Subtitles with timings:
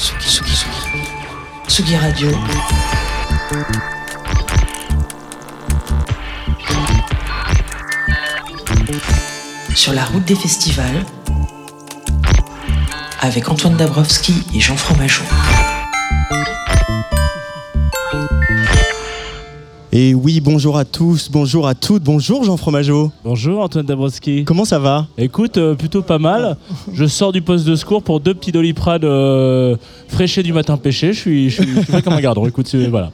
[0.00, 1.02] Tsugi, Tsugi, Tsugi.
[1.68, 2.30] Tsugi Radio.
[9.74, 11.04] Sur la route des festivals.
[13.20, 15.24] Avec Antoine Dabrowski et Jean Fromageau.
[19.92, 23.10] Et oui, bonjour à tous, bonjour à toutes, bonjour Jean Fromageau.
[23.24, 24.44] Bonjour Antoine Dabrowski.
[24.44, 25.08] Comment ça va?
[25.18, 26.56] Écoute, euh, plutôt pas mal.
[26.92, 29.74] Je sors du poste de secours pour deux petits doliprane euh,
[30.06, 31.12] fraîchés du matin pêché.
[31.12, 32.46] Je suis, je suis, je suis prêt comme un gardon.
[32.46, 33.10] Écoute, c'est- voilà.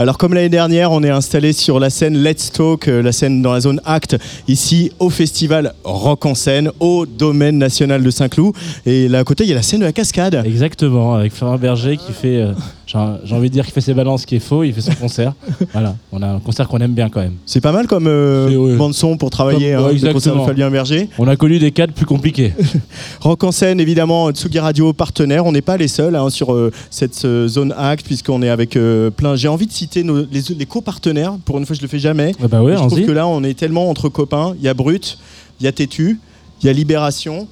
[0.00, 3.40] Alors comme l'année dernière, on est installé sur la scène Let's Talk, euh, la scène
[3.40, 4.16] dans la zone Act,
[4.48, 8.52] ici au festival Rock en scène, au domaine national de Saint-Cloud.
[8.84, 10.42] Et là à côté, il y a la scène de la cascade.
[10.44, 12.52] Exactement, avec Florent Berger qui fait, euh,
[12.86, 15.32] j'ai envie de dire qu'il fait ses balances, qui est faux, il fait son concert.
[15.72, 17.34] voilà, on a un concert qu'on aime bien quand même.
[17.44, 20.40] C'est pas mal comme euh, bande son pour travailler, Comme- hein, ouais, le concert de.
[20.46, 21.08] Fabien Berger.
[21.18, 22.52] On a connu des cadres plus compliqués.
[23.20, 25.44] Rock en scène, évidemment, Tsugi Radio partenaire.
[25.46, 28.78] On n'est pas les seuls hein, sur euh, cette euh, zone Act, puisqu'on est avec
[29.16, 29.34] plein.
[29.36, 31.34] J'ai envie de citer nos- les, les co-partenaires.
[31.44, 32.32] Pour une fois, je le fais jamais.
[32.42, 34.54] Ah bah ouais, je trouve que là, on est tellement entre copains.
[34.58, 35.18] Il y a Brut,
[35.60, 36.20] il y a Tétu,
[36.62, 37.48] il y a Libération.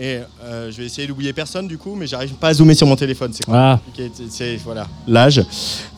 [0.00, 2.86] Et euh, je vais essayer d'oublier personne du coup, mais j'arrive pas à zoomer sur
[2.86, 3.32] mon téléphone.
[3.32, 3.80] C'est Ah,
[4.30, 5.42] c'est- voilà l'âge.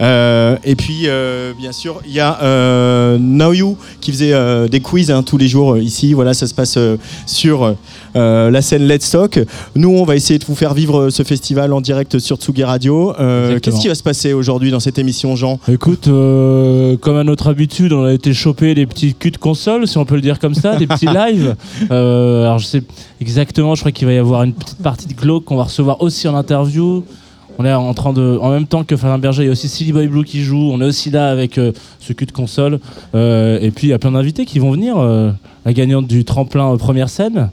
[0.00, 4.80] Euh, et puis euh, bien sûr, il y a euh, Now You qui faisait des
[4.80, 6.14] quiz hein, tous les jours ici.
[6.14, 6.78] Voilà, ça se passe
[7.26, 7.74] sur
[8.16, 9.40] euh, la scène Let's Talk.
[9.76, 12.64] Nous, on va essayer de vous faire vivre euh, ce festival en direct sur Tsugi
[12.64, 13.14] Radio.
[13.18, 13.58] Euh.
[13.60, 15.58] Qu'est-ce qui va se passer aujourd'hui dans cette émission, Jean?
[15.68, 19.86] Écoute, euh, comme à notre habitude, on a été choper des petits culs de console,
[19.86, 21.54] si on peut le dire comme ça, des petits lives.
[21.90, 22.82] Alors je sais
[23.20, 26.02] exactement, je crois qu'il va y avoir une petite partie de Glauque qu'on va recevoir
[26.02, 27.04] aussi en interview.
[27.58, 29.68] On est en train de, en même temps que Fabien Berger, il y a aussi
[29.68, 30.70] Silly Boy Blue qui joue.
[30.72, 32.80] On est aussi là avec euh, ce cul de console.
[33.14, 34.96] Euh, et puis il y a plein d'invités qui vont venir.
[34.96, 35.30] euh,
[35.66, 37.50] la gagnante du tremplin première scène,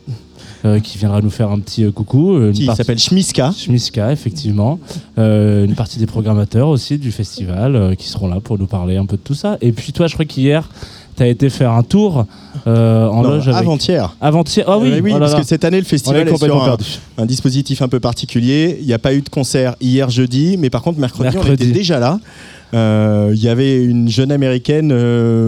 [0.65, 2.33] euh, qui viendra nous faire un petit euh, coucou.
[2.35, 3.51] euh, une Qui partie- s'appelle Schmiska.
[3.57, 4.79] Schmiska, effectivement.
[5.17, 9.05] Euh, une partie des programmateurs aussi du festival qui seront là pour nous parler un
[9.05, 9.57] peu de tout ça.
[9.61, 10.67] Et puis toi, je crois qu'hier,
[11.15, 12.25] tu as été faire un tour
[12.67, 13.61] euh, en Non, loge avec...
[13.61, 14.15] Avant-hier.
[14.21, 15.39] Avant-hier Ah oui, Euh, oui oh là parce là.
[15.41, 16.85] que cette année, le on est festival est, sur complètement un, perdu.
[17.17, 18.77] un dispositif un peu particulier.
[18.81, 21.63] Il n'y a pas eu de concert hier jeudi, mais par contre mercredi, on Mercredi.
[21.63, 22.19] était déjà là.
[22.73, 24.91] Euh, Il y avait une jeune américaine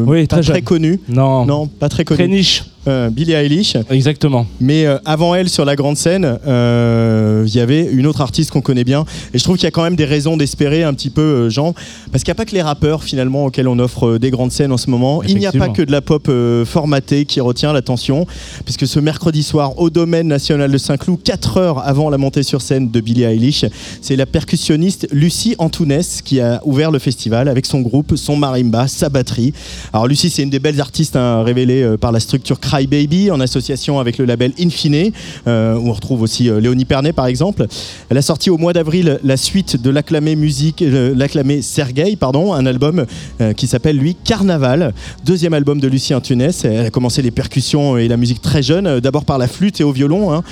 [0.08, 1.00] Oui, pas très très connue.
[1.10, 2.38] Non, Non, pas très très connue.
[2.38, 2.64] niche.
[2.90, 3.78] Euh, Billie Eilish.
[3.90, 4.46] Exactement.
[4.60, 8.52] Mais euh, avant elle, sur la grande scène, euh, il y avait une autre artiste
[8.52, 9.06] qu'on connaît bien.
[9.34, 11.50] Et je trouve qu'il y a quand même des raisons d'espérer un petit peu, euh,
[11.50, 11.74] Jean.
[12.12, 14.72] Parce qu'il n'y a pas que les rappeurs, finalement, auxquels on offre des grandes scènes
[14.72, 15.22] en ce moment.
[15.24, 16.30] Il n'y a pas que de la pop
[16.66, 18.26] formatée qui retient l'attention.
[18.66, 22.62] Puisque ce mercredi soir, au domaine national de Saint-Cloud, 4 heures avant la montée sur
[22.62, 23.66] scène de Billie Eilish,
[24.02, 28.88] c'est la percussionniste Lucie Antounès qui a ouvert le festival avec son groupe, son marimba,
[28.88, 29.54] sa batterie.
[29.94, 33.40] Alors Lucie, c'est une des belles artistes hein, révélées par la structure Cry Baby en
[33.40, 35.12] association avec le label Infine,
[35.48, 37.66] euh, où on retrouve aussi euh, Léonie Pernet par exemple.
[38.10, 41.16] Elle a sorti au mois d'avril la suite de l'acclamé musique, euh,
[41.62, 43.06] Sergei, pardon, un album
[43.42, 44.94] euh, qui s'appelle lui Carnaval,
[45.26, 46.50] deuxième album de Lucie Antunes.
[46.64, 49.84] Elle a commencé les percussions et la musique très jeune, d'abord par la flûte et
[49.84, 50.44] au violon, hein,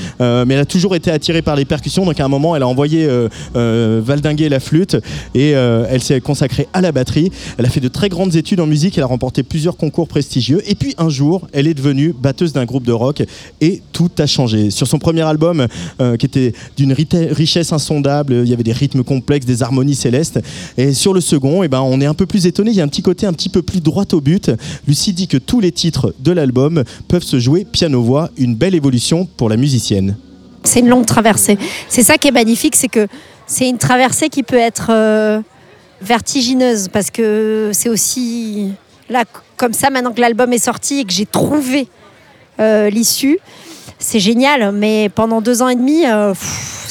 [0.45, 2.05] mais elle a toujours été attirée par les percussions.
[2.05, 3.07] Donc à un moment, elle a envoyé
[3.53, 4.97] valdinguer la flûte
[5.35, 7.31] et elle s'est consacrée à la batterie.
[7.57, 10.61] Elle a fait de très grandes études en musique, elle a remporté plusieurs concours prestigieux.
[10.67, 13.23] Et puis un jour, elle est devenue batteuse d'un groupe de rock
[13.61, 14.69] et tout a changé.
[14.69, 15.67] Sur son premier album,
[16.01, 20.39] euh, qui était d'une richesse insondable, il y avait des rythmes complexes, des harmonies célestes.
[20.77, 22.83] Et sur le second, eh ben, on est un peu plus étonné, il y a
[22.83, 24.51] un petit côté un petit peu plus droit au but.
[24.87, 29.27] Lucie dit que tous les titres de l'album peuvent se jouer piano-voix, une belle évolution
[29.37, 30.15] pour la musicienne.
[30.63, 31.57] C'est une longue traversée.
[31.87, 33.07] C'est ça qui est magnifique, c'est que
[33.45, 35.41] c'est une traversée qui peut être euh,
[36.01, 38.71] vertigineuse parce que c'est aussi
[39.09, 39.23] là
[39.55, 41.87] comme ça maintenant que l'album est sorti et que j'ai trouvé
[42.59, 43.39] euh, l'issue.
[43.99, 46.33] C'est génial, mais pendant deux ans et demi, euh,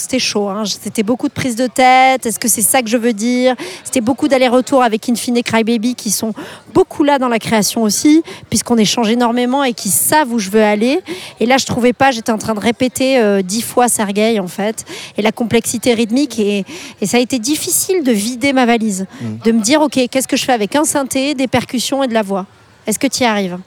[0.06, 0.49] c'était chaud.
[0.49, 0.62] hein.
[0.65, 2.27] C'était beaucoup de prises de tête.
[2.27, 3.56] Est-ce que c'est ça que je veux dire?
[3.83, 6.33] C'était beaucoup d'allers-retours avec Infine et Crybaby qui sont
[6.72, 10.62] beaucoup là dans la création aussi, puisqu'on échange énormément et qui savent où je veux
[10.62, 11.00] aller.
[11.41, 12.12] Et là, je trouvais pas.
[12.12, 14.85] J'étais en train de répéter euh, dix fois Sergei en fait,
[15.17, 16.38] et la complexité rythmique.
[16.38, 16.64] Et,
[17.00, 19.06] et ça a été difficile de vider ma valise,
[19.44, 22.14] de me dire ok, qu'est-ce que je fais avec un synthé, des percussions et de
[22.14, 22.47] la voix?
[22.87, 23.59] Est-ce que tu y arrives?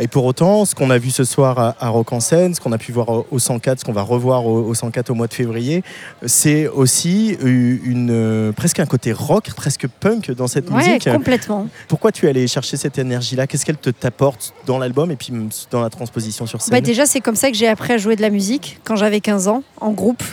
[0.00, 2.60] Et pour autant, ce qu'on a vu ce soir à, à Rock en scène, ce
[2.60, 5.14] qu'on a pu voir au, au 104, ce qu'on va revoir au, au 104 au
[5.14, 5.84] mois de février,
[6.26, 11.08] c'est aussi une, une, euh, presque un côté rock, presque punk dans cette Ouais, musique.
[11.10, 11.68] complètement.
[11.88, 13.46] Pourquoi tu es allé chercher cette énergie-là?
[13.46, 15.32] Qu'est-ce qu'elle te t'apporte dans l'album et puis
[15.70, 16.72] dans la transposition sur scène?
[16.72, 19.20] Bah, déjà, c'est comme ça que j'ai appris à jouer de la musique quand j'avais
[19.20, 20.24] 15 ans, en groupe,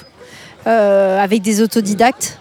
[0.67, 2.39] euh, avec des autodidactes.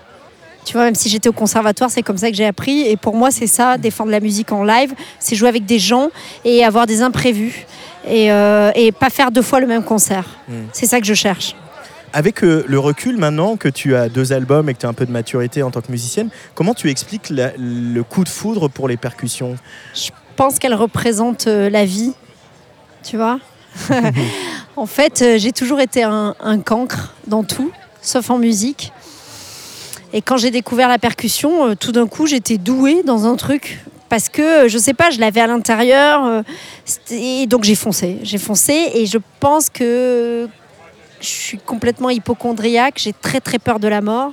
[0.65, 2.83] Tu vois, même si j'étais au conservatoire, c'est comme ça que j'ai appris.
[2.87, 6.11] Et pour moi, c'est ça, défendre la musique en live, c'est jouer avec des gens
[6.45, 7.67] et avoir des imprévus.
[8.09, 10.25] Et, euh, et pas faire deux fois le même concert.
[10.49, 10.53] Mm.
[10.73, 11.55] C'est ça que je cherche.
[12.13, 14.95] Avec euh, le recul maintenant que tu as deux albums et que tu as un
[14.95, 18.69] peu de maturité en tant que musicienne, comment tu expliques la- le coup de foudre
[18.69, 19.57] pour les percussions?
[19.95, 22.13] Je pense qu'elle représente euh, la vie,
[23.03, 23.39] tu vois.
[24.77, 27.71] en fait, j'ai toujours été un, un cancre dans tout,
[28.03, 28.93] sauf en musique.
[30.13, 33.79] Et quand j'ai découvert la percussion, euh, tout d'un coup, j'étais douée dans un truc.
[34.09, 36.25] Parce que, euh, je sais pas, je l'avais à l'intérieur.
[36.25, 36.43] euh,
[37.11, 38.19] et donc j'ai foncé.
[38.23, 40.49] J'ai foncé et je pense que
[41.21, 42.95] je suis complètement hypochondriaque.
[42.99, 44.33] J'ai très très peur de la mort.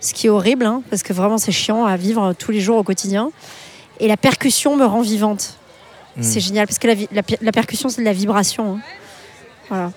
[0.00, 2.76] Ce qui est horrible, hein, parce que vraiment c'est chiant à vivre tous les jours
[2.76, 3.30] au quotidien.
[4.00, 5.54] Et la percussion me rend vivante.
[6.20, 6.86] C'est génial parce que
[7.42, 8.74] la percussion, c'est de la vibration.
[8.76, 8.80] hein.
[9.68, 9.90] Voilà.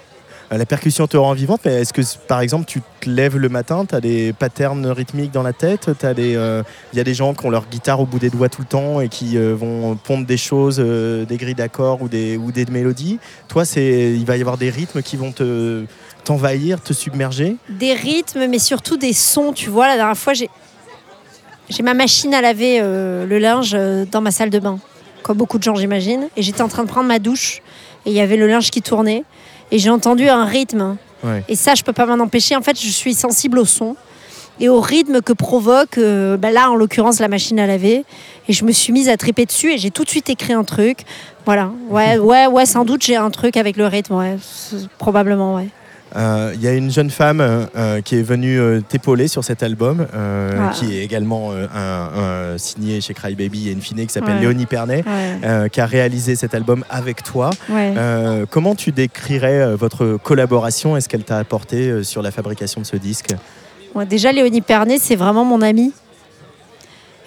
[0.49, 3.85] La percussion te rend vivante, mais est-ce que, par exemple, tu te lèves le matin,
[3.85, 6.63] tu as des patterns rythmiques dans la tête Il euh,
[6.93, 9.01] y a des gens qui ont leur guitare au bout des doigts tout le temps
[9.01, 12.65] et qui euh, vont pondre des choses, euh, des grilles d'accords ou des, ou des
[12.65, 13.19] mélodies?
[13.49, 15.83] Toi, c'est, il va y avoir des rythmes qui vont te,
[16.23, 17.57] t'envahir, te submerger?
[17.67, 19.51] Des rythmes, mais surtout des sons.
[19.51, 20.49] Tu vois, la dernière fois, j'ai
[21.69, 23.75] j'ai ma machine à laver le linge
[24.09, 24.79] dans ma salle de bain,
[25.21, 26.29] comme beaucoup de gens, j'imagine.
[26.37, 27.61] Et j'étais en train de prendre ma douche
[28.05, 29.25] et il y avait le linge qui tournait.
[29.71, 30.97] Et j'ai entendu un rythme.
[31.23, 31.43] Ouais.
[31.47, 32.55] Et ça, je peux pas m'en empêcher.
[32.55, 33.95] En fait, je suis sensible au son
[34.59, 38.05] et au rythme que provoque, euh, bah là, en l'occurrence, la machine à laver.
[38.47, 40.63] Et je me suis mise à triper dessus et j'ai tout de suite écrit un
[40.63, 40.99] truc.
[41.45, 41.71] Voilà.
[41.89, 44.15] Ouais, ouais, ouais, sans doute, j'ai un truc avec le rythme.
[44.15, 44.37] Ouais,
[44.97, 45.69] probablement, ouais.
[46.15, 49.61] Euh, Il y a une jeune femme euh, euh, qui est venue t'épauler sur cet
[49.63, 50.71] album, Ah.
[50.73, 54.41] qui est également un, un signé chez Crybaby et Infine, qui s'appelle Ouais.
[54.41, 57.49] Léonie Pernet, Ouais, qui a réalisé cet album avec toi.
[57.69, 57.93] ouais.
[58.49, 63.29] Comment tu décrirais votre collaboration Est-ce qu'elle t'a apporté sur la fabrication de ce disque?
[64.09, 65.91] Déjà, Léonie Pernet, c'est vraiment mon amie.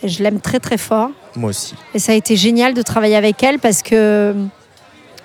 [0.05, 1.11] Je l'aime très très fort.
[1.37, 1.75] Moi aussi.
[1.95, 4.35] Et ça a été génial de travailler avec elle parce que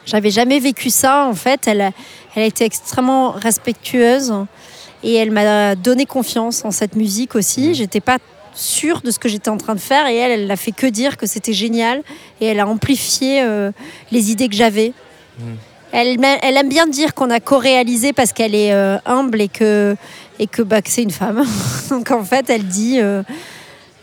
[0.06, 1.26] j'avais jamais vécu ça.
[1.28, 1.92] En fait, elle a,
[2.36, 4.34] elle a été extrêmement respectueuse
[5.04, 7.74] et elle m'a donné confiance en cette musique aussi.
[7.76, 8.18] J'étais pas
[8.54, 10.88] sûre de ce que j'étais en train de faire et elle, elle n'a fait que
[10.88, 12.02] dire que c'était génial
[12.40, 13.72] et elle a amplifié euh,
[14.12, 14.94] les idées que j'avais.
[15.92, 19.48] Elle, m'a- elle aime bien dire qu'on a co-réalisé parce qu'elle est euh, humble et
[19.50, 19.96] que,
[20.40, 21.44] et que, bah, que c'est une femme.
[21.90, 23.24] Donc en fait, elle dit, euh,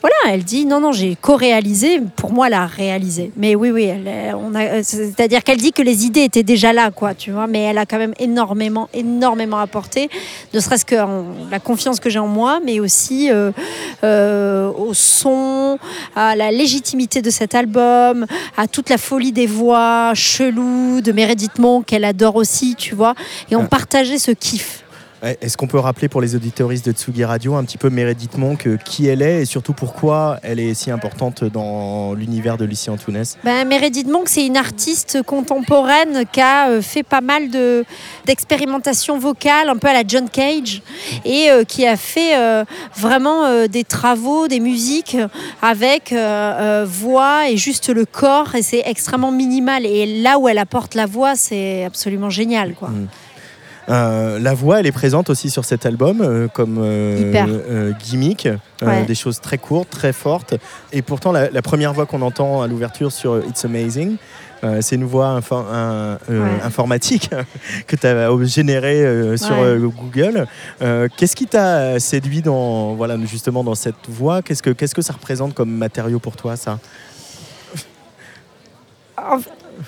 [0.03, 2.01] voilà, elle dit non, non, j'ai co-réalisé.
[2.17, 3.31] Pour moi, elle a réalisé.
[3.37, 7.15] Mais oui, oui, a, euh, c'est-à-dire qu'elle dit que les idées étaient déjà là, quoi,
[7.15, 7.47] tu vois.
[7.47, 10.11] Mais elle a quand même énormément, énormément apporté,
[10.53, 13.53] ne serait-ce que en- la confiance que j'ai en moi, mais aussi euh,
[14.03, 15.79] euh, au son,
[16.17, 18.27] à la légitimité de cet album,
[18.57, 23.15] à toute la folie des voix chelou de Meredith Monk qu'elle adore aussi, tu vois.
[23.51, 24.82] Et on partageait ce kiff.
[25.23, 28.37] Ouais, Est-ce qu'on peut rappeler pour les auditoristes de Tsugi Radio un petit peu Meredith
[28.39, 32.65] Monk, euh, qui elle est et surtout pourquoi elle est si importante dans l'univers de
[32.65, 33.39] Lucie Antounès?
[33.45, 37.85] Ben, Meredith Monk, c'est une artiste contemporaine qui a euh, fait pas mal de
[38.27, 40.83] d'expérimentation vocale, un peu à la John Cage,
[41.25, 42.65] et euh, qui a fait euh,
[42.97, 45.17] vraiment euh, des travaux, des musiques
[45.61, 46.15] avec
[46.85, 49.87] voix et juste le corps, et c'est extrêmement minimal.
[49.87, 52.91] Et là où elle apporte la voix, c'est absolument génial, quoi.
[53.89, 58.49] Euh, la voix, elle est présente aussi sur cet album euh, comme euh, gimmick,
[58.81, 59.05] Ouais.
[59.05, 60.55] des choses très courtes, très fortes.
[60.93, 64.17] Et pourtant, la, la première voix qu'on entend à l'ouverture sur It's Amazing,
[64.81, 66.61] c'est une voix info- un- Ouais.
[66.63, 67.31] informatique
[67.89, 69.77] que tu as générée sur Ouais.
[69.79, 70.47] Google.
[71.17, 74.43] Qu'est-ce qui t'a séduit dans, voilà, justement dans cette voix?
[74.43, 76.79] Qu'est-ce que, qu'est-ce que ça représente comme matériau pour toi, ça?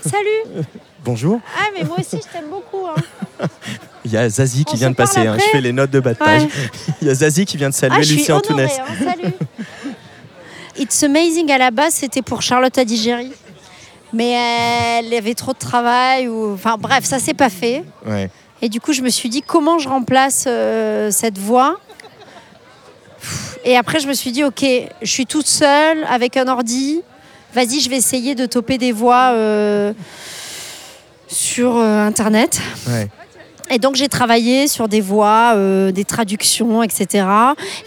[0.05, 0.65] Salut
[1.05, 2.87] Bonjour, Ah, mais moi aussi, je t'aime beaucoup.
[2.87, 3.47] hein.
[4.07, 5.21] il y a Zazie qui On vient de passer.
[5.27, 5.37] hein.
[5.39, 6.43] Je fais les notes de bas de page.
[6.43, 6.49] Ouais.
[7.03, 8.73] Il y a Zazie qui vient de saluer Ah, Lucie Antounès.
[8.79, 9.35] hein, salut.
[10.79, 13.31] It's Amazing à la base, c'était pour Charlotte Adigéry.
[14.15, 16.27] Mais elle avait trop de travail.
[16.29, 16.55] Ou...
[16.55, 17.85] Enfin bref, ça s'est pas fait.
[18.07, 18.31] Ouais.
[18.63, 21.79] Et du coup, je me suis dit comment je remplace euh, cette voix?
[23.65, 24.65] Et après, je me suis dit, ok,
[25.03, 27.03] je suis toute seule avec un ordi.
[27.55, 29.93] Vas-y, je vais essayer de toper des voix euh,
[31.29, 32.61] sur euh, Internet.
[32.89, 33.09] Ouais.
[33.71, 37.27] Et donc j'ai travaillé sur des voix, euh, des traductions, etc.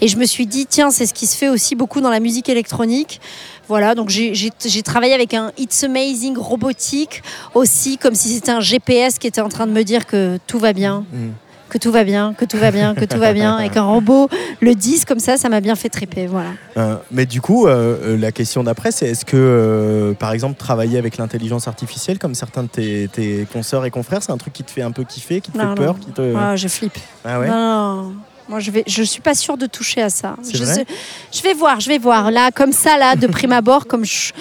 [0.02, 2.20] Et je me suis dit, tiens, c'est ce qui se fait aussi beaucoup dans la
[2.20, 3.22] musique électronique.
[3.68, 7.22] Voilà, donc j'ai travaillé avec un It's Amazing robotique
[7.54, 10.58] aussi, comme si c'était un GPS qui était en train de me dire que tout
[10.58, 11.30] va bien, Mm.
[11.70, 13.60] Que tout va bien, que tout va bien, que tout va bien.
[13.60, 14.30] Et qu'un robot
[14.62, 16.28] le dise comme ça, ça m'a bien fait triper.
[16.28, 16.50] Voilà.
[16.78, 20.56] Euh, mais du coup, euh, euh, la question d'après, c'est est-ce que, euh, par exemple,
[20.58, 24.54] travailler avec l'intelligence artificielle, comme certains de tes, tes consoeurs et confrères, c'est un truc
[24.54, 26.36] qui te fait un peu kiffer, qui te Non, fait peur qui te...
[26.36, 26.98] Ah, je flippe.
[27.24, 27.50] Ah ouais?
[27.50, 28.14] Non.
[28.50, 30.38] Moi, je vais, je suis pas sûre de toucher à ça.
[30.54, 30.86] Je, vrai?
[31.34, 32.32] je vais voir, je vais voir.
[32.32, 34.32] Là, comme ça, là, de prime abord, comme je,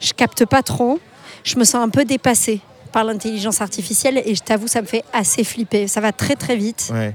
[0.00, 1.00] je capte pas trop,
[1.42, 2.60] je me sens un peu dépassée
[2.96, 5.86] par l'intelligence artificielle et je t'avoue, ça me fait assez flipper.
[5.86, 6.88] Ça va très très vite.
[6.90, 7.14] Ouais.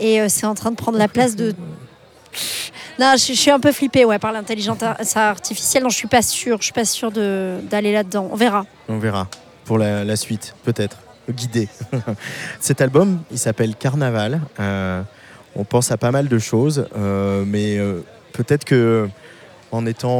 [0.00, 1.54] Et euh, c'est en train de prendre la place de.
[2.98, 5.84] Non, je, je suis un peu flippée ouais, par l'intelligence ar- artificielle.
[5.84, 6.56] Non, je suis pas sûre.
[6.58, 8.28] Je suis pas sûre d'aller là-dedans.
[8.32, 8.66] On verra.
[8.88, 9.28] On verra
[9.66, 10.96] pour la, la suite, peut-être.
[11.30, 11.68] Guidé.
[12.58, 14.40] Cet album, il s'appelle Carnaval.
[14.58, 15.00] Euh,
[15.54, 17.78] on pense à pas mal de choses, euh, mais
[18.32, 19.08] peut-être que
[19.72, 20.10] en étant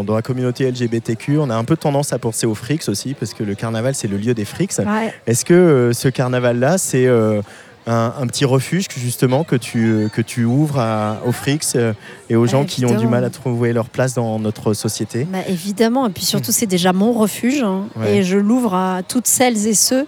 [0.00, 3.14] en- dans la communauté LGBTQ, on a un peu tendance à penser aux frics aussi,
[3.14, 4.72] parce que le carnaval, c'est le lieu des frics.
[4.78, 5.14] Ouais.
[5.26, 7.40] Est-ce que euh, ce carnaval-là, c'est euh,
[7.86, 11.92] un, un petit refuge que, justement que tu, que tu ouvres à- aux frics euh,
[12.28, 15.24] et aux Bah, gens qui ont du mal à trouver leur place dans notre société?
[15.30, 16.04] Bah, évidemment.
[16.08, 17.62] Et puis surtout, c'est déjà mon refuge.
[17.62, 17.84] hein.
[17.96, 18.16] Ouais.
[18.16, 20.06] Et je l'ouvre à toutes celles et ceux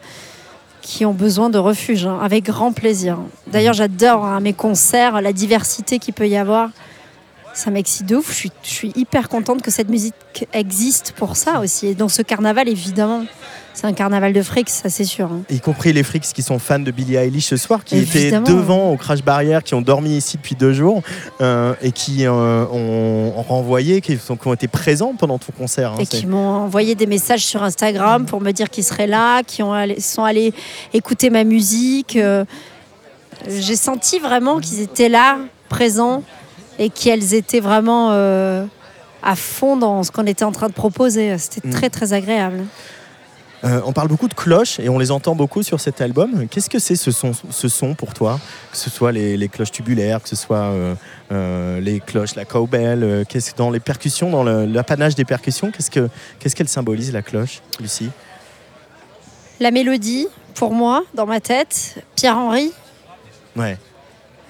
[0.82, 3.18] qui ont besoin de refuge, hein, avec grand plaisir.
[3.52, 6.70] D'ailleurs, j'adore à mes concerts la diversité qu'il peut y avoir.
[7.58, 8.28] Ça m'excite de ouf.
[8.30, 10.14] Je suis, je suis hyper contente que cette musique
[10.52, 11.88] existe pour ça aussi.
[11.88, 13.24] Et dans ce carnaval, évidemment,
[13.74, 15.26] c'est un carnaval de fric, ça c'est sûr.
[15.32, 15.42] hein.
[15.50, 18.44] y compris les frics qui sont fans de Billie Eilish ce soir, qui Évidemment.
[18.46, 21.02] étaient devant au Crash Barrière, qui ont dormi ici depuis deux jours
[21.40, 25.52] euh, et qui euh, ont, ont renvoyé, qui, sont, qui ont été présents pendant ton
[25.52, 25.92] concert.
[25.94, 25.98] hein.
[25.98, 29.64] et qui m'ont envoyé des messages sur Instagram pour me dire qu'ils seraient là, qui
[29.64, 30.52] ont allé- sont allés
[30.92, 32.14] écouter ma musique.
[32.16, 32.44] Euh,
[33.48, 35.38] J'ai senti vraiment qu'ils étaient là,
[35.68, 36.22] présents,
[36.78, 38.64] et qu'elles étaient vraiment euh,
[39.22, 41.36] à fond dans ce qu'on était en train de proposer.
[41.38, 41.70] C'était Mm.
[41.72, 42.64] très très agréable.
[43.64, 46.46] Euh, on parle beaucoup de cloches et on les entend beaucoup sur cet album.
[46.46, 48.38] Qu'est-ce que c'est ce son, ce son pour toi?
[48.70, 50.94] Que ce soit les, les cloches tubulaires, que ce soit euh,
[51.32, 56.08] euh, les cloches, la cowbell, qu'est-ce dans les percussions, dans l'apanage des percussions, qu'est-ce que
[56.38, 58.10] qu'est-ce qu'elle symbolise la cloche, Lucie?
[59.58, 62.72] La mélodie, pour moi, dans ma tête, Pierre-Henri,
[63.56, 63.76] Ouais.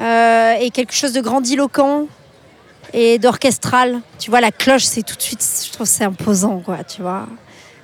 [0.03, 2.07] euh, et quelque chose de grandiloquent
[2.93, 4.01] et d'orchestral.
[4.19, 7.27] Tu vois, la cloche, c'est tout de suite, je trouve c'est imposant, quoi, tu vois.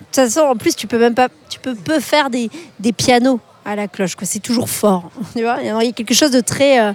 [0.01, 2.93] De toute façon, en plus, tu peux même pas, tu peux peu faire des, des
[2.93, 4.27] pianos à la cloche, quoi.
[4.27, 5.59] C'est toujours fort, tu vois.
[5.63, 6.93] Il y a quelque chose de très, euh,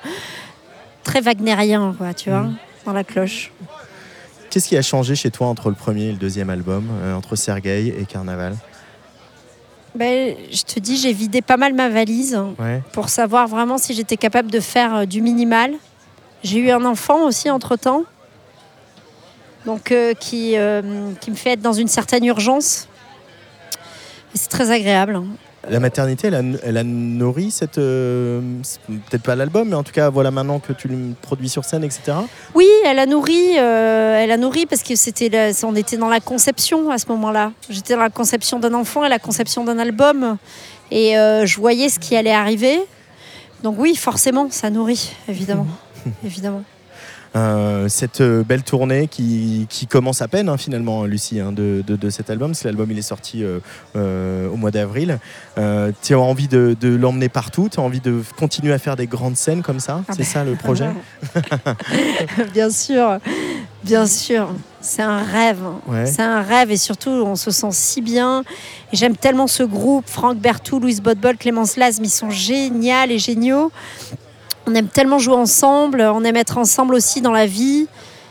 [1.04, 2.48] très wagnérien, quoi, tu vois,
[2.86, 3.52] dans la cloche.
[4.50, 7.36] Qu'est-ce qui a changé chez toi entre le premier et le deuxième album, euh, entre
[7.36, 8.56] Sergueï et Carnaval?
[9.96, 12.40] Ben, je te dis, j'ai vidé pas mal ma valise.
[12.60, 12.82] Ouais.
[12.94, 15.74] pour savoir vraiment si j'étais capable de faire euh, du minimal.
[16.44, 18.04] J'ai eu un enfant aussi entre-temps,
[19.66, 22.88] donc euh, qui, euh, qui me fait être dans une certaine urgence.
[24.34, 25.16] C'est très agréable.
[25.16, 25.26] hein.
[25.70, 27.78] La maternité, elle a, elle a nourri cette.
[27.78, 28.40] euh,
[28.88, 31.84] Peut-être pas l'album, mais en tout cas, voilà maintenant que tu le produis sur scène,
[31.84, 32.14] etc.
[32.56, 36.22] Oui, elle a nourri, euh, elle a nourri parce que c'était, on était dans la
[36.22, 37.52] conception à ce moment-là.
[37.70, 40.38] J'étais dans la conception d'un enfant et la conception d'un album,
[40.92, 42.80] et euh, je voyais ce qui allait arriver.
[43.62, 45.68] Donc oui, forcément, ça nourrit, évidemment,
[46.24, 46.64] évidemment.
[47.36, 51.84] Euh, cette euh, belle tournée qui, qui commence à peine, hein, finalement, Lucie, hein, de,
[51.86, 52.50] de- de cet album.
[52.52, 53.60] Parce que l'album, il est sorti euh,
[53.96, 55.20] euh, au mois d'avril.
[56.02, 57.70] Tu as envie de, de l'emmener partout?
[57.72, 60.02] Tu as envie de continuer à faire des grandes scènes comme ça?
[60.08, 60.90] Ah C'est ben, ça le projet?
[62.54, 63.20] Bien sûr,
[63.84, 64.50] bien sûr.
[64.82, 65.60] C'est un rêve.
[65.88, 66.06] Ouais.
[66.06, 68.44] C'est un rêve et surtout, on se sent si bien.
[68.94, 70.06] J'aime tellement ce groupe.
[70.08, 73.72] Franck Bertou, Louise Bodbol, Clémence Laz, ils sont géniaux et géniaux.
[74.70, 76.02] On aime tellement jouer ensemble.
[76.02, 77.88] On aime être ensemble aussi dans la vie.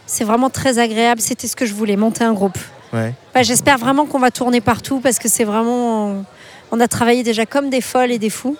[0.06, 1.20] C'est vraiment très agréable.
[1.20, 2.58] C'était ce que je voulais, monter un groupe.
[2.92, 3.12] Ouais.
[3.34, 6.24] Bah, J'espère vraiment qu'on va tourner partout parce que c'est vraiment.
[6.70, 8.56] On a travaillé déjà comme des folles et des fous.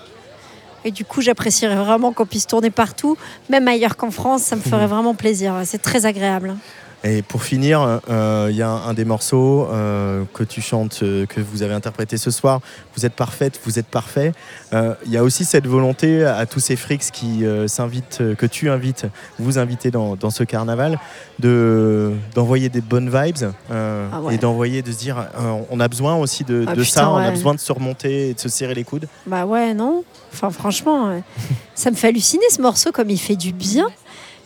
[0.85, 3.17] Et du coup, j'apprécierais vraiment qu'on puisse tourner partout,
[3.49, 4.43] même ailleurs qu'en France.
[4.43, 5.55] Ça me ferait vraiment plaisir.
[5.65, 6.57] C'est très agréable.
[7.05, 11.01] Et pour finir, euh, il y a un, un des morceaux euh, que tu chantes,
[11.05, 12.61] euh, que vous avez interprété ce soir.
[12.97, 14.33] Vous êtes parfaite, vous êtes parfait.
[14.73, 19.07] Il y a aussi cette volonté à tous ces frics qui s'invitent, que tu invites,
[19.39, 20.99] vous invitez dans, dans ce carnaval,
[21.39, 24.35] de d'envoyer des bonnes vibes Ah ouais.
[24.35, 25.27] et d'envoyer, de se dire,
[25.71, 28.31] on a besoin aussi de, Ah de putain, ça, on a besoin de se remonter
[28.31, 29.07] et de se serrer les coudes.
[29.27, 30.03] Bah ouais, non
[30.33, 31.23] Enfin, franchement,
[31.75, 33.87] ça me fait halluciner ce morceau comme il fait du bien.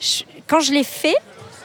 [0.00, 1.14] Je- quand je l'ai fait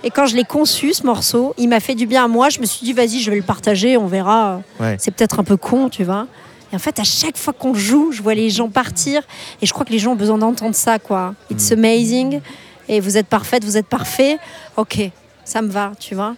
[0.03, 2.49] et quand je l'ai conçu, ce morceau, il m'a fait du bien à moi.
[2.49, 4.61] Je me suis dit, vas-y, je vais le partager, on verra.
[4.79, 4.95] Ouais.
[4.99, 6.27] C'est peut-être un peu con, tu vois.
[6.71, 9.23] Et en fait, à chaque fois qu'on joue, je vois les gens partir.
[9.61, 11.33] Et je crois que les gens ont besoin d'entendre ça, quoi.
[11.49, 12.41] It's amazing.
[12.89, 14.37] Et vous êtes parfaite, vous êtes parfait.
[14.75, 14.99] Ok,
[15.43, 16.35] ça me va, tu vois.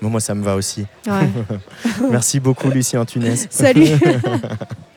[0.00, 0.86] Bon, moi, ça me va aussi.
[1.06, 1.28] Ouais.
[2.10, 3.36] Merci beaucoup, Lucien Tunes.
[3.50, 3.88] Salut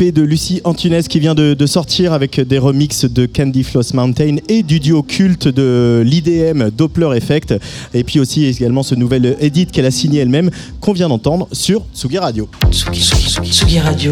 [0.00, 4.36] De Lucie Antunes qui vient de, de sortir avec des remixes de Candy Floss Mountain
[4.48, 7.54] et du duo culte de l'IDM Doppler Effect.
[7.92, 11.84] Et puis aussi également ce nouvel edit qu'elle a signé elle-même qu'on vient d'entendre sur
[11.94, 12.48] Tsugi Radio.
[12.70, 14.10] Tsugi, Tsugi, Tsugi Radio.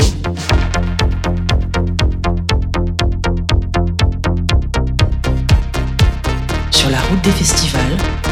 [6.70, 8.27] Sur la route des festivals.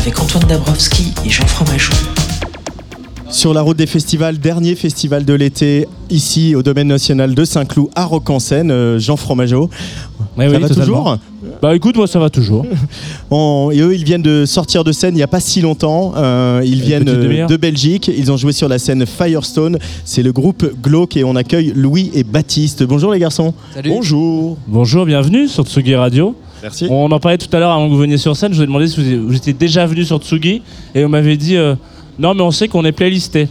[0.00, 1.92] Avec Antoine Dabrowski et Jean Fromageau.
[3.28, 7.88] Sur la route des festivals, dernier festival de l'été ici au domaine national de Saint-Cloud
[7.94, 9.70] à Rock-en-Seine, euh, Jean Fromageau.
[10.36, 10.84] Ouais, Ça oui, va totalement.
[10.84, 11.18] toujours
[11.62, 12.66] Bah écoute, moi ça va toujours.
[13.30, 16.12] On- et eux, ils viennent de sortir de scène il n'y a pas si longtemps.
[16.16, 18.10] Euh, ils viennent euh, de Belgique.
[18.14, 19.78] Ils ont joué sur la scène Firestone.
[20.04, 22.82] C'est le groupe Glauque et on accueille Louis et Baptiste.
[22.82, 23.54] Bonjour les garçons.
[23.86, 24.56] Bonjour.
[24.66, 26.34] Bonjour, bienvenue sur Tsugi Radio.
[26.62, 26.86] Merci.
[26.90, 28.52] On en parlait tout à l'heure avant que vous veniez sur scène.
[28.52, 30.62] Je vous ai demandé si vous, vous étiez déjà venu sur Tsugi
[30.94, 31.74] et on m'avait dit euh,
[32.18, 33.48] non, mais on sait qu'on est playlisté.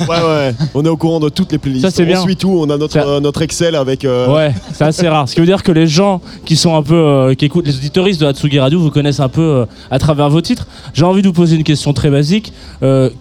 [0.00, 1.84] Ouais, ouais, on est au courant de toutes les playlists.
[1.84, 2.20] Ça, c'est on bien.
[2.22, 4.04] suit tout, on a notre, euh, notre Excel avec.
[4.04, 5.28] euh, Ouais, c'est assez rare.
[5.28, 7.76] Ce qui veut dire que les gens qui sont un peu, euh, qui écoutent les
[7.76, 10.66] auditoristes de la Tsugi Radio vous connaissent un peu à travers vos titres.
[10.94, 12.52] J'ai envie de vous poser une question très basique.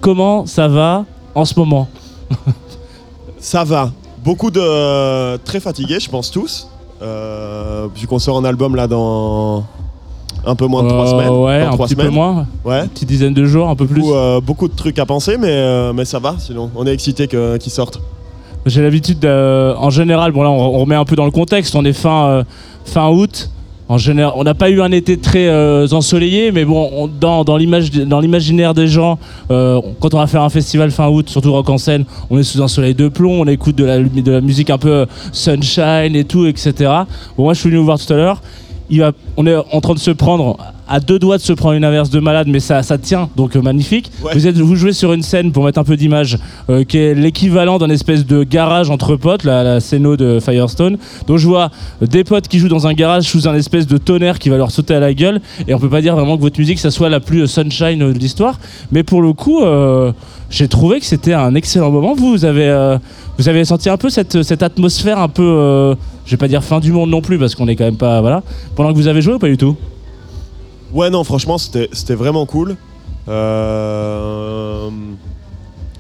[0.02, 1.88] Comment ça va en ce moment?
[3.40, 3.92] Ça va.
[4.24, 5.38] Beaucoup de.
[5.38, 6.68] très fatigués, je pense tous.
[7.02, 9.64] Euh, vu qu'on sort un album là dans.
[10.46, 11.30] Un peu moins de trois Euh, semaines.
[11.44, 12.84] Ouais, un petit peu moins, Ouais.
[12.84, 14.00] une petite dizaine de jours, un peu plus.
[14.02, 16.70] Beaucoup, euh, beaucoup de trucs à penser, mais, mais ça va sinon.
[16.76, 18.00] On est excités que- qu'ils sortent.
[18.66, 21.76] J'ai l'habitude, de- en général, bon là on, on remet un peu dans le contexte,
[21.76, 22.44] on est fin,
[22.86, 23.50] fin août.
[23.89, 27.58] En général, on n'a pas eu un été très euh, ensoleillé, mais bon, on- dans,
[27.58, 29.17] l'imaginaire des gens,
[29.50, 32.43] euh, quand on va faire un festival fin août, surtout rock en scène, on est
[32.43, 36.26] sous un soleil de plomb, on écoute de la, musique un peu euh, sunshine et
[36.26, 36.73] tout, etc.
[37.38, 38.41] Bon, moi je suis venu vous voir tout à l'heure.
[39.38, 42.10] On est en train de se prendre à deux doigts de se prendre une inverse
[42.10, 44.12] de malade, mais ça, ça tient, donc euh, magnifique.
[44.23, 44.34] Ouais.
[44.34, 46.38] Vous, êtes, vous jouez sur une scène, pour mettre un peu d'image,
[46.69, 50.97] euh, qui est l'équivalent d'un espèce de garage entre potes, la, la scéno de Firestone.
[51.28, 51.71] Donc je vois
[52.02, 54.71] des potes qui jouent dans un garage sous un espèce de tonnerre qui va leur
[54.71, 57.10] sauter à la gueule, et on peut pas dire vraiment que votre musique, ça soit
[57.10, 58.60] la plus euh, sunshine de l'histoire,
[58.91, 60.12] mais pour le coup, euh,
[60.50, 62.13] j'ai trouvé que c'était un excellent moment.
[62.15, 62.97] Vous, vous avez,
[63.38, 65.95] vous avez senti un peu cette, cette atmosphère un peu,
[66.26, 68.21] je vais pas dire fin du monde non plus, parce qu'on est quand même pas,
[68.21, 68.43] voilà,
[68.76, 69.76] pendant que vous avez joué ou pas du tout?
[70.93, 72.76] Ouais, non, franchement, c'était c'était vraiment cool.
[73.28, 74.89] Euh,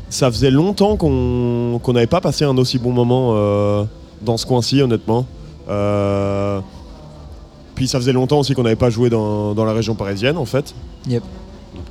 [0.09, 3.83] ça faisait longtemps qu'on qu'on n'avait pas passé un aussi bon moment euh,
[4.21, 5.25] dans ce coin-ci, honnêtement.
[5.69, 6.61] Euh,
[7.75, 10.45] puis ça faisait longtemps aussi qu'on n'avait pas joué dans, dans la région parisienne, en
[10.45, 10.73] fait.
[11.07, 11.23] Yep.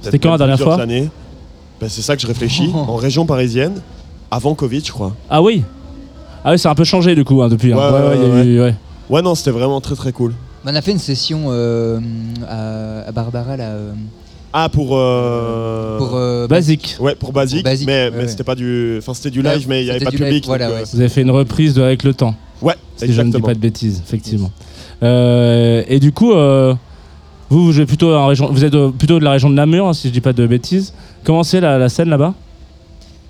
[0.00, 0.82] C'était quand la dernière plusieurs fois?
[0.82, 1.08] années.
[1.80, 2.72] Ben, C'est ça que je réfléchis.
[2.74, 3.80] en région parisienne,
[4.30, 5.12] avant Covid, je crois.
[5.30, 5.62] Ah oui?
[6.44, 7.72] Ah ouais, c'est un peu changé du coup hein, depuis.
[7.72, 7.76] hein.
[7.76, 8.74] Ouais, Ouais, ouais, il y a ouais, eu- ouais.
[9.10, 10.32] Ouais, non, c'était vraiment très très cool.
[10.68, 12.00] On a fait une session euh,
[12.48, 13.92] à, à Barbara là, euh,
[14.52, 14.90] Ah, pour.
[14.96, 16.96] euh, pour euh, Basique.
[16.98, 18.28] Ouais, pour Basique, mais, ouais, mais ouais.
[18.28, 18.96] c'était pas du.
[18.98, 20.46] Enfin, c'était du Ouais, live, mais il n'y avait c'était pas de du live, public.
[20.46, 20.82] voilà, donc, ouais.
[20.92, 22.34] Vous avez fait une reprise de Avec le temps.
[22.62, 23.46] Ouais, Si je ne dis exactement.
[23.46, 24.50] pas de bêtises, effectivement.
[25.02, 26.74] Euh, et du coup, euh,
[27.50, 29.86] vous, vous jouez plutôt en région, vous êtes euh, plutôt de la région de Namur,
[29.86, 30.94] hein, si je dis pas de bêtises.
[31.22, 32.34] Comment c'est la, la scène là-bas?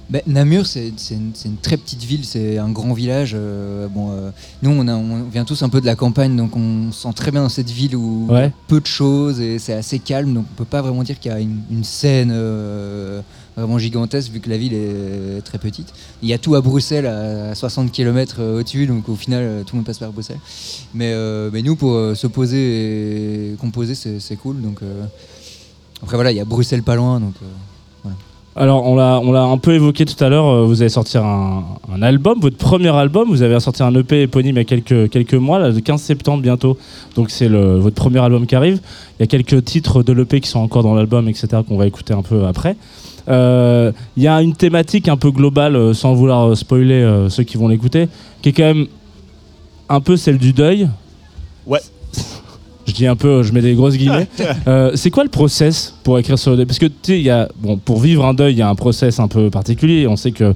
[0.09, 3.33] Ben, Namur, c'est une, très petite ville, c'est un grand village.
[3.35, 4.31] euh, bon, euh,
[4.62, 7.12] nous, on, a- on vient tous un peu de la campagne, donc on se sent
[7.16, 8.53] très bien dans cette ville où Ouais.
[8.69, 11.35] peu de choses et c'est assez calme, donc on peut pas vraiment dire qu'il y
[11.35, 13.21] a une, une scène euh,
[13.57, 15.92] vraiment gigantesque vu que la ville est très petite.
[16.23, 19.79] Il y a tout à Bruxelles à 60 km au-dessus, donc au final, tout le
[19.79, 20.38] monde passe par Bruxelles.
[20.95, 21.14] Mais,
[21.53, 24.61] mais nous, pour se poser et composer, c'est cool.
[24.61, 24.81] Donc,
[26.03, 27.35] après, voilà, il y a Bruxelles pas loin, donc.
[28.59, 30.47] Alors, on l'a, on l'a un peu évoqué tout à l'heure.
[30.47, 31.62] euh, Vous allez sortir un,
[31.95, 33.29] un album, votre premier album.
[33.29, 36.01] Vous avez sorti un EP éponyme il y a quelques, quelques mois, là, le 15
[36.01, 36.79] septembre bientôt.
[37.16, 38.81] Donc, c'est le, votre premier album qui arrive.
[39.19, 41.87] Il y a quelques titres de l'EP qui sont encore dans l'album, etc., qu'on va
[41.87, 42.77] écouter un peu après.
[43.29, 47.42] Euh, Il y a une thématique un peu globale, euh, sans vouloir spoiler euh, ceux
[47.42, 48.09] qui vont l'écouter,
[48.40, 48.87] qui est quand même
[49.90, 50.88] un peu celle du deuil.
[51.66, 51.81] Ouais.
[52.97, 54.27] Dis un peu, je mets des grosses guillemets.
[54.69, 57.25] Euh, c'est quoi le process pour écrire sur le deuil Parce que tu sais, il
[57.25, 60.07] y a, bon, pour vivre un deuil, il y a un process un peu particulier.
[60.09, 60.55] On sait que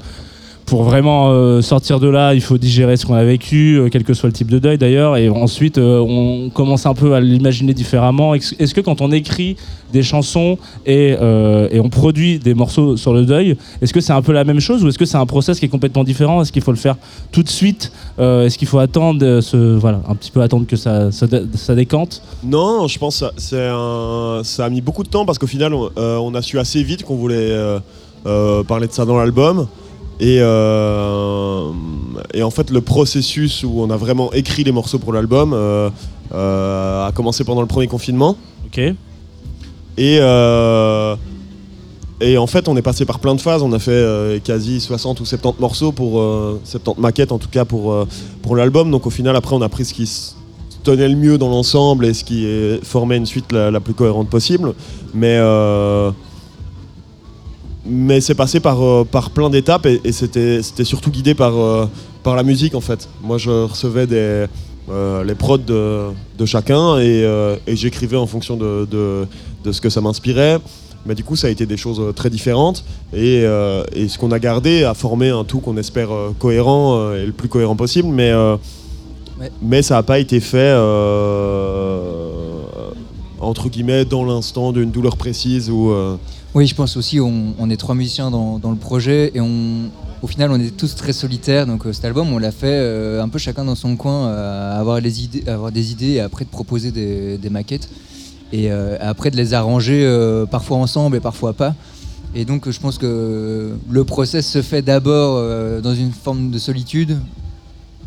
[0.70, 4.04] pour vraiment euh, sortir de là, il faut digérer ce qu'on a vécu, euh, quel
[4.04, 7.20] que soit le type de deuil d'ailleurs, et ensuite euh, on commence un peu à
[7.20, 8.34] l'imaginer différemment.
[8.36, 9.56] Est-ce que quand on écrit
[9.92, 14.30] des chansons et, on produit des morceaux sur le deuil, est-ce que c'est un peu
[14.30, 16.40] la même chose ou est-ce que c'est un process qui est complètement différent?
[16.40, 16.94] Est-ce qu'il faut le faire
[17.32, 19.40] tout de suite Est-ce qu'il faut attendre,
[19.80, 22.22] voilà, un petit peu attendre que ça, ça, dé- ça décante?
[22.44, 26.42] Non, je pense que ça- a mis beaucoup de temps parce qu'au final, on, a
[26.42, 27.52] su assez vite qu'on voulait
[28.68, 29.66] parler de ça dans l'album.
[30.20, 31.70] Et, euh,
[32.34, 35.88] et en fait, le processus où on a vraiment écrit les morceaux pour l'album euh,
[36.32, 38.36] euh, a commencé pendant le premier confinement.
[38.66, 38.80] Ok.
[39.96, 40.16] Et,
[42.22, 43.62] et en fait, on est passé par plein de phases.
[43.62, 47.64] On a fait quasi 60 ou 70 morceaux pour euh, 70 maquettes en tout cas
[47.64, 48.06] pour,
[48.42, 48.90] pour l'album.
[48.90, 50.34] Donc au final, après, on a pris ce qui
[50.84, 52.46] tenait le mieux dans l'ensemble et ce qui
[52.82, 54.74] formait une suite la, la plus cohérente possible.
[55.14, 55.38] Mais
[57.86, 61.56] mais c'est passé par, euh, par plein d'étapes et, et c'était c'était surtout guidé par,
[61.56, 61.86] euh,
[62.22, 63.08] par la musique en fait.
[63.22, 64.46] Moi, je recevais des
[64.90, 66.06] euh, les prods de,
[66.38, 67.22] de chacun et,
[67.66, 69.26] et j'écrivais en fonction de, de,
[69.64, 70.58] de ce que ça m'inspirait.
[71.06, 73.44] Mais du coup, ça a été des choses très différentes et,
[73.94, 77.48] et ce qu'on a gardé a formé un tout qu'on espère cohérent et le plus
[77.48, 78.08] cohérent possible.
[78.08, 78.32] Mais,
[79.40, 79.50] Ouais.
[79.62, 80.74] mais ça n'a pas été fait
[83.40, 85.92] entre guillemets dans l'instant d'une douleur précise ou.
[86.52, 89.88] Oui, je pense aussi, on, est trois musiciens dans, le projet et on,
[90.20, 91.64] au final, on est tous très solitaires.
[91.64, 94.80] Donc euh, cet album, on l'a fait euh, un peu chacun dans son coin, euh,
[94.80, 97.88] avoir, les idées, avoir des idées et après de proposer des, maquettes.
[98.52, 100.04] Et euh, après de les arranger
[100.50, 101.76] parfois ensemble et parfois pas.
[102.34, 105.40] Et donc je pense que le process se fait d'abord
[105.82, 107.16] dans une forme de solitude,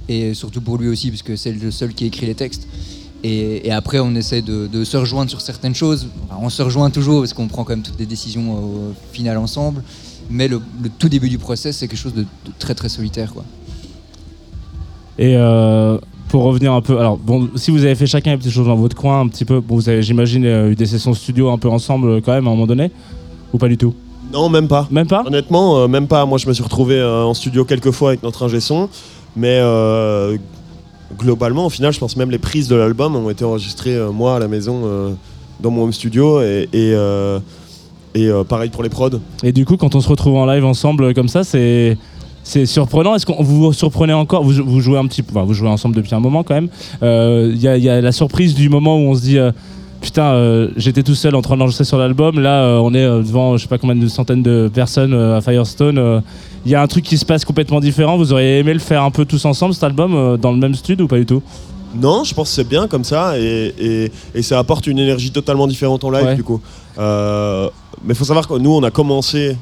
[0.09, 2.67] et surtout pour lui aussi, puisque c'est le seul qui écrit les textes.
[3.23, 6.07] Et, et après, on essaie de, de se rejoindre sur certaines choses.
[6.25, 9.37] Enfin, on se rejoint toujours parce qu'on prend quand même toutes les décisions au final
[9.37, 9.81] ensemble.
[10.29, 13.33] Mais le, le tout début du process, c'est quelque chose de, de très très solitaire.
[13.33, 13.43] Quoi.
[15.17, 18.51] Et euh, pour revenir un peu, alors bon, si vous avez fait chacun des petites
[18.51, 21.13] choses dans votre coin, un petit peu, bon, vous avez, j'imagine, euh, eu des sessions
[21.13, 22.91] studio un peu ensemble euh, quand même à un moment donné,
[23.53, 23.93] ou pas du tout?
[24.33, 24.87] Non, même pas.
[24.89, 25.23] Même pas?
[25.25, 26.25] Honnêtement, euh, même pas.
[26.25, 28.89] Moi, je me suis retrouvé euh, en studio quelques fois avec notre ingé son,
[29.35, 30.37] mais euh,
[31.17, 34.35] globalement, au final, je pense même les prises de l'album ont été enregistrées euh, moi
[34.35, 35.13] à la maison euh,
[35.59, 37.39] dans mon home studio et, euh,
[38.47, 39.19] pareil pour les prods.
[39.43, 41.97] Et du coup, quand on se retrouve en live ensemble comme ça, c'est
[42.65, 43.15] surprenant.
[43.15, 44.43] Est-ce qu'on vous vous surprenez encore?
[44.43, 46.69] Vous, jouez un petit, vous jouez ensemble depuis un moment quand même.
[47.01, 49.39] Il y a la surprise du moment où on se dit.
[50.03, 52.37] Putain, euh, j'étais tout seul en train d'enregistrer sur l'album.
[52.39, 55.39] Là, euh, on est euh, devant, je sais pas combien de centaines de personnes à
[55.39, 56.21] Firestone.
[56.65, 58.17] Il y a un truc qui se passe complètement différent.
[58.17, 61.05] Vous auriez aimé le faire un peu tous ensemble, cet album, dans le même studio
[61.05, 61.41] ou pas du tout?
[61.95, 65.31] Non, je pense que c'est bien comme ça et, et- et ça apporte une énergie
[65.31, 66.35] totalement différente en live Ouais.
[66.35, 66.59] du coup.
[66.99, 67.69] Euh,
[68.03, 69.55] mais il faut savoir que nous, on a commencé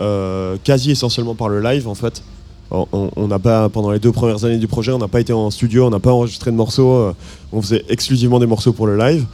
[0.00, 2.22] euh, quasi essentiellement par le live en fait.
[2.70, 5.50] On- n'a pas pendant les deux premières années du projet, on n'a pas été en
[5.50, 6.92] studio, on n'a pas enregistré de morceaux.
[6.92, 7.12] euh,
[7.52, 9.24] on faisait exclusivement des morceaux pour le live.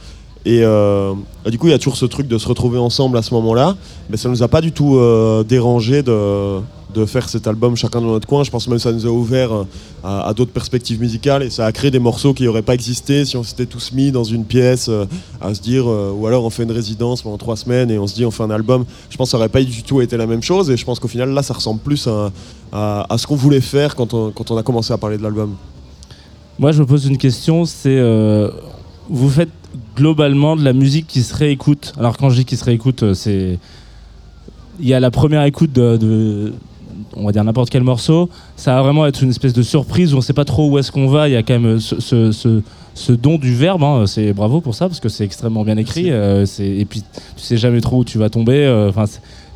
[0.43, 1.13] Et, euh,
[1.45, 3.31] et du coup, il y a toujours ce truc de se retrouver ensemble à ce
[3.35, 3.75] moment-là,
[4.09, 6.59] mais ça nous a pas du tout euh, dérangé de,
[6.95, 8.43] de faire cet album chacun dans notre coin.
[8.43, 9.63] Je pense même que ça nous a ouvert euh,
[10.03, 13.37] à, d'autres perspectives musicales et ça a créé des morceaux qui n'auraient pas existé si
[13.37, 14.89] on s'était tous mis dans une pièce
[15.39, 18.15] à se dire, ou alors on fait une résidence pendant trois semaines et on se
[18.15, 18.85] dit on fait un album.
[19.11, 20.99] Je pense que ça n'aurait pas du tout été la même chose et je pense
[20.99, 22.31] qu'au final là ça ressemble plus à,
[23.07, 25.53] à- ce qu'on voulait faire quand on, quand on a commencé à parler de l'album.
[26.57, 28.01] Moi, je me pose une question, c'est
[29.07, 29.49] vous faites
[29.95, 31.93] globalement de la musique qui se réécoute.
[31.97, 33.59] Alors quand je dis qui se réécoute, euh, c'est
[34.79, 36.53] il y a la première écoute de, de-
[37.15, 40.17] on va dire n'importe quel morceau, ça va vraiment être une espèce de surprise où
[40.17, 41.27] on sait pas trop où est-ce qu'on va.
[41.29, 42.61] Il y a quand même ce, ce- ce-
[42.93, 43.83] ce don du verbe.
[43.83, 44.05] hein.
[44.07, 46.05] C'est bravo pour ça parce que c'est extrêmement bien écrit.
[46.11, 47.01] euh, et puis
[47.35, 48.65] tu sais jamais trop où tu vas tomber.
[48.65, 49.05] euh, Enfin.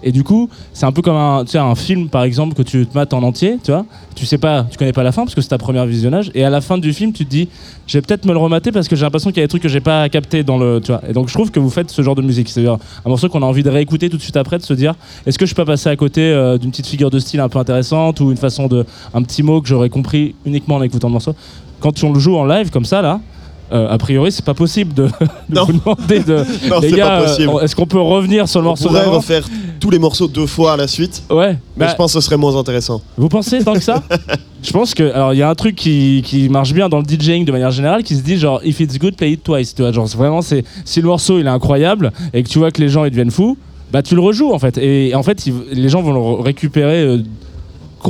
[0.04, 2.96] Et du coup, c'est un peu comme un, un film, par exemple, que tu te
[2.96, 3.86] mates en entier, tu vois.
[4.16, 6.32] Tu sais pas, tu connais pas la fin parce que c'est ta première visionnage.
[6.36, 7.50] Et à la fin du film, tu te dis,
[7.88, 9.64] je vais peut-être me le remater parce que j'ai l'impression qu'il y a des trucs
[9.64, 11.02] que j'ai pas capté dans le, tu vois.
[11.08, 12.50] Et donc, je trouve que vous faites ce genre de musique.
[12.50, 14.94] C'est-à-dire un morceau qu'on a envie de réécouter tout de suite après, de se dire,
[15.26, 17.60] est-ce que je peux passer à côté euh, d'une petite figure de style un peu
[17.60, 21.14] intéressante ou une façon de, un petit mot que j'aurais compris uniquement en écoutant le
[21.14, 21.36] morceau?
[21.80, 23.20] Quand on le joue en live comme ça, là.
[23.72, 25.04] Euh, a priori, c'est pas possible de,
[25.50, 26.36] de vous demander de.
[26.70, 27.52] Non, les c'est gars, pas possible.
[27.56, 29.48] euh, est-ce qu'on peut revenir sur le On morceau pourrait refaire
[29.80, 31.58] tous les morceaux deux fois à la suite, Ouais.
[31.78, 33.02] mais Bah, je pense que ce serait moins intéressant.
[33.18, 34.04] vous pensez tant que ça
[34.64, 37.06] Je pense que alors il y a un truc qui, qui marche bien dans le
[37.06, 39.84] DJing de manière générale qui se dit genre if it's good play it twice tu
[39.84, 42.82] vois genre vraiment c'est si le morceau il est incroyable et que tu vois que
[42.82, 43.60] les gens ils deviennent fous
[43.92, 46.42] bah tu le rejoues en fait et en fait ils- les gens vont le re-
[46.42, 47.18] récupérer euh,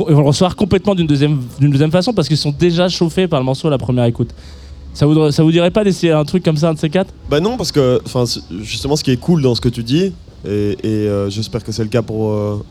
[0.08, 3.28] ils vont le recevoir complètement d'une deuxième d'une deuxième façon parce qu'ils sont déjà chauffés
[3.28, 4.30] par le morceau à la première écoute.
[4.96, 7.12] Ça vous ça vous dirait pas d'essayer un truc comme ça un de ces quatre?
[7.28, 8.00] Bah non, parce que
[8.62, 10.14] justement, ce qui est cool dans ce que tu dis,
[10.48, 12.64] et, et, euh, j'espère que c'est le cas pour euh,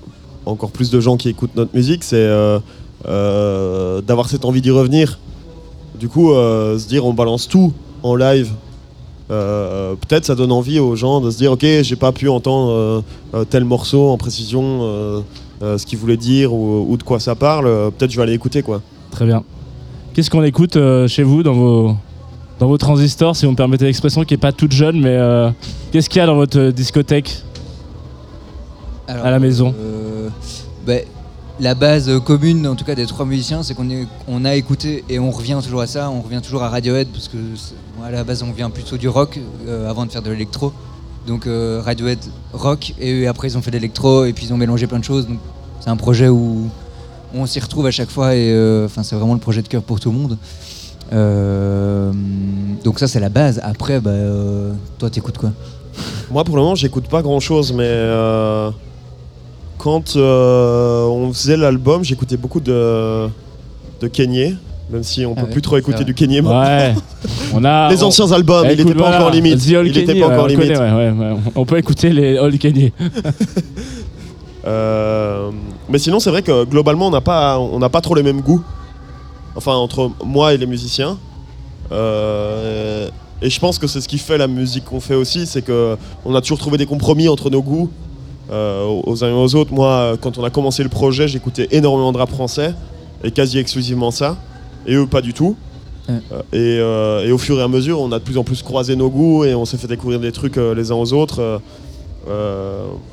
[0.47, 5.19] encore plus de gens qui écoutent notre musique, c'est euh, d'avoir cette envie d'y revenir.
[5.99, 8.53] Du coup, se dire on balance tout en live.
[9.27, 13.03] Peut-être ça donne envie aux gens de se dire ok, j'ai pas pu entendre
[13.51, 15.23] tel morceau en précision,
[15.61, 17.65] ce qu'il voulait dire ou, ou de quoi ça parle.
[17.91, 18.81] Peut-être je vais aller écouter quoi.
[19.11, 19.43] Très bien.
[20.15, 20.75] Qu'est-ce qu'on écoute
[21.07, 21.95] chez vous dans vos
[22.59, 25.49] dans vos transistors si vous me permettez l'expression qui est pas toute jeune mais euh,
[25.91, 27.41] qu'est-ce qu'il y a dans votre euh, discothèque
[29.07, 29.73] Alors, à la maison?
[29.77, 30.29] euh,
[30.87, 30.93] bah,
[31.59, 33.87] La base commune, en tout cas des trois musiciens, c'est qu'on
[34.27, 36.09] on a écouté et on revient toujours à ça.
[36.09, 37.37] On revient toujours à Radiohead parce que
[38.03, 40.73] à la base on vient plutôt du rock euh, avant de faire de l'électro.
[41.27, 42.19] Donc Radiohead
[42.53, 45.03] rock et après ils ont fait de l'électro et puis ils ont mélangé plein de
[45.03, 45.27] choses.
[45.27, 45.39] Donc
[45.79, 46.69] c'est un projet où
[47.33, 48.53] on s'y retrouve à chaque fois et
[48.85, 50.37] enfin c'est vraiment le projet de cœur pour tout le monde.
[51.13, 52.11] Euh,
[52.83, 53.59] donc ça c'est la base.
[53.63, 55.51] Après bah, euh, toi t'écoutes quoi
[56.31, 58.69] Moi, pour le moment, j'écoute pas grand chose, mais euh,
[59.77, 63.27] quand euh, on faisait l'album, j'écoutais beaucoup de,
[64.01, 64.55] de Kenyé,
[64.89, 66.05] même si on Ah peut ouais, plus trop écouter vrai.
[66.05, 66.41] du Kenyé.
[66.41, 66.61] maintenant.
[66.63, 66.95] Ouais.
[67.53, 69.59] On a Les on- anciens albums, Eh, il pas voilà, encore limite.
[69.65, 70.73] The All Il était pas ouais, encore on limite.
[70.73, 71.37] connaît, ouais, ouais, ouais.
[71.55, 72.91] On peut écouter les Kenny.
[74.67, 75.51] Euh,
[75.89, 78.41] mais sinon, c'est vrai que globalement, on n'a pas, on n'a pas trop les mêmes
[78.41, 78.63] goûts.
[79.55, 81.17] Enfin, entre moi et les musiciens.
[81.91, 83.09] Euh,
[83.41, 85.97] et je pense que c'est ce qui fait la musique qu'on fait aussi, c'est que
[86.25, 87.89] on a toujours trouvé des compromis entre nos goûts,
[88.51, 89.73] euh, aux uns et aux autres.
[89.73, 92.73] Moi, quand on a commencé le projet, j'écoutais énormément de rap français
[93.23, 94.37] et quasi exclusivement ça.
[94.87, 95.55] Et eux, pas du tout.
[96.07, 96.15] Ouais.
[96.31, 98.61] Euh, Et, euh, et au fur et à mesure, on a de plus en plus
[98.61, 101.61] croisé nos goûts et on s'est fait découvrir des trucs les uns aux autres.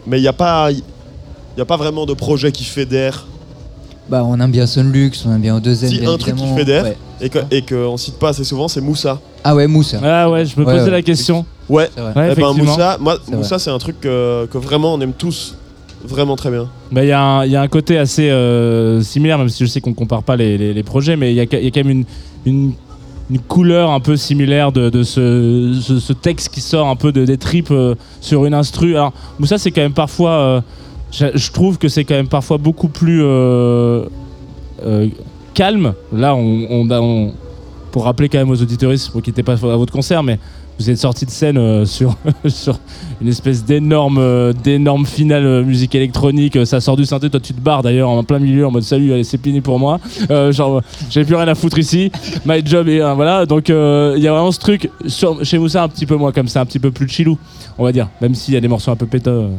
[0.06, 3.26] Mais il n'y a pas, il a pas vraiment de projet qui fédère
[4.08, 5.74] Bah on aime bien Sunlux, on aime bien O2M.
[5.88, 6.56] Si, bien un truc qui évidemment.
[6.58, 6.84] fédère.
[6.84, 6.96] Ouais.
[7.20, 9.20] et que- et qu'on cite pas assez souvent, c'est Moussa.
[9.44, 9.98] Ah ouais Moussa.
[10.02, 10.90] Ah ouais, je me Ouais, posais ouais.
[10.90, 11.46] la question.
[11.68, 12.08] Ouais, C'est vrai.
[12.14, 12.72] Ouais, eh ben, effectivement.
[12.72, 15.54] Moussa, moi, C'est Moussa c'est un truc que, que vraiment on aime tous
[16.04, 16.68] vraiment très bien.
[16.90, 19.64] Bah, Il y, a un- il y a un côté assez euh, similaire, même si
[19.64, 21.68] je sais qu'on compare pas les, les- les projets, mais il y, a, il y
[21.68, 22.04] a quand même une,
[22.44, 22.72] une,
[23.30, 27.12] une couleur un peu similaire de, de ce, ce- ce texte qui sort un peu
[27.12, 28.96] de, des tripes euh, sur une instru.
[28.96, 30.30] Alors, Moussa, c'est quand même parfois.
[30.32, 30.60] euh,
[31.12, 34.04] je, trouve que c'est quand même parfois beaucoup plus euh,
[34.84, 35.08] euh,
[35.54, 35.92] calme.
[36.12, 37.32] Là, on,
[37.90, 40.38] pour rappeler quand même aux auditoristes qui n'étaient pas à votre concert, mais
[40.78, 42.16] vous êtes sorti de scène euh, sur,
[43.20, 46.64] une espèce d'énorme d'énorme finale musique électronique.
[46.64, 49.12] Ça sort du synthé, toi tu te barres d'ailleurs en plein milieu en mode salut,
[49.12, 50.00] allez c'est fini pour moi.
[50.30, 52.10] Genre, j'ai plus rien à foutre ici.
[52.46, 53.44] My job et voilà.
[53.44, 56.48] Donc il y a vraiment ce truc sur, chez Moussa un petit peu moins comme
[56.48, 57.36] ça, un petit peu plus chillou,
[57.76, 58.08] on va dire.
[58.22, 59.50] Même s'il y a des morceaux un peu péteux.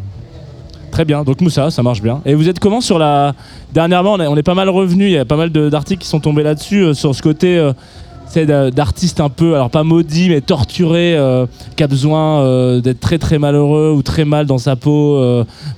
[0.94, 2.22] Très bien, donc Moussa, ça marche bien.
[2.24, 3.34] Et vous êtes comment sur la.
[3.74, 6.44] Dernièrement, on est, pas mal revenu, il y a pas mal d'articles qui sont tombés
[6.44, 11.48] là-dessus, euh, sur ce côté euh, d'artistes un peu, alors pas maudits, mais torturés, euh,
[11.76, 15.20] qui a besoin euh, d'être très très malheureux ou très mal dans sa peau,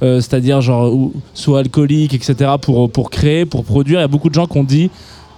[0.01, 0.93] c'est-à-dire genre
[1.33, 3.99] soit alcoolique, etc., pour, pour créer, pour produire.
[3.99, 4.89] Il y a beaucoup de gens qui ont dit,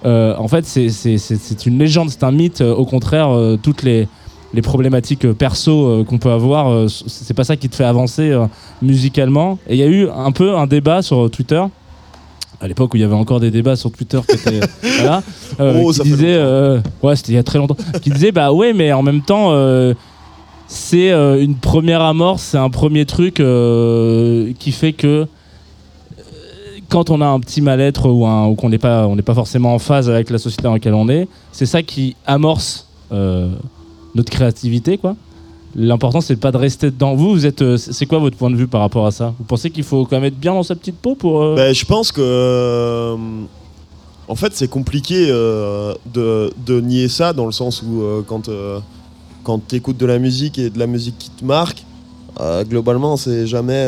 [0.04, 2.62] en fait, c'est- une légende, c'est un mythe.
[2.62, 3.28] au contraire,
[3.62, 4.08] toutes les,
[4.54, 7.84] les problématiques euh, perso euh, qu'on peut avoir, euh, c'est pas ça qui te fait
[7.84, 8.34] avancer
[8.82, 9.58] musicalement.
[9.68, 11.62] Et il y a eu un peu un débat sur Twitter
[12.60, 14.60] à l'époque où il y avait encore des débats sur Twitter qui étaient
[14.98, 15.22] voilà
[15.60, 18.52] euh, Oh, qui disait euh, ouais c'était il y a très longtemps qui disait bah
[18.52, 19.94] ouais mais en même temps euh,
[20.66, 25.26] c'est une première amorce c'est un premier truc qui fait que
[26.88, 29.74] quand on a un petit mal-être ou, ou qu'on n'est pas on n'est pas forcément
[29.74, 32.86] en phase avec la société dans laquelle on est c'est ça qui amorce
[34.18, 35.16] notre créativité quoi
[35.76, 37.14] L'important, c'est pas de rester dedans.
[37.14, 37.60] Vous, vous êtes.
[37.60, 39.34] euh, C'est quoi votre point de vue par rapport à ça?
[39.38, 41.42] Vous pensez qu'il faut quand même être bien dans sa petite peau pour.
[41.42, 42.22] euh, Ben, je pense que.
[42.22, 43.16] euh,
[44.26, 48.48] en fait, c'est compliqué de, nier ça dans le sens où quand,
[49.42, 51.84] quand tu écoutes de la musique et de la musique qui te marque,
[52.68, 53.86] globalement, c'est jamais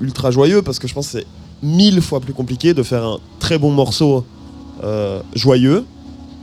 [0.00, 1.26] ultra joyeux parce que je pense que c'est
[1.62, 4.24] mille fois plus compliqué de faire un très bon morceau
[5.34, 5.84] joyeux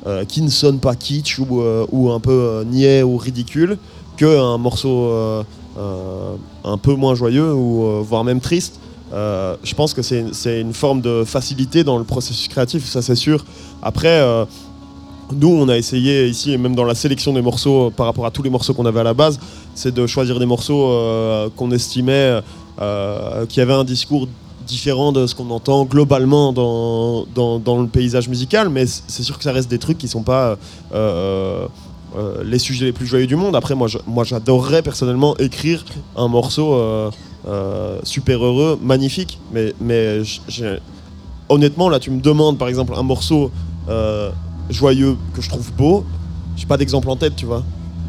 [0.07, 3.77] euh, qui ne sonne pas kitsch ou, euh, un peu euh, niais ou ridicule
[4.15, 5.11] qu'un morceau
[6.63, 8.79] un peu moins joyeux ou voire même triste.
[9.11, 13.45] Je pense que c'est une forme de facilité dans le processus créatif, ça c'est sûr.
[13.83, 14.19] Après,
[15.31, 18.31] nous, on a essayé ici, et même dans la sélection des morceaux, par rapport à
[18.31, 19.39] tous les morceaux qu'on avait à la base,
[19.75, 22.39] c'est de choisir des morceaux qu'on estimait
[23.49, 24.27] qui avaient un discours
[24.67, 29.43] différent de ce qu'on entend globalement dans, dans, le paysage musical, mais c'est sûr que
[29.43, 30.57] ça reste des trucs qui sont pas
[30.93, 31.67] euh,
[32.15, 33.55] euh, les sujets les plus joyeux du monde.
[33.55, 35.83] Après, moi, moi j'adorerais personnellement écrire
[36.15, 37.09] un morceau euh,
[37.47, 40.21] euh, super heureux, magnifique, mais, mais
[41.49, 43.51] honnêtement, là, tu me demandes par exemple un morceau
[43.89, 44.31] euh,
[44.69, 46.05] joyeux que je trouve beau,
[46.55, 47.63] j'ai pas d'exemple en tête, tu vois.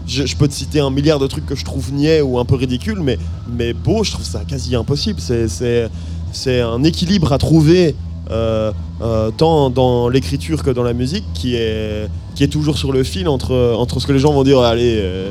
[0.07, 2.45] Je, je peux te citer un milliard de trucs que je trouve niais ou un
[2.45, 5.21] peu ridicules, mais, mais beau, je trouve ça quasi impossible.
[5.21, 5.91] C'est-
[6.33, 7.95] C'est un équilibre à trouver
[8.31, 8.71] euh,
[9.03, 13.03] euh, tant dans l'écriture que dans la musique qui est, qui est toujours sur le
[13.03, 15.31] fil entre, entre ce que les gens vont dire allez, euh,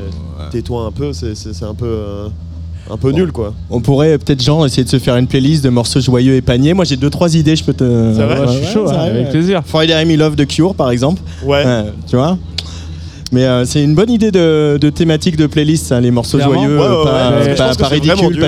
[0.50, 2.28] tais-toi un peu, c'est- c'est c'est un peu, euh,
[2.90, 3.54] un peu nul quoi.
[3.70, 6.72] On pourrait peut-être, Jean, essayer de se faire une playlist de morceaux joyeux et paniers.
[6.74, 7.84] Moi, j'ai deux, trois idées, je peux te.
[8.16, 9.30] C'est vrai ouais, je suis chaud, c'est hein, avec ouais.
[9.30, 9.62] plaisir.
[9.64, 11.20] Friday I'm in Love de Cure, par exemple.
[11.44, 11.64] Ouais.
[11.64, 12.36] Ouais, tu vois
[13.30, 16.54] mais euh, c'est une bonne idée de, de thématique de playlist, ça, les morceaux Clairement.
[16.62, 17.90] joyeux, Ouais, ouais, pas, ouais, pas- pas vraiment
[18.22, 18.42] ridicule, dur.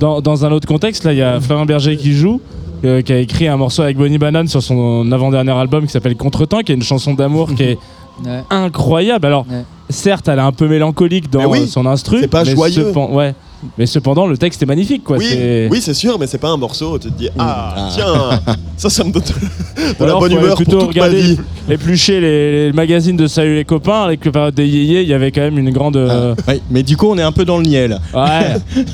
[0.00, 2.40] Dans, dans un autre contexte, là, il y a Florent Berger qui joue,
[2.84, 6.16] euh, qui a écrit un morceau avec Bonnie Banane sur son avant-dernier album qui s'appelle
[6.16, 7.78] Contretemps, qui est une chanson d'amour qui est
[8.24, 8.40] Ouais.
[8.48, 9.26] incroyable.
[9.26, 9.62] Alors, Ouais.
[9.90, 12.18] certes, elle est un peu mélancolique dans oui, euh, son instru.
[12.20, 12.90] c'est pas mais joyeux.
[13.10, 13.34] ouais.
[13.76, 15.16] Mais cependant, le texte est magnifique, quoi.
[15.18, 16.98] Oui, C'est- oui, c'est sûr, mais c'est pas un morceau.
[16.98, 17.88] Tu te dis ah, Ah.
[17.92, 21.20] tiens, ça, ça me donne de la alors, bonne humeur pour plutôt toute ma regarder
[21.22, 21.38] vie.
[21.68, 25.14] éplucher les, les magazines de Salut les copains avec le période des yéyés, il y
[25.14, 25.96] avait quand même une grande.
[25.96, 27.98] euh, Ouais, mais du coup, on est un peu dans le là.
[28.14, 28.56] Ouais.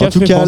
[0.00, 0.44] En tout cas,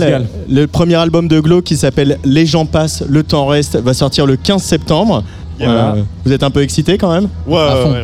[0.49, 4.27] le, premier album de Glow qui s'appelle Les gens passent, le temps reste va sortir
[4.27, 5.25] le 15 septembre.
[5.61, 7.29] Euh, vous êtes un peu excité quand même?
[7.47, 7.59] Ouais,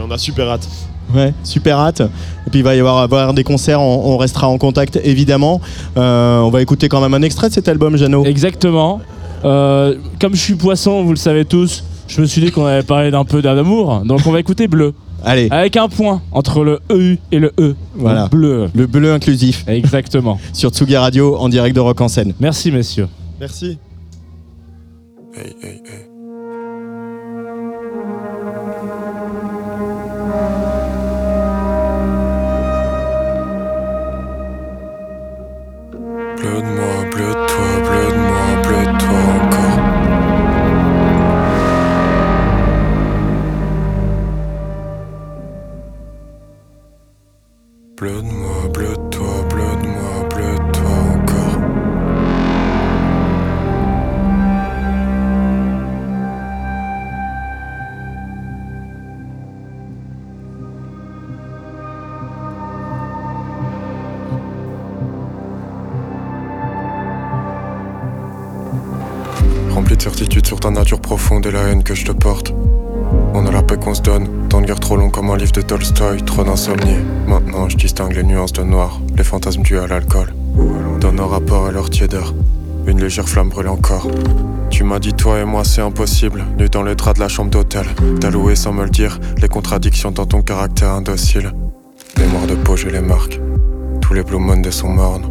[0.07, 0.69] on a super hâte.
[1.15, 2.01] Ouais, super hâte.
[2.47, 5.61] Et puis il va y avoir, avoir des concerts, on, on restera en contact évidemment.
[5.97, 8.25] Euh, on va écouter quand même un extrait de cet album, Jeannot.
[8.25, 9.01] Exactement.
[9.45, 12.83] Euh, comme je suis poisson, vous le savez tous, je me suis dit qu'on allait
[12.83, 14.03] parler d'un peu d'amour.
[14.05, 14.95] Donc on va écouter bleu.
[15.25, 17.75] Allez, Avec un point entre le EU et le E.
[17.95, 18.23] Voilà.
[18.23, 18.71] Donc bleu.
[18.75, 20.39] le bleu inclusif Exactement.
[20.53, 22.35] sur Tsugi Radio en direct de Rock en scène.
[22.41, 23.09] Merci messieurs.
[23.41, 23.79] Merci.
[70.75, 72.53] Nature profonde et la haine que je te porte.
[73.33, 75.53] On a la paix qu'on se donne, tant de guerre trop long comme un livre
[75.53, 76.99] de Tolstoï, trop d'insomnie.
[77.27, 80.35] Maintenant je distingue les nuances de noir, les fantasmes dus à l'alcool.
[81.01, 82.35] Dans nos rapports et leur tiédeur,
[82.87, 84.07] une légère flamme brûle encore.
[84.71, 87.51] Tu m'as dit toi et moi c'est impossible, nu dans les draps de la chambre
[87.51, 87.87] d'hôtel.
[88.21, 91.53] T'as loué sans me le dire, les contradictions dans ton caractère indocile.
[92.19, 93.41] Mémoire de peau, je les marque.
[94.01, 95.27] Tous les Blue Mondays sont mornes.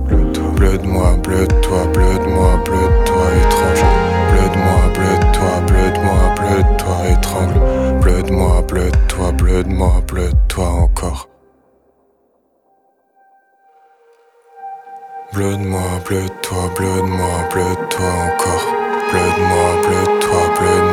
[0.56, 4.13] Bleu de moi, bleu de toi, bleu de moi, bleu de toi, étrange.
[4.34, 7.60] Bleu de moi, bleu de toi, bleu de moi, bleu de toi, étrangle.
[8.02, 11.30] Bleu de moi, bleu de toi, bleu de moi, bleu de toi encore.
[15.34, 18.66] Bleu de moi, bleu de toi, bleu de moi, bleu de toi encore.
[19.12, 20.93] Bleu de moi, bleu de toi, bleu de moi,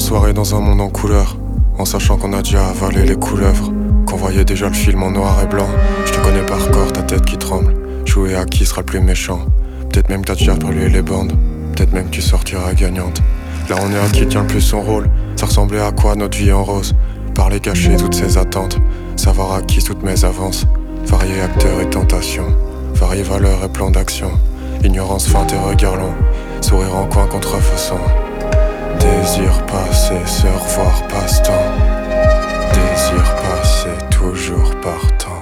[0.00, 1.36] soirée dans un monde en couleur,
[1.78, 3.72] en sachant qu'on a déjà avalé les couleuvres,
[4.06, 5.68] qu'on voyait déjà le film en noir et blanc.
[6.04, 7.74] Je te connais par corps, ta tête qui tremble.
[8.04, 9.40] Jouer à qui sera le plus méchant.
[9.90, 11.32] Peut-être même que t'as déjà brûlé les bandes,
[11.74, 13.22] peut-être même que tu sortiras gagnante.
[13.68, 15.08] Là on est à qui tient le plus son rôle.
[15.36, 16.94] Ça ressemblait à quoi notre vie en rose?
[17.34, 18.78] Parler cacher toutes ses attentes,
[19.16, 20.66] savoir à qui toutes mes avances.
[21.04, 22.48] Varier acteurs et tentations,
[22.94, 24.30] varier valeurs et plans d'action.
[24.84, 26.12] Ignorance, feinte et regard long,
[26.60, 27.98] sourire en coin contrefaçon.
[29.16, 31.52] Désir passé, se revoir passe-temps.
[32.74, 35.35] Désir passé, toujours partant.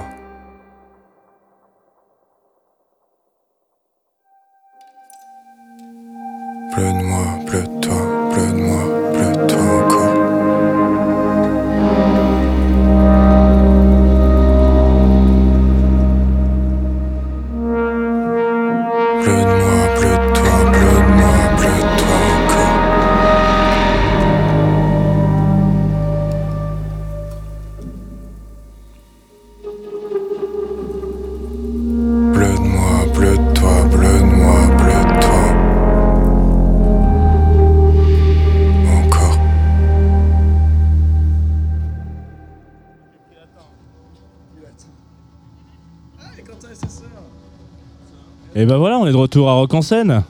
[49.35, 50.23] Retour à Rock en scène.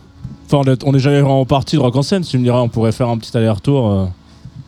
[0.47, 2.23] Enfin, on est, on est jamais vraiment parti de Rock en scène.
[2.23, 3.91] Si tu me dirais, on pourrait faire un petit aller-retour.
[3.91, 4.05] euh.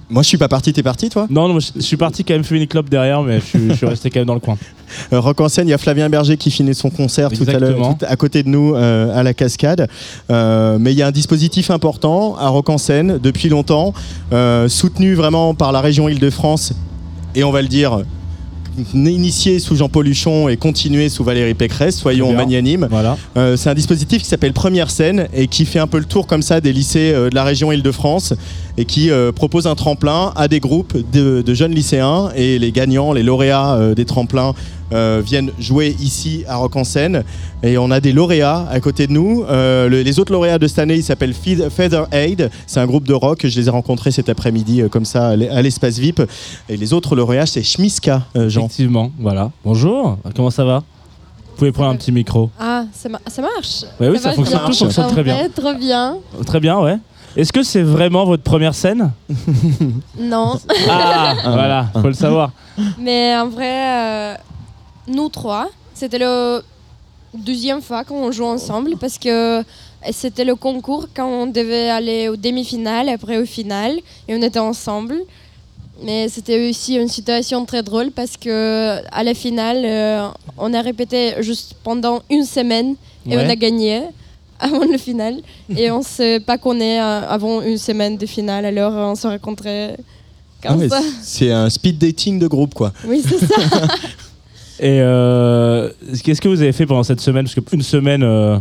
[0.09, 1.27] Moi, je suis pas parti, t'es parti, toi?
[1.29, 3.45] Non, non, moi, je, je suis parti quand même fumer une clope derrière, mais je,
[3.45, 4.57] suis- je suis resté quand même dans le coin.
[5.11, 7.51] Euh, Rock en scène, il y a Flavien Berger qui finit son concert tout à
[7.59, 7.93] l'heure, Exactement.
[7.95, 9.89] tout à côté de nous, euh, à la cascade.
[10.31, 13.93] Euh, mais il y a un dispositif important à Rock en scène depuis longtemps,
[14.31, 16.71] euh, soutenu vraiment par la région Île-de-France,
[17.35, 17.99] et on va le dire,
[18.95, 22.87] initié sous Jean-Paul Luchon et continué sous Valérie Pécresse, soyons magnanimes.
[22.89, 23.17] Voilà.
[23.35, 26.27] Euh, c'est un dispositif qui s'appelle Première Scène et qui fait un peu le tour
[26.27, 28.33] comme ça des lycées euh, de la région Île-de-France
[28.77, 32.71] et qui euh, propose un tremplin à des groupes de, de jeunes lycéens et les
[32.71, 34.53] gagnants, les lauréats des tremplins
[34.93, 37.23] euh, viennent jouer ici à Rock en Seine
[37.63, 39.43] et on a des lauréats à côté de nous.
[39.49, 42.49] Euh, le- les autres lauréats de cette année, ils s'appellent Feed- Feather Aid.
[42.67, 43.45] C'est un groupe de rock.
[43.45, 46.21] Je les ai rencontrés cet après-midi euh, comme ça à l'e- à l'espace VIP.
[46.69, 48.65] Et les autres lauréats, c'est Schmiska, euh, Jean.
[48.65, 49.51] Effectivement, voilà.
[49.65, 50.83] Bonjour, comment ça va?
[51.51, 52.49] Vous pouvez prendre un petit micro.
[52.59, 53.83] Ah, ça, ma- ça marche.
[53.99, 54.67] Ouais, oui, ça va fonctionne, bien.
[54.69, 55.35] tout fonctionne très bien.
[55.35, 56.17] vrai, Trop bien.
[56.45, 56.97] Très bien, ouais.
[57.35, 59.11] Est-ce que c'est vraiment votre première scène?
[60.19, 60.53] Non,
[60.89, 62.51] Ah, voilà, faut le savoir.
[62.99, 64.35] mais en vrai, euh,
[65.07, 66.61] nous trois, c'était le
[67.33, 69.63] deuxième fois qu'on joue ensemble parce que
[70.11, 73.97] c'était le concours quand on devait aller aux demi-finales, après au final,
[74.27, 75.15] et on était ensemble.
[76.03, 80.27] Mais c'était aussi une situation très drôle parce que à la finale, euh,
[80.57, 82.95] on a répété juste pendant une semaine
[83.25, 83.43] et Ouais.
[83.45, 84.03] on a gagné
[84.59, 85.37] avant le final.
[85.75, 89.97] et on s'est pas connu avant une semaine de finale, alors on se rencontrait
[90.63, 91.01] Ah comme ouais, ça.
[91.23, 92.93] c'est un speed dating de groupe, quoi.
[93.05, 93.55] Oui, c'est ça.
[94.79, 95.89] Et euh,
[96.23, 97.45] qu'est-ce que vous avez fait pendant cette semaine?
[97.45, 98.57] Parce qu'une semaine euh,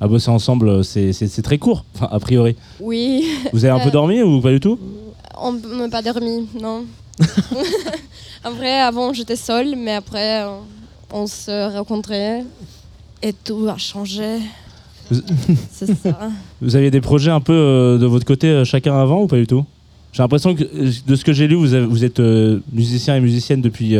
[0.00, 2.56] à bosser ensemble, c'est c'est- c'est très court, enfin, a priori.
[2.80, 4.78] oui, Vous avez un peu Euh, dormi ou pas du tout?
[5.40, 6.84] on n'a pas dormi, non.
[8.44, 10.44] en vrai, avant j'étais seule, mais après
[11.12, 12.44] on se rencontrait
[13.22, 14.38] et tout a changé.
[15.10, 15.20] Vous-
[15.70, 16.18] c'est ça.
[16.62, 19.46] Vous aviez des projets un peu euh, de votre côté chacun avant ou pas du
[19.46, 19.64] tout?
[20.12, 22.20] J'ai l'impression que de ce que j'ai lu, vous, avez- vous êtes
[22.72, 23.96] musicien et musicienne depuis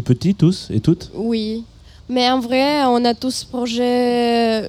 [0.00, 1.10] tout petit, tous et toutes.
[1.14, 1.64] Oui,
[2.08, 4.68] mais en vrai, on a tous projet.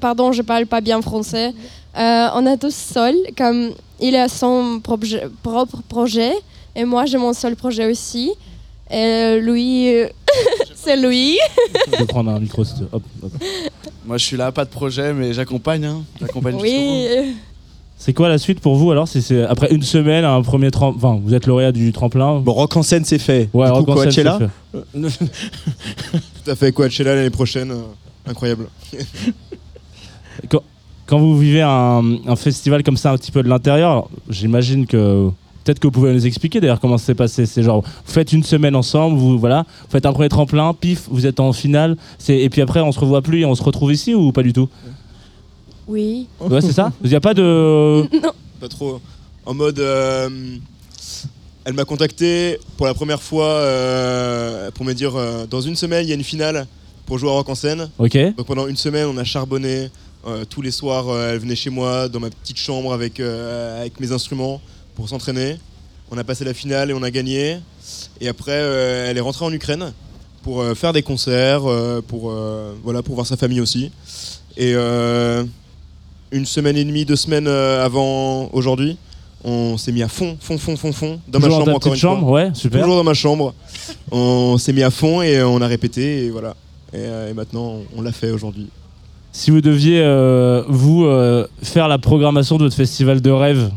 [0.00, 1.52] Pardon, je parle pas bien français.
[1.96, 3.70] Euh, on a tous seul, comme
[4.00, 6.32] il a son proje- propre projet,
[6.74, 8.30] et moi j'ai mon seul projet aussi.
[8.90, 9.88] Et lui,
[10.74, 11.38] c'est lui.
[11.92, 12.64] Je vais prendre un micro.
[12.64, 12.88] si tu veux.
[12.92, 13.32] Hop, hop.
[14.04, 15.84] Moi, je suis là, pas de projet, mais j'accompagne.
[15.84, 16.02] Hein.
[16.20, 17.36] J'accompagne Oui.
[18.02, 20.96] C'est quoi la suite pour vous alors C'est- c'est après une semaine, un premier tremplin.
[21.10, 22.40] Enfin, vous êtes lauréat du tremplin?
[22.40, 23.50] Bon, Rock en scène, c'est fait.
[23.52, 24.98] Ouais, du coup, Rock en scène, Coachella, fait.
[26.44, 27.70] Tout à fait, Coachella l'année prochaine.
[27.72, 27.82] euh,
[28.26, 28.68] incroyable.
[30.48, 30.62] Quand,
[31.06, 35.28] quand vous vivez un, un festival comme ça un petit peu de l'intérieur, j'imagine que
[35.64, 37.44] peut-être que vous pouvez nous expliquer d'ailleurs comment ça s'est passé.
[37.44, 41.08] C'est genre vous faites une semaine ensemble, vous voilà, vous faites un premier tremplin, pif,
[41.10, 41.96] vous êtes en finale,
[42.28, 44.54] et puis après on se revoit plus et on se retrouve ici ou pas du
[44.54, 44.68] tout?
[45.90, 46.28] Oui.
[46.40, 46.92] Ouais, c'est ça?
[47.02, 47.42] Il n'y a pas de
[48.22, 48.32] Non.
[48.60, 49.00] Pas trop.
[49.44, 49.80] En mode.
[49.80, 50.28] euh,
[51.64, 56.06] elle m'a contacté pour la première fois euh, pour me dire euh, dans une semaine,
[56.06, 56.66] il y a une finale
[57.06, 57.90] pour jouer à Rock en scène.
[57.98, 58.16] Ok.
[58.36, 59.90] Donc pendant une semaine, on a charbonné.
[60.26, 63.80] Euh, tous les soirs, euh, elle venait chez moi dans ma petite chambre avec, euh,
[63.80, 64.60] avec mes instruments
[64.94, 65.56] pour s'entraîner.
[66.10, 67.58] On a passé la finale et on a gagné.
[68.20, 69.92] Et après, euh, elle est rentrée en Ukraine
[70.42, 73.90] pour euh, faire des concerts, euh, pour, euh, voilà, pour voir sa famille aussi.
[74.56, 75.42] Et euh,
[76.32, 78.96] une semaine et demie, deux semaines euh, avant aujourd'hui,
[79.44, 81.98] On s'est mis à fond, fond, fond, fond, fond, dans ma chambre ta encore une
[81.98, 82.30] chambre, fois.
[82.32, 82.82] ouais, super.
[82.82, 83.54] Toujours dans ma chambre.
[84.10, 86.54] On s'est mis à fond et on a répété et voilà.
[86.92, 88.68] Et, euh, et maintenant, on l'a fait aujourd'hui.
[89.32, 93.70] Si vous deviez, euh, vous, euh, faire la programmation de votre festival de rêve,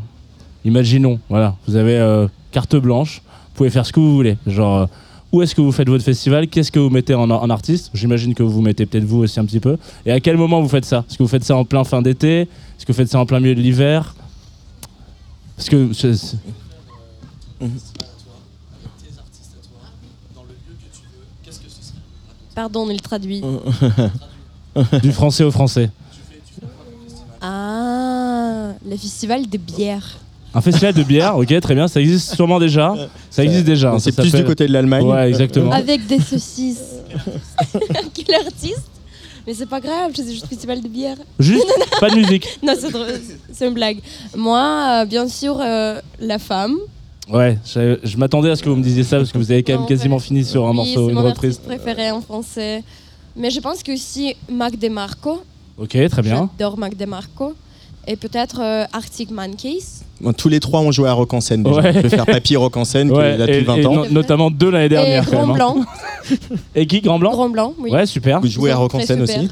[0.65, 4.35] imaginons, voilà, vous avez euh, carte blanche, vous pouvez faire ce que vous voulez.
[4.47, 4.89] Genre,
[5.33, 6.47] où est-ce que vous faites votre festival?
[6.47, 7.89] Qu'est-ce que vous mettez en, en artiste?
[7.95, 9.77] J'imagine que vous mettez peut-être vous aussi un petit peu.
[10.05, 11.03] Et à quel moment vous faites ça?
[11.09, 12.41] Est-ce que vous faites ça en plein fin d'été?
[12.41, 14.15] Est-ce que vous faites ça en plein milieu de l'hiver?
[15.57, 16.37] Parce que c'est-
[22.55, 23.41] Pardon, il traduit.
[25.01, 25.89] du français au français.
[27.41, 30.17] Ah, le festival de bière.
[30.55, 32.93] Un festival de bière, ok, très bien, ça existe sûrement déjà.
[33.29, 33.97] Ça existe déjà.
[33.99, 35.05] C'est plus du côté de l'Allemagne.
[35.05, 35.71] Ouais, exactement.
[35.71, 36.93] Avec des saucisses.
[38.13, 38.83] Quel artiste
[39.47, 41.17] Mais c'est pas grave, c'est juste festival de bière.
[41.39, 41.65] Juste,
[41.99, 42.47] pas de musique.
[42.63, 42.73] Non,
[43.51, 43.97] c'est une blague.
[44.35, 46.75] Moi, euh, bien sûr, euh, la femme.
[47.31, 49.63] Ouais, je, je m'attendais à ce que vous me disiez ça parce que vous avez
[49.63, 51.57] quand même Non, quasiment fini sur un Oui, morceau, c'est une mon reprise.
[51.57, 52.83] préféré en français.
[53.35, 55.41] Mais je pense que aussi Mac DeMarco.
[55.77, 56.49] Ok, très bien.
[56.59, 57.53] J'adore Mac DeMarco.
[58.07, 59.83] Et peut-être euh, Arctic Monkeys.
[60.19, 61.63] Bon, tous les trois ont joué à Rock en scène.
[61.63, 61.81] déjà.
[61.81, 61.93] Ouais.
[61.93, 63.85] Je vais faire Papy Rock en scène, qui Ouais, est là et- depuis 20 et
[63.85, 63.93] ans.
[63.95, 65.25] no- notamment deux l'année Et dernière.
[65.25, 65.53] quand Grand même, hein.
[65.55, 65.85] Blanc.
[66.75, 67.31] Et qui Grand Blanc?
[67.31, 67.91] Grand Blanc, oui.
[67.91, 68.41] Ouais, super.
[68.41, 69.41] Vous jouez à Rock en scène super.
[69.43, 69.51] aussi?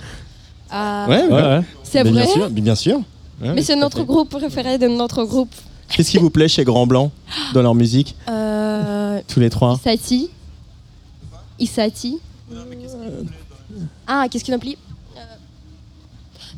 [0.70, 1.60] Ah, Ouais, Ouais, ouais.
[1.84, 2.98] C'est vrai Bien sûr, bien sûr.
[3.42, 4.06] Ouais, Mais c'est notre fait.
[4.06, 5.54] groupe préféré de notre groupe.
[5.90, 7.12] Qu'est-ce qui vous plaît chez Grand Blanc
[7.54, 8.16] dans leur musique?
[8.30, 10.30] Euh, Tous les trois Isati.
[11.60, 12.20] Isati.
[14.08, 14.76] Ah, qu'est-ce qu'il appelle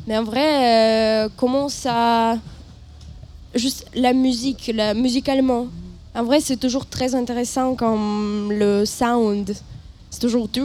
[0.06, 2.36] Mais en vrai, euh, comment ça.
[3.54, 5.68] Juste la musique, la, musicalement.
[6.14, 9.54] En vrai, c'est toujours très intéressant comme le sound.
[10.10, 10.48] C'est toujours.
[10.48, 10.60] du-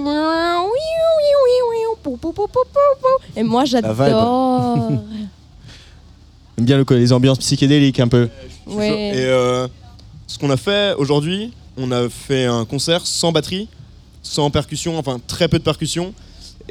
[3.36, 4.78] Et moi, j'adore.
[6.58, 8.28] J'aime bien le, les ambiances psychédéliques un peu.
[8.68, 9.16] Ouais.
[9.16, 9.68] Et euh,
[10.28, 13.70] ce qu'on a fait aujourd'hui, on a fait un concert sans batterie,
[14.22, 16.14] sans percussion, enfin très peu de percussion.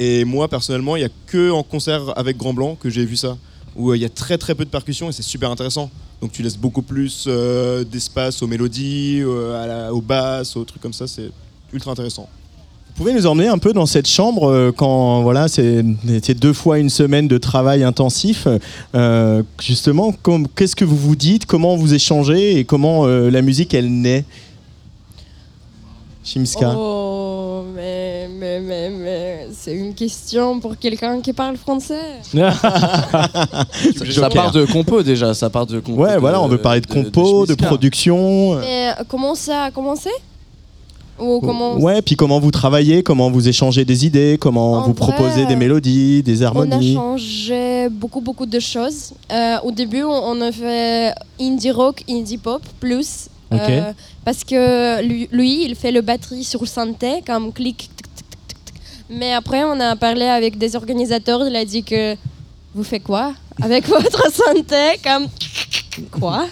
[0.01, 3.17] Et moi personnellement, il n'y a que en concert avec Grand Blanc que j'ai vu
[3.17, 3.37] ça,
[3.77, 5.91] où euh, il y a très très peu de percussion et c'est super intéressant.
[6.23, 10.65] Donc tu laisses beaucoup plus euh, d'espace aux mélodies, euh, à la- aux basses, aux
[10.65, 11.31] trucs comme ça, c'est
[11.73, 12.29] ultra intéressant.
[12.89, 15.83] Vous pouvez nous emmener un peu dans cette chambre euh, quand voilà c'est
[16.35, 18.49] deux fois une semaine de travail intensif.
[18.95, 20.13] Euh, justement,
[20.57, 21.45] qu'est-ce que vous vous dites?
[21.47, 22.59] Comment vous échangez?
[22.59, 24.25] Et comment euh, la musique elle naît?
[26.25, 26.75] Chimska.
[26.77, 27.08] Oh,
[28.39, 32.21] mais, mais, mais, c'est une question pour quelqu'un qui parle français.
[34.11, 36.03] Ça part de compo déjà, ça part de compo.
[36.03, 38.55] Ouais, de- voilà, on veut parler de compo, de, production.
[38.55, 40.11] euh, Mais euh, comment ça a commencé?
[41.21, 44.93] Ou comment Ouais, puis comment vous travaillez, comment vous échangez des idées, comment En vous
[44.93, 46.95] vrai, proposez des mélodies, des On a harmonies.
[46.95, 49.13] changé beaucoup, beaucoup de choses.
[49.33, 53.29] Euh, au début, on a fait indie rock, indie pop, plus.
[53.53, 53.93] Euh,
[54.27, 57.89] parce que lui, lui, il fait le batterie sur le synthé, comme clic,
[59.11, 62.15] Mais après, on a parlé avec des organisateurs, il a dit que
[62.75, 63.33] vous faites quoi
[63.63, 65.27] avec votre synthé, comme
[66.11, 66.47] quoi?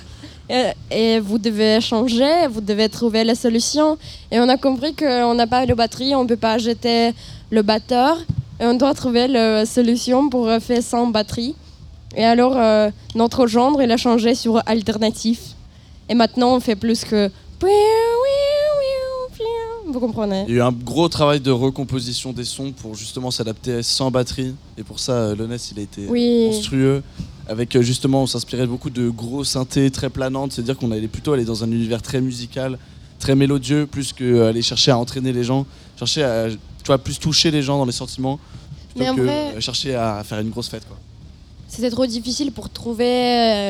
[0.91, 3.99] Et, vous devez changer, vous devez trouver la solution.
[4.31, 7.11] Et on a compris qu'on n'a pas de batterie, on ne peut pas jeter
[7.51, 8.17] le batteur.
[8.61, 11.55] Et on doit trouver la solution pour faire sans batterie.
[12.17, 15.41] Et alors, euh, notre genre, il a changé sur alternatif.
[16.09, 17.31] Et maintenant, on fait plus que.
[19.97, 23.31] Vous comprenez Il y a eu un gros travail de recomposition des sons pour justement
[23.31, 24.55] s'adapter sans batterie.
[24.77, 26.45] Et pour ça, euh, le NES, il a été Oui.
[26.49, 27.03] monstrueux.
[27.49, 30.53] Avec euh, justement, on s'inspirait beaucoup de gros synthés très planantes.
[30.53, 32.79] C'est-à-dire qu'on allait plutôt aller dans un univers très musical,
[33.19, 35.65] très mélodieux, plus qu'aller chercher à entraîner les gens,
[35.99, 38.39] chercher à tu vois, plus toucher les gens dans les sentiments,
[38.91, 40.87] plutôt Mais en que vrai- euh, chercher à faire une grosse fête.
[40.87, 40.99] Quoi.
[41.69, 43.07] C'était trop difficile pour trouver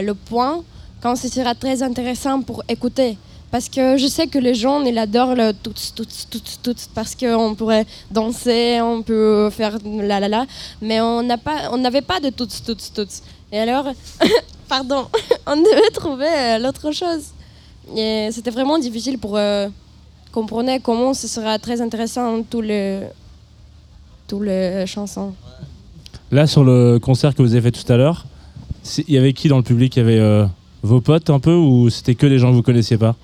[0.01, 0.65] euh, le point
[1.01, 3.17] quand ce sera très intéressant pour écouter.
[3.51, 7.15] Parce que je sais que les gens, ils adorent le tout, tout, tout, tout, parce
[7.15, 10.47] qu'on pourrait danser, on peut faire la la la,
[10.83, 13.07] mais on n'avait pas de tout, tout, tout.
[13.53, 13.87] Et alors,
[14.69, 15.07] pardon,
[15.47, 17.27] on devait trouver euh, l'autre chose.
[17.97, 19.69] Et c'était vraiment difficile pour euh,
[20.33, 23.03] comprendre comment ce sera très intéressant tous les,
[24.27, 25.35] tous les chansons.
[26.33, 28.27] Là, sur le concert que vous avez fait tout à l'heure,
[29.07, 29.95] il y avait qui dans le public?
[29.97, 30.47] Il y avait euh,
[30.83, 33.15] vos potes un peu ou c'était que des gens que vous connaissiez pas?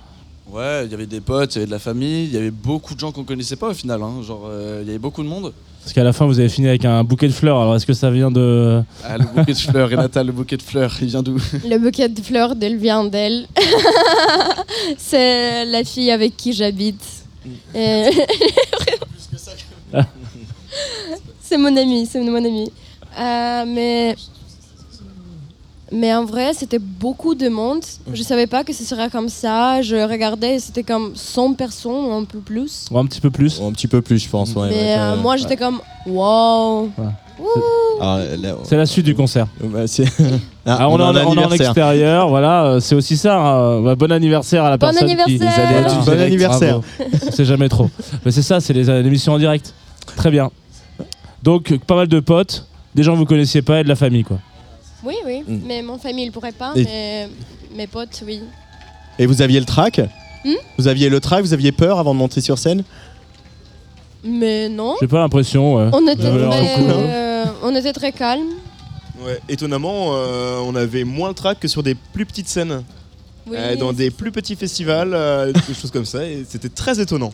[0.53, 2.51] Ouais, il y avait des potes, il y avait de la famille, il y avait
[2.51, 4.03] beaucoup de gens qu'on connaissait pas au final.
[4.03, 4.23] hein.
[4.23, 5.53] Genre, euh, il y avait beaucoup de monde.
[5.83, 7.59] Parce qu'à la fin, vous avez fini avec un bouquet de fleurs.
[7.59, 8.83] Alors, est-ce que ça vient de.
[9.03, 11.39] Ah, le bouquet de fleurs, Renata, le bouquet de fleurs, il vient d'où?
[11.69, 13.49] Le bouquet de fleurs d'elle vient d'elle.
[14.99, 17.03] c'est la fille avec qui j'habite.
[17.75, 18.11] Et-
[21.41, 22.71] c'est mon ami, c'est mon ami.
[23.19, 24.15] Euh, mais
[25.93, 27.83] Mais en vrai, c'était beaucoup de monde.
[28.15, 29.83] Je savais pas que ce serait comme ça.
[29.83, 32.87] Je regardais, c'était comme 100 personnes ou un peu plus.
[32.91, 33.61] Ou un petit peu plus.
[33.61, 34.55] Un petit peu plus, je pense.
[34.55, 36.89] ouais, Mais ouais, euh, moi, j'étais comme wow.
[38.01, 38.21] Ah,
[38.65, 39.47] C'est la suite du concert.
[39.63, 40.05] bah, c'est-
[40.65, 41.67] Ah, Ah, on, est a en, un on est en anniversaire.
[41.71, 43.39] extérieur, voilà, euh, c'est aussi ça.
[43.39, 43.81] hein.
[43.83, 46.23] Bah, bon anniversaire à la Bon personne qui anniversaire être Bon du direct.
[46.23, 46.81] anniversaire.
[47.33, 47.91] Sait jamais trop.
[48.25, 49.75] Mais c'est ça, c'est les l'émission en direct.
[50.17, 50.51] Très bien.
[51.43, 54.23] Donc, pas mal de potes, des gens que vous connaissiez pas et de la famille,
[54.25, 54.39] quoi.
[55.05, 55.43] Oui, oui.
[55.47, 55.61] Mm.
[55.67, 56.73] Mais mon famille, il pourrait pas.
[56.77, 57.29] Et- Mais
[57.77, 58.41] mes potes, oui.
[59.19, 60.01] Et vous aviez le track
[60.45, 60.55] Hmm?
[60.77, 62.83] Vous aviez le track, vous aviez peur avant de monter sur scène
[64.25, 64.97] Mais non.
[65.01, 65.77] J'ai pas l'impression.
[65.77, 65.89] ouais.
[65.93, 66.95] On était, Vous avez l'air très, cool, hein.
[66.97, 68.49] euh, on était très calme.
[69.25, 72.83] Ouais, étonnamment, euh, on avait moins le track que sur des plus petites scènes.
[73.47, 77.01] Oui, Euh, dans des plus petits festivals, euh, des choses comme ça, et c'était très
[77.01, 77.33] étonnant.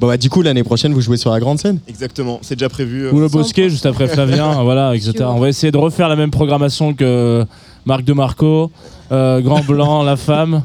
[0.00, 2.68] Bon bah du coup l'année prochaine vous jouez sur la grande scène Exactement, c'est déjà
[2.68, 3.04] prévu.
[3.06, 5.12] euh, Ou le Bosquet juste après Flavien, voilà, etc.
[5.28, 7.44] On va essayer de refaire la même programmation que
[7.86, 8.70] Marc de Marco,
[9.12, 10.62] euh, Grand Blanc, La Femme.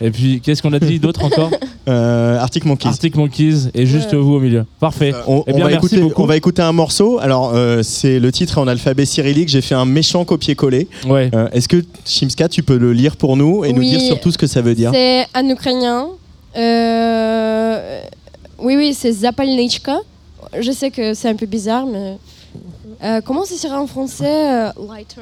[0.00, 1.50] Et puis, qu'est-ce qu'on a dit d'autre encore
[1.88, 2.88] euh, Arctic Monkeys.
[2.88, 4.18] Arctic Monkeys et juste Ouais.
[4.18, 4.64] vous au milieu.
[4.80, 5.12] Parfait.
[5.28, 6.22] On, Eh on va merci écouter, beaucoup.
[6.22, 7.18] on va écouter un morceau.
[7.20, 9.48] Alors, euh, c'est le titre est en alphabet cyrillique.
[9.48, 10.88] J'ai fait un méchant copier-coller.
[11.06, 11.30] Ouais.
[11.34, 14.38] Euh, Est-ce que Shimska, tu peux le lire pour nous et nous dire surtout ce
[14.38, 16.06] que ça veut dire C'est en ukrainien.
[16.56, 18.00] Euh,
[18.62, 19.98] Oui, oui, c'est Zapalnichka.
[20.60, 22.18] Je sais que c'est un peu bizarre, mais.
[23.04, 25.20] Euh, comment ça serait en français euh, Lighter.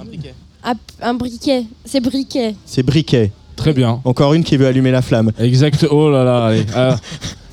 [0.00, 0.34] un briquet.
[0.62, 1.64] Ah, un briquet.
[1.84, 2.54] C'est briquet.
[2.66, 3.32] C'est briquet.
[3.56, 4.00] Très bien.
[4.04, 5.32] Encore une qui veut allumer la flamme.
[5.38, 5.86] Exact.
[5.90, 6.66] Oh là là, allez.
[6.74, 6.96] Ah.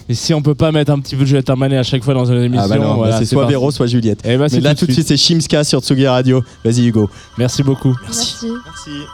[0.10, 2.14] et si on peut pas mettre un petit peu de Juliette Armanet à chaque fois
[2.14, 3.46] dans une émission, Ah bah voilà, c'est soit.
[3.46, 4.20] Véro, soit Juliette.
[4.26, 6.44] Eh ben, c'est Mais là tout de suite c'est Shimska sur Tsugi Radio.
[6.66, 7.10] Vas-y Hugo.
[7.38, 7.96] Merci beaucoup.
[8.04, 8.48] Merci.
[8.66, 9.08] Merci.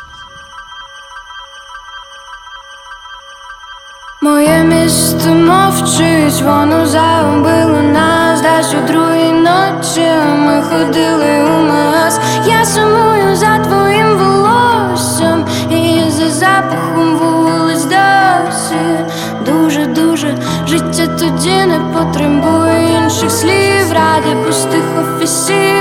[4.29, 12.19] Моє місто мовчить, воно загубило нас десь у другій ночі ми ходили у нас.
[12.47, 19.05] Я сумую за твоїм волоссям і за запахом вулиць досі.
[19.45, 24.83] Дуже, дуже життя тоді не потребує інших слів, ради пустих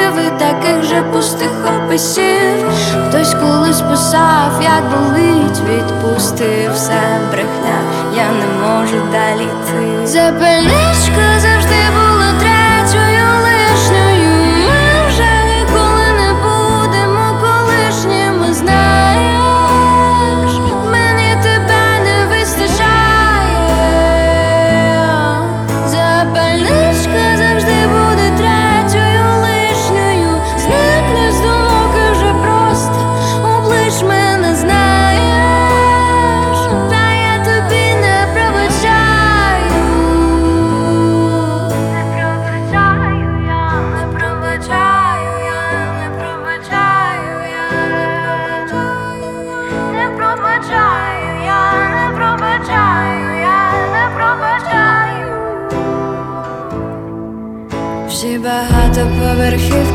[0.09, 2.71] офісів таких же пустих описів.
[3.09, 7.01] Хтось колись писав, як болить, відпустив все
[7.31, 7.79] брехня,
[8.17, 10.07] я не можу далі йти.
[10.07, 11.58] Запальничка завжди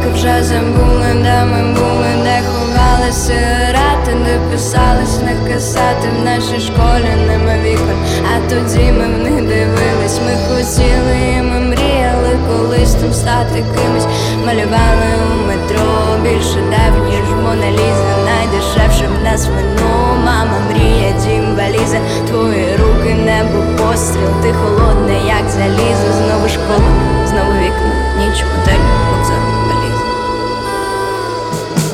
[0.03, 6.59] багатоповерхівки вже забули, де ми були, де ховали сигарети, де писались на касети в нашій
[6.59, 7.97] школі нема вікон.
[8.35, 14.07] А тоді ми в них дивились, ми хотіли і ми мріяли колись там стати кимось.
[14.45, 18.15] Малювали у метро більше дев, ніж Мона Ліза.
[18.25, 21.97] Найдешевше в нас вино, мама мріє, дім валіза
[22.27, 26.09] Твої руки, небо, постріл, ти холодна, як залізо.
[26.17, 26.89] Знову школа,
[27.25, 29.72] знову вікна, ніч готель, вокзал,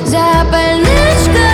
[0.09, 1.48] Запальничка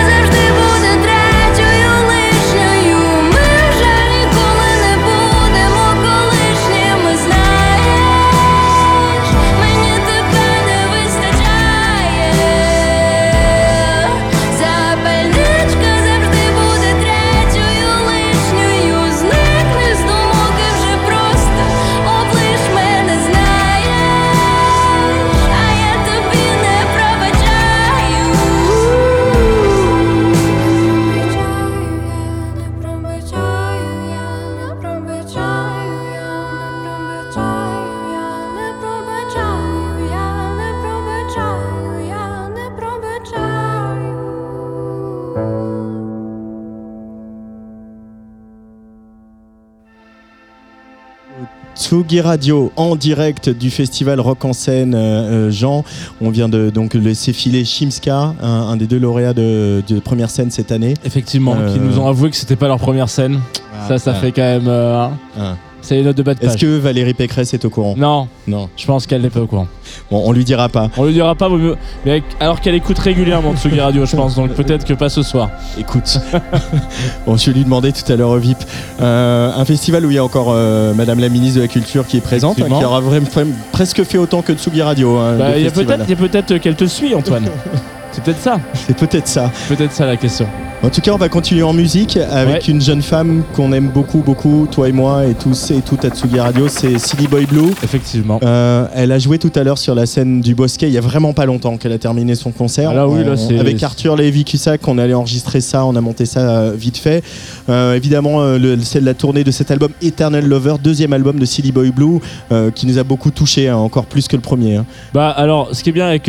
[51.86, 55.84] Tsugi Radio en direct du festival Rock en scène euh, euh, Jean.
[56.20, 60.28] On vient de donc laisser filer Shimska, un, un des deux lauréats de, de première
[60.30, 60.94] scène cette année.
[61.04, 63.38] Effectivement, Euh, qui nous ont avoué que c'était pas leur première scène.
[63.72, 64.20] Ah, ça, ça ah.
[64.20, 64.66] fait quand même.
[64.66, 65.06] euh.
[65.38, 65.54] Ah.
[65.86, 67.94] C'est les notes de bas de Est-ce que Valérie Pécresse est au courant?
[67.96, 68.68] Non, Non.
[68.76, 69.68] je pense qu'elle n'est pas au courant.
[70.10, 70.90] Bon, on lui dira pas.
[70.96, 74.16] On lui dira pas, vaut mieux- mais avec- alors qu'elle écoute régulièrement Tsugi Radio, je
[74.16, 75.48] pense, donc peut-être que pas ce soir.
[75.78, 76.18] Écoute,
[77.26, 78.58] bon, je lui demandais tout à l'heure au VIP.
[79.00, 82.04] Euh, un festival où il y a encore euh, Madame la ministre de la Culture
[82.04, 82.80] qui est présente, hein, Effectivement.
[82.80, 83.26] qui aura vraiment
[83.70, 85.16] presque fait autant que Tsugi Radio.
[85.18, 85.98] hein, Bah, le Il y a festival.
[85.98, 87.44] peut-être il y a peut-être qu'elle te suit, Antoine.
[88.12, 88.58] C'est peut-être ça.
[88.74, 89.50] C'est peut-être ça.
[89.68, 90.46] Peut-être ça la question.
[90.86, 92.70] En tout cas, on va continuer en musique avec Ouais.
[92.72, 96.10] une jeune femme qu'on aime beaucoup, beaucoup, toi et moi et tous et tout à
[96.10, 97.72] Tsugi Radio, c'est Silly Boy Blue.
[97.82, 98.38] Effectivement.
[98.44, 101.00] Euh, elle a joué tout à l'heure sur la scène du Bosquet il y a
[101.00, 102.90] vraiment pas longtemps qu'elle a terminé son concert.
[102.90, 106.00] Ah là oui, là, On- avec Arthur Lévy Cussac, on allait enregistrer ça, on a
[106.00, 107.24] monté ça euh, vite fait.
[107.68, 111.72] Euh, évidemment, euh, c'est la tournée de cet album Eternal Lover, deuxième album de Silly
[111.72, 112.20] Boy Blue,
[112.52, 114.76] euh, qui nous a beaucoup touché, encore plus que le premier.
[114.76, 114.86] hein.
[115.12, 116.28] Bah alors, ce qui est bien avec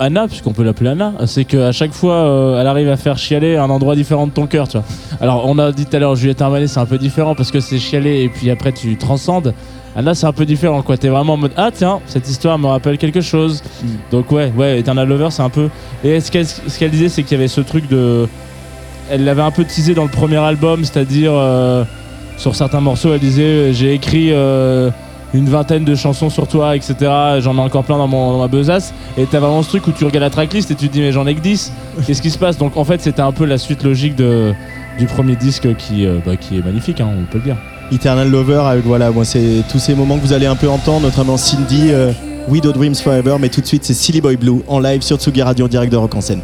[0.00, 3.68] Anna, puisqu'on peut l'appeler Anna, c'est qu'à chaque fois, elle arrive à faire chialer un
[3.68, 4.86] endroit différent de ton cœur, tu vois.
[5.20, 7.60] Alors, on a dit tout à l'heure, Juliette Armanet, c'est un peu différent parce que
[7.60, 9.52] c'est chialer et puis après tu transcendes.
[9.96, 10.96] Anna, c'est un peu différent, quoi.
[10.96, 13.62] T'es vraiment en mode ah tiens, cette histoire me rappelle quelque chose.
[14.12, 15.68] Donc ouais, ouais, Eternal Lover, c'est un peu.
[16.04, 18.28] Et ce qu'elle, ce qu'elle disait, c'est qu'il y avait ce truc de.
[19.10, 21.84] Elle l'avait un peu teasé dans le premier album, c'est-à-dire euh,
[22.36, 24.28] sur certains morceaux, elle disait j'ai écrit.
[24.32, 24.90] euh,
[25.34, 26.94] une vingtaine de chansons sur toi, etc.
[27.40, 28.94] J'en ai encore plein dans, ma besace.
[29.16, 31.12] Et t'as vraiment ce truc où tu regardes la tracklist et tu te dis, mais
[31.12, 31.72] j'en ai que 10.
[32.06, 32.58] Qu'est-ce qui se passe?
[32.58, 36.32] Donc en fait, c'était un peu la suite logique du premier disque qui, euh, bah,
[36.32, 37.56] est magnifique, hein, on peut le dire.
[37.92, 41.06] Eternal Lover, avec voilà, moi, c'est tous ces moments que vous allez un peu entendre,
[41.06, 42.12] notamment Cindy, euh,
[42.48, 45.42] Widow Dreams Forever, mais tout de suite c'est Silly Boy Blue en live sur Tsugi
[45.42, 46.40] Radio direct de Rock en scène.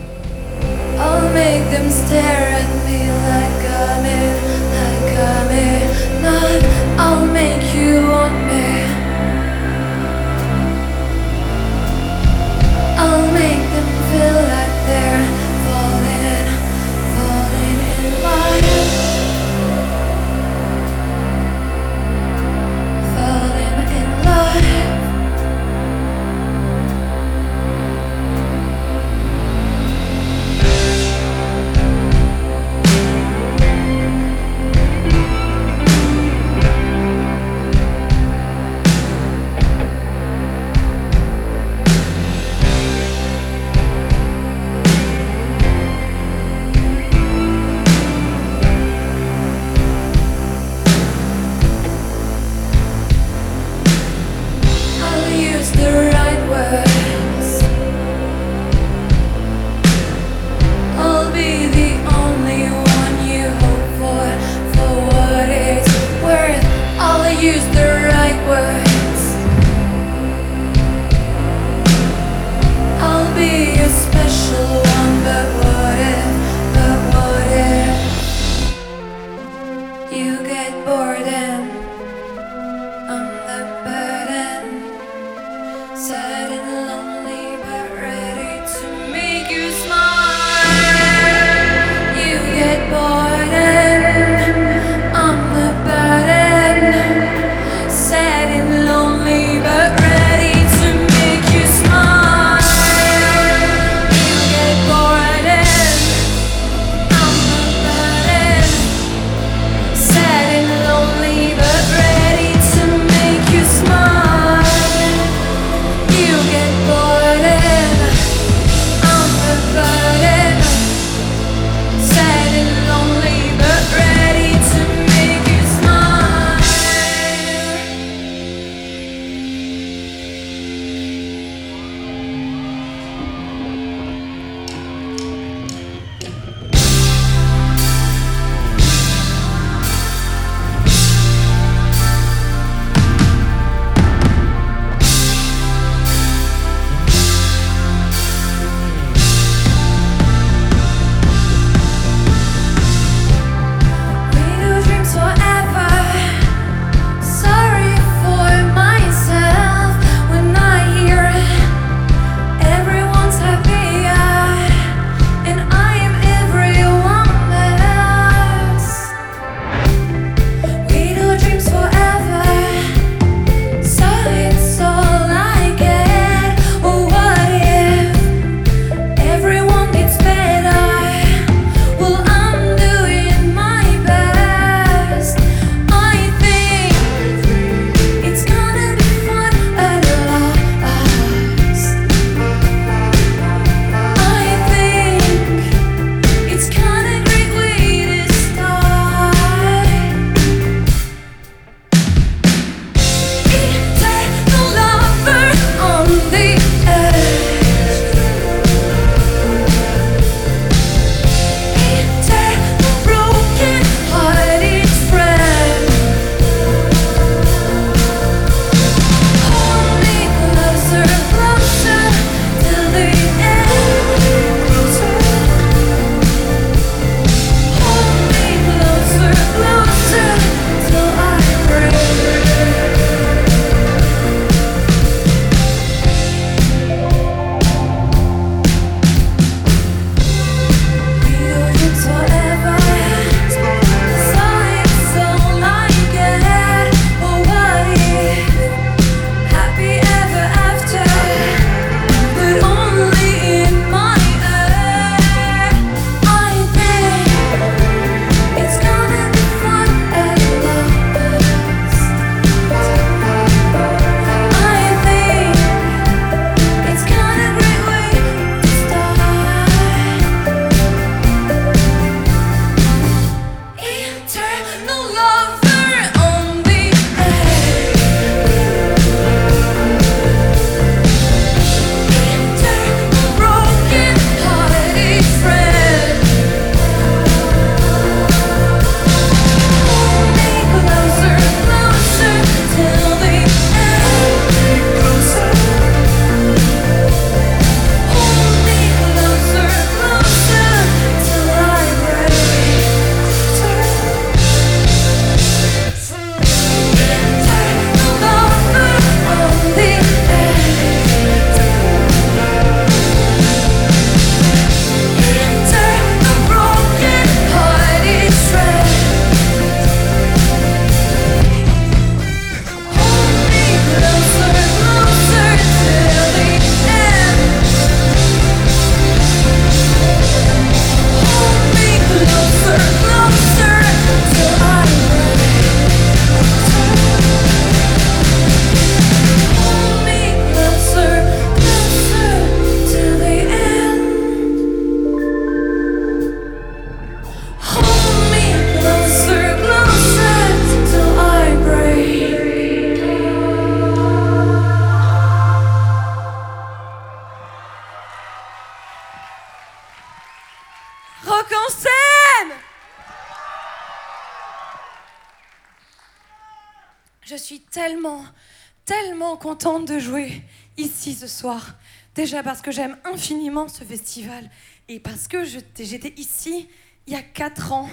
[372.43, 374.51] parce que j'aime infiniment ce festival
[374.89, 376.69] et parce que j'étais ici
[377.07, 377.89] il y a 4 ans.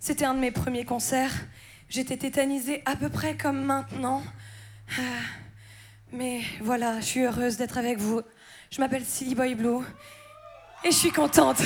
[0.00, 1.32] C'était un de mes premiers concerts.
[1.88, 4.22] J'étais tétanisée à peu près comme maintenant.
[4.98, 5.02] Ah.
[6.12, 8.20] Mais voilà, je suis heureuse d'être avec vous.
[8.70, 9.84] Je m'appelle Silly Boy Blue
[10.84, 11.62] et je suis contente.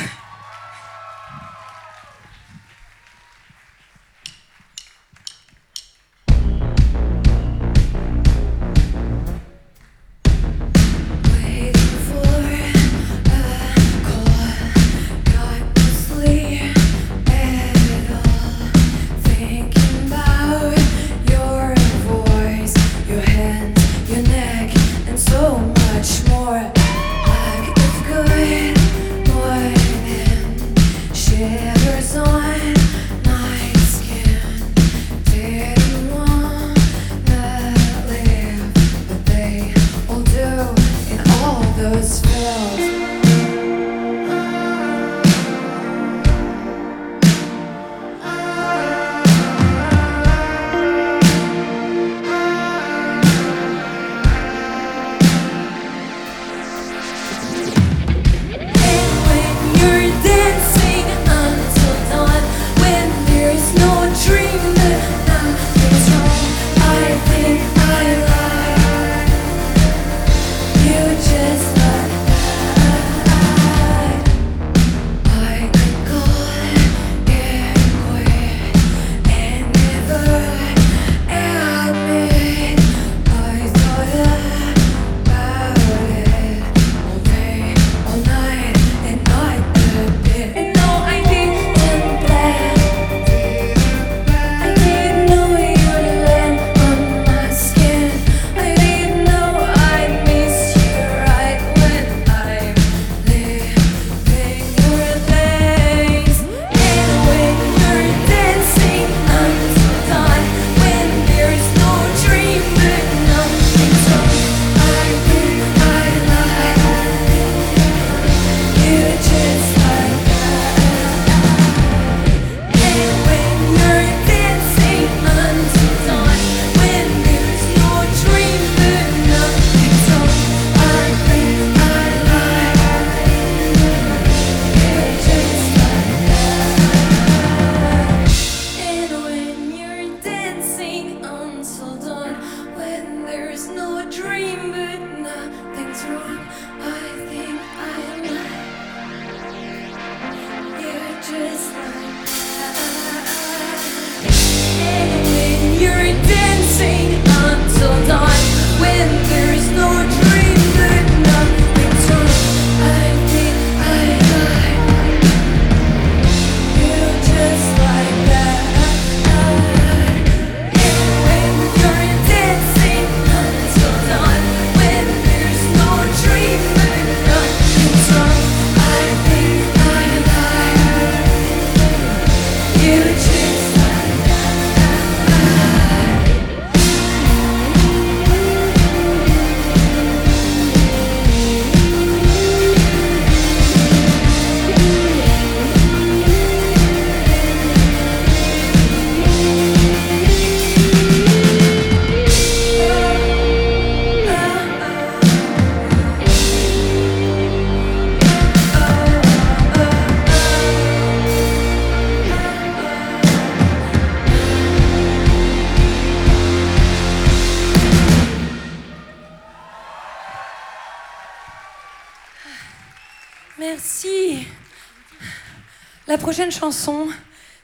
[226.39, 227.09] prochaine chanson,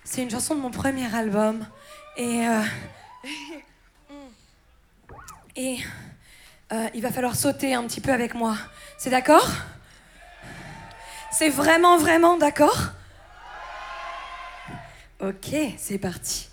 [0.03, 1.65] c'est une chanson de mon premier album.
[2.17, 2.61] Et, euh,
[6.73, 8.57] euh, il va falloir sauter un petit peu avec moi.
[8.99, 9.49] C'est d'accord?
[11.31, 12.89] C'est vraiment, vraiment d'accord?
[15.21, 16.44] Ok, c'est parti.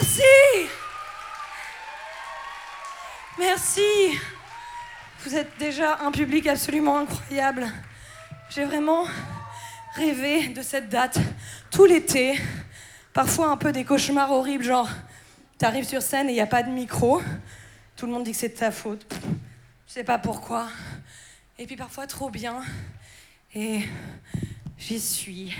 [0.00, 0.22] Merci.
[3.38, 4.18] Merci.
[5.20, 7.70] Vous êtes déjà un public absolument incroyable.
[8.50, 9.06] J'ai vraiment
[9.94, 11.20] rêvé de cette date
[11.70, 12.36] tout l'été.
[13.12, 14.88] Parfois un peu des cauchemars horribles, genre
[15.58, 17.22] t'arrives sur scène et il n'y a pas de micro.
[17.96, 19.06] Tout le monde dit que c'est de ta faute.
[19.86, 20.66] Je sais pas pourquoi.
[21.56, 22.62] Et puis parfois trop bien.
[23.54, 23.82] Et
[24.76, 25.54] j'y suis.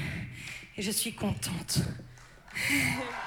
[0.76, 1.78] Et je suis contente.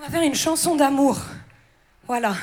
[0.00, 1.20] On va faire une chanson d'amour.
[2.06, 2.34] Voilà.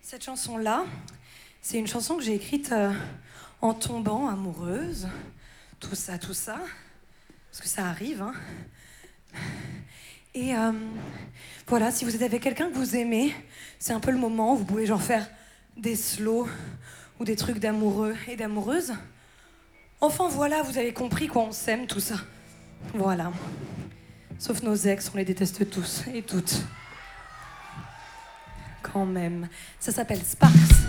[0.00, 0.86] Cette chanson-là,
[1.60, 2.90] c'est une chanson que j'ai écrite euh,
[3.60, 5.08] en tombant amoureuse.
[5.78, 6.58] Tout ça, tout ça.
[7.50, 8.32] Parce que ça arrive, hein.
[10.32, 10.72] Et euh,
[11.66, 13.34] voilà, si vous êtes avec quelqu'un que vous aimez,
[13.78, 15.28] c'est un peu le moment où vous pouvez genre faire
[15.76, 16.48] des slows
[17.20, 18.94] ou des trucs d'amoureux et d'amoureuses.
[20.00, 22.16] Enfin voilà, vous avez compris quoi on s'aime, tout ça.
[22.94, 23.30] Voilà.
[24.38, 26.62] Sauf nos ex, on les déteste tous et toutes.
[28.82, 29.48] Quand même.
[29.78, 30.79] Ça s'appelle Sparks.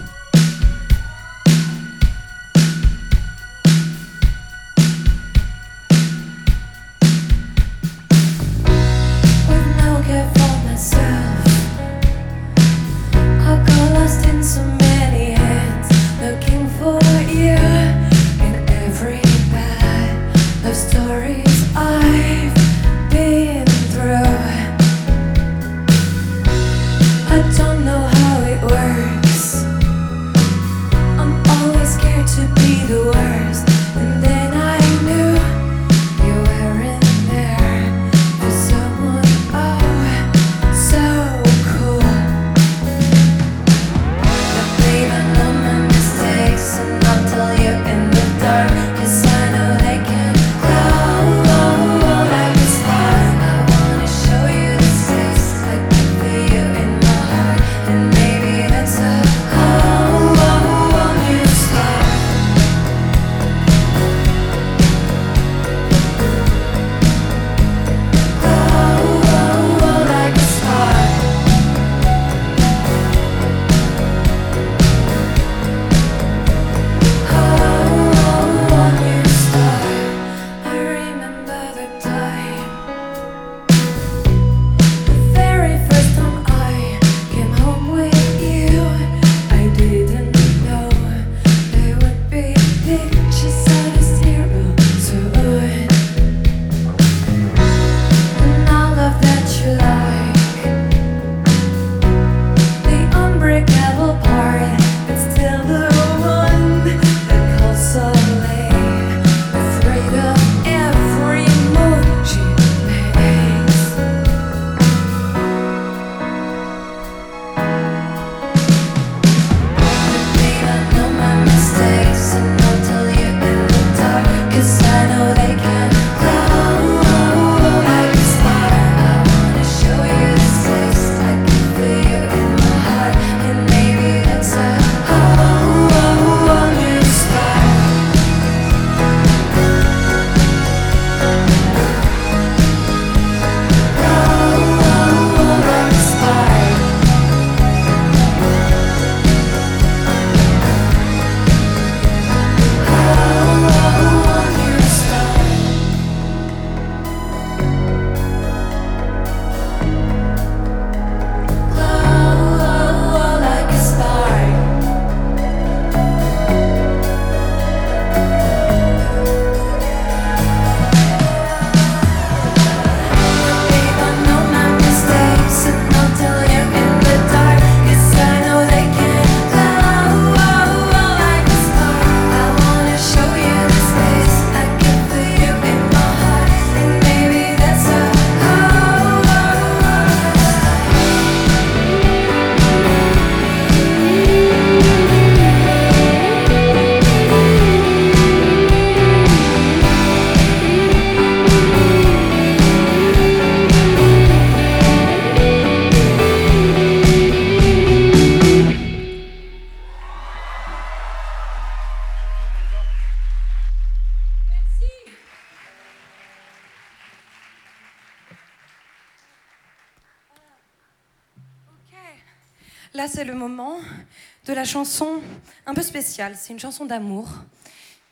[226.01, 227.29] C'est une chanson d'amour,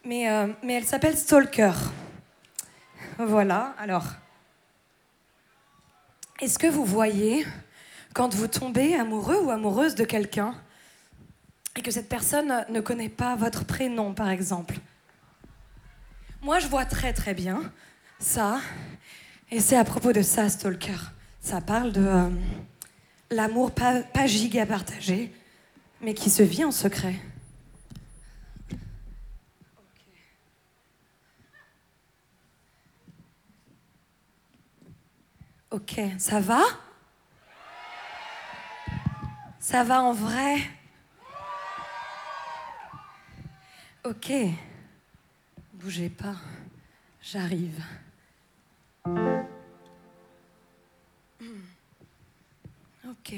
[0.05, 1.73] mais, euh, mais elle s'appelle Stalker.
[3.17, 4.05] Voilà, alors.
[6.39, 7.45] Est-ce que vous voyez,
[8.13, 10.53] quand vous tombez amoureux ou amoureuse de quelqu'un,
[11.75, 14.75] et que cette personne ne connaît pas votre prénom, par exemple?
[16.41, 17.61] Moi, je vois très très bien
[18.19, 18.59] ça,
[19.49, 20.97] et c'est à propos de ça, Stalker.
[21.41, 22.29] Ça parle de euh,
[23.31, 25.33] l'amour pas, pas giga partagé,
[26.01, 27.15] mais qui se vit en secret.
[35.71, 36.61] Ok, ça va?
[39.59, 40.57] Ça va en vrai?
[44.03, 44.31] Ok,
[45.73, 46.35] bougez pas,
[47.21, 47.83] j'arrive.
[53.07, 53.35] Ok.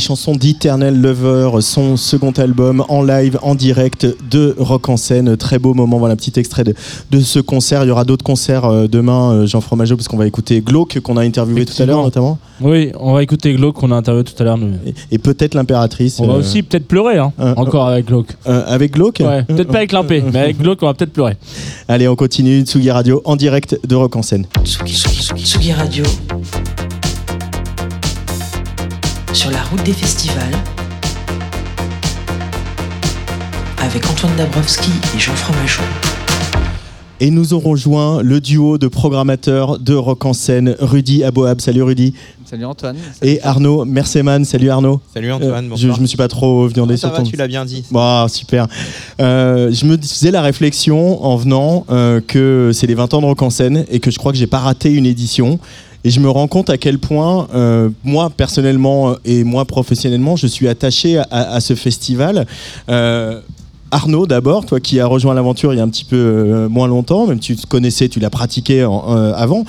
[0.00, 5.36] Les chansons d'Eternal Lover, son second album en live, en direct de Rock en scène.
[5.36, 6.74] Très beau moment, voilà un petit extrait de,
[7.10, 7.84] de ce concert.
[7.84, 11.00] Il y aura d'autres concerts euh, demain, euh, Jean Fromageau, parce qu'on va écouter Glauque,
[11.00, 12.38] qu'on a interviewé tout à l'heure notamment.
[12.62, 14.56] Oui, on va écouter Glauque qu'on a interviewé tout à l'heure.
[14.56, 14.72] nous.
[14.86, 16.18] Et, et peut-être l'impératrice.
[16.18, 18.34] On va euh, aussi peut-être pleurer, hein, euh, encore avec Glauque.
[18.46, 21.36] euh, avec Glauque Ouais, peut-être pas avec l'impé, mais avec Glauque, on va peut-être pleurer.
[21.88, 22.62] Allez, on continue.
[22.62, 24.46] Tsugi Radio en direct de Rock en scène.
[24.64, 26.04] Tsugi, Tsugi, Tsugi, Tsugi Radio.
[29.32, 30.52] Sur la route des festivals.
[33.82, 35.82] Avec Antoine Dabrowski et Jean Fromageau.
[37.22, 41.60] Et nous aurons joint le duo de programmateurs de Rock en scène, Rudy Aboab.
[41.60, 42.14] Salut Rudy.
[42.46, 42.96] Salut Antoine.
[43.22, 44.44] Et Arnaud Merceman.
[44.44, 45.00] Salut Arnaud.
[45.12, 45.96] Salut Antoine, Euh, je, bonsoir.
[45.96, 47.24] je me suis pas trop viandé sur ça va, ton.
[47.28, 47.84] tu l'as bien dit.
[47.90, 48.66] Bah, super.
[49.20, 53.26] Euh, je me faisais la réflexion en venant euh, que c'est les 20 ans de
[53.26, 55.58] Rock en scène et que je crois que j'ai pas raté une édition.
[56.04, 60.46] Et je me rends compte à quel point, euh, moi personnellement et moi professionnellement, je
[60.46, 62.46] suis attaché à, ce festival.
[62.88, 63.40] Euh,
[63.90, 66.86] Arnaud, d'abord, toi qui as rejoint l'aventure il y a un petit peu euh, moins
[66.86, 69.64] longtemps, même tu te connaissais, tu l'as pratiqué euh, avant.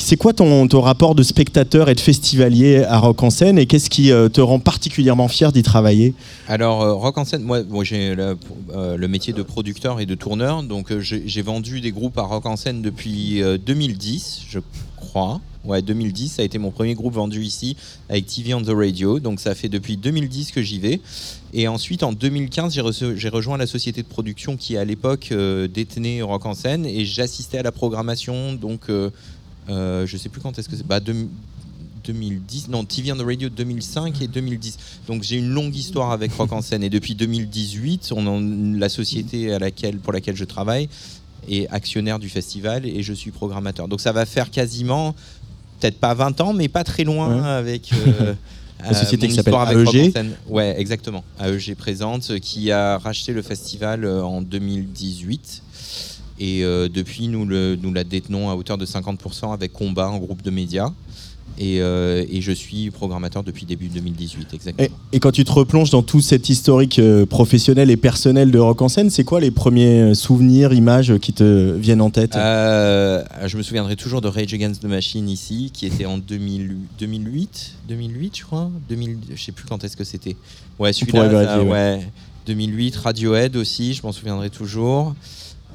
[0.00, 3.66] C'est quoi ton, ton rapport de spectateur et de festivalier à Rock en scène et
[3.66, 6.14] qu'est-ce qui euh, te rend particulièrement fier d'y travailler?
[6.48, 8.36] Alors, euh, rock en scène, moi, j'ai le,
[8.74, 12.22] euh, le métier de producteur et de tourneur, donc euh, j'ai vendu des groupes à
[12.22, 14.60] rock en scène depuis euh, 2010, je
[14.96, 15.40] crois.
[15.64, 17.76] Ouais, 2010, ça a été mon premier groupe vendu ici
[18.08, 21.00] avec TV on the Radio, donc ça fait depuis 2010 que j'y vais.
[21.52, 22.72] Et ensuite, en 2015,
[23.14, 27.04] j'ai rejoint la société de production qui, à l'époque, euh, détenait rock en scène et
[27.04, 29.10] j'assistais à la programmation, donc euh,
[29.68, 30.86] euh, je sais plus quand est-ce que c'est.
[30.86, 31.28] Bah, deux-
[32.04, 34.78] 2010, non, TV on the Radio 2005 et 2010.
[35.06, 38.40] Donc j'ai une longue histoire avec Rock en scène et depuis 2018, on
[38.78, 40.88] la société à laquelle, pour laquelle je travaille
[41.48, 43.86] est actionnaire du festival et je suis programmateur.
[43.88, 45.14] Donc ça va faire quasiment,
[45.80, 47.48] peut-être pas 20 ans, mais pas très loin Ouais.
[47.48, 47.90] avec...
[48.20, 48.34] euh,
[48.82, 49.54] La société mon qui s'appelle
[49.94, 50.12] AEG.
[50.12, 50.32] scène.
[50.48, 51.22] Ouais, exactement.
[51.42, 55.62] AEG présente, euh, qui a racheté le festival euh, en 2018.
[56.42, 60.18] Et euh, depuis, nous, le, nous la détenons à hauteur de 50% avec Combat, un
[60.18, 60.90] groupe de médias.
[61.58, 64.88] Et, euh, et je suis programmateur depuis début 2018, exactement.
[65.12, 68.58] Et, et quand tu te replonges dans tout cet historique euh, professionnel et personnel de
[68.58, 72.36] Rock en scène, c'est quoi les premiers euh, souvenirs, images qui te viennent en tête?
[72.36, 76.76] Euh, je me souviendrai toujours de Rage Against the Machine ici, qui était en 2000
[76.98, 80.36] 2008, 2008 je crois, 2000, je sais plus quand est-ce que c'était.
[80.78, 82.00] Ouais, celui-là, ouais.
[82.46, 85.14] 2008, Radiohead aussi, je m'en souviendrai toujours.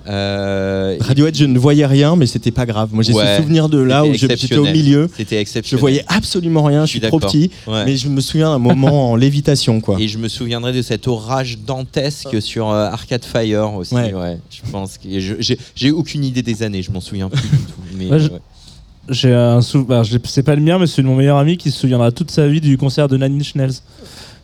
[0.08, 2.90] Euh, Radiohead, je ne voyais rien, mais c'était pas grave.
[2.94, 5.10] Moi, j'ai Ouais, ce souvenir de là où je- j'étais au milieu.
[5.18, 5.80] C'était Je exceptionnel.
[5.82, 6.86] voyais absolument rien.
[6.86, 7.86] Je suis trop petit, Ouais.
[7.86, 9.98] mais je me souviens d'un moment en lévitation, quoi.
[10.00, 13.96] Et je me souviendrai de cet orage dantesque sur euh, Arcade Fire aussi.
[13.96, 14.14] Ouais.
[14.14, 14.38] Ouais.
[14.50, 17.74] je pense que je- j'ai aucune idée des années, je m'en souviens plus du tout.
[17.98, 18.40] Mais, Ouais, je- ouais.
[19.10, 21.78] J'ai un souvenir, c'est pas le mien, mais c'est de mon meilleur ami qui se
[21.80, 23.76] souviendra toute sa vie du concert de Nine Inch Nails.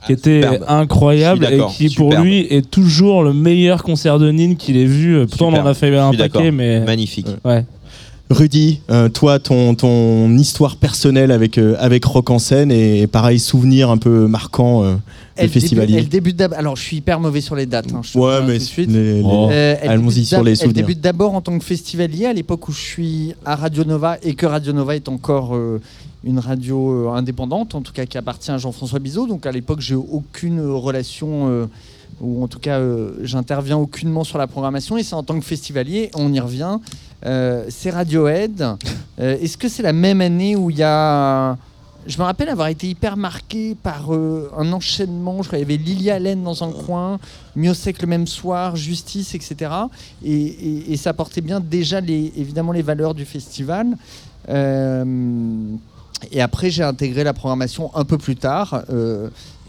[0.05, 0.65] Qui était superbe.
[0.67, 5.25] incroyable et qui pour lui est toujours le meilleur concert de Nine qu'il ait vu.
[5.27, 6.41] Pourtant on en a fait un paquet, d'accord.
[6.51, 7.27] mais Magnifique.
[7.45, 7.63] Ouais.
[8.31, 13.39] Rudy, euh, toi, ton, ton histoire personnelle avec, euh, avec Rock en scène et, pareil,
[13.39, 14.95] souvenir un peu marquant euh,
[15.35, 15.97] Elle festivalier.
[15.97, 17.91] elle débute d'ab- Alors, je suis hyper mauvais sur les dates.
[17.93, 18.89] hein, je Ouais, mais tout de suite.
[18.89, 20.73] les- les- Euh, elle allons-y débute sur les Elle souvenirs.
[20.87, 24.33] débute d'abord en tant que festivalier à l'époque où je suis à Radio Nova et
[24.33, 25.81] que Radio Nova est encore euh,
[26.23, 29.27] une radio indépendante, en tout cas qui appartient à Jean-François Bizot.
[29.27, 31.49] Donc à l'époque, j'ai aucune relation.
[31.49, 31.65] euh,
[32.19, 35.45] ou en tout cas, euh, j'interviens aucunement sur la programmation, et c'est en tant que
[35.45, 36.77] festivalier, on y revient.
[37.25, 38.61] Euh, c'est Radiohead.
[39.19, 41.57] Euh, Est-ce que c'est la même année où il y a
[42.07, 45.43] je me rappelle avoir été hyper marqué par euh, un enchaînement.
[45.43, 47.19] Je crois qu'il y avait Lily Allen dans un coin,
[47.55, 49.71] Miosek le même soir, Justice, etc.
[50.25, 53.95] Et, ça portait bien déjà évidemment les valeurs du festival.
[54.49, 58.83] Et après, j'ai intégré la programmation un peu plus tard.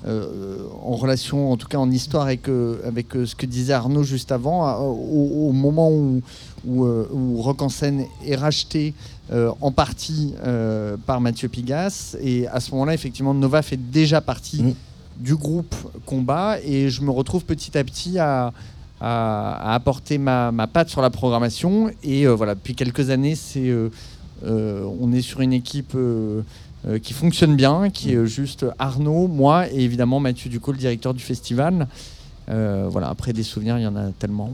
[0.07, 3.73] Euh, en relation, en tout cas en histoire avec, euh, avec euh, ce que disait
[3.73, 6.21] Arnaud juste avant, au, au moment où,
[6.67, 8.95] où, où Rock en scène est racheté
[9.61, 10.35] en partie
[11.07, 12.17] par Mathieu Pigas.
[12.21, 14.63] Et à ce moment-là, effectivement, Nova fait déjà partie
[15.19, 15.75] du groupe
[16.05, 16.59] Combat.
[16.65, 18.53] Et je me retrouve petit à petit à,
[19.01, 21.91] à- à apporter ma, ma patte sur la programmation.
[22.03, 23.73] Et voilà, depuis quelques années, c'est,
[24.45, 25.97] on est sur une équipe
[26.87, 30.79] euh, qui fonctionne bien, qui est euh, juste Arnaud, moi et évidemment Mathieu Ducot, le
[30.79, 31.87] directeur du festival.
[32.51, 34.51] Euh, voilà, après des souvenirs, il y en a tellement.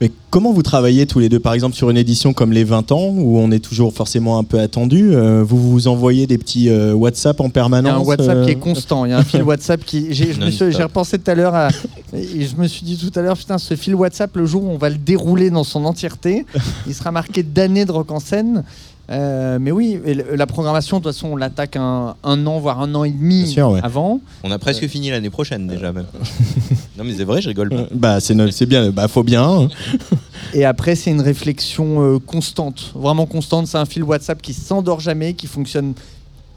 [0.00, 2.90] Mais comment vous travaillez tous les deux, par exemple, sur une édition comme les 20
[2.90, 6.70] ans, où on est toujours forcément un peu attendu euh, Vous vous envoyez des petits
[6.70, 9.04] euh, WhatsApp en Il y permanence a un WhatsApp euh, qui est constant.
[9.04, 10.06] Il y a un fil WhatsApp qui.
[10.14, 10.70] J'ai je me suis- Non-stop.
[10.70, 11.68] j'ai repensé tout à l'heure à-
[12.14, 14.70] et je me suis dit tout à l'heure, putain, ce fil WhatsApp, le jour où
[14.70, 16.46] on va le dérouler dans son entièreté,
[16.86, 18.64] il sera marqué d'années de rock en scène.
[19.10, 22.80] Euh, mais oui, et la programmation, de toute façon, on l'attaque un, un an, voire
[22.80, 23.80] un an et demi Bien sûr, ouais.
[23.82, 24.20] avant.
[24.44, 26.06] On a presque fini l'année prochaine déjà même.
[26.98, 27.86] non mais c'est vrai, je rigole pas.
[27.92, 29.44] Bah c'est bien, bah faut bien.
[29.44, 29.68] hein.
[30.54, 33.66] Et après, c'est une réflexion euh, constante, vraiment constante.
[33.66, 35.94] C'est un fil WhatsApp qui s'endort jamais, qui fonctionne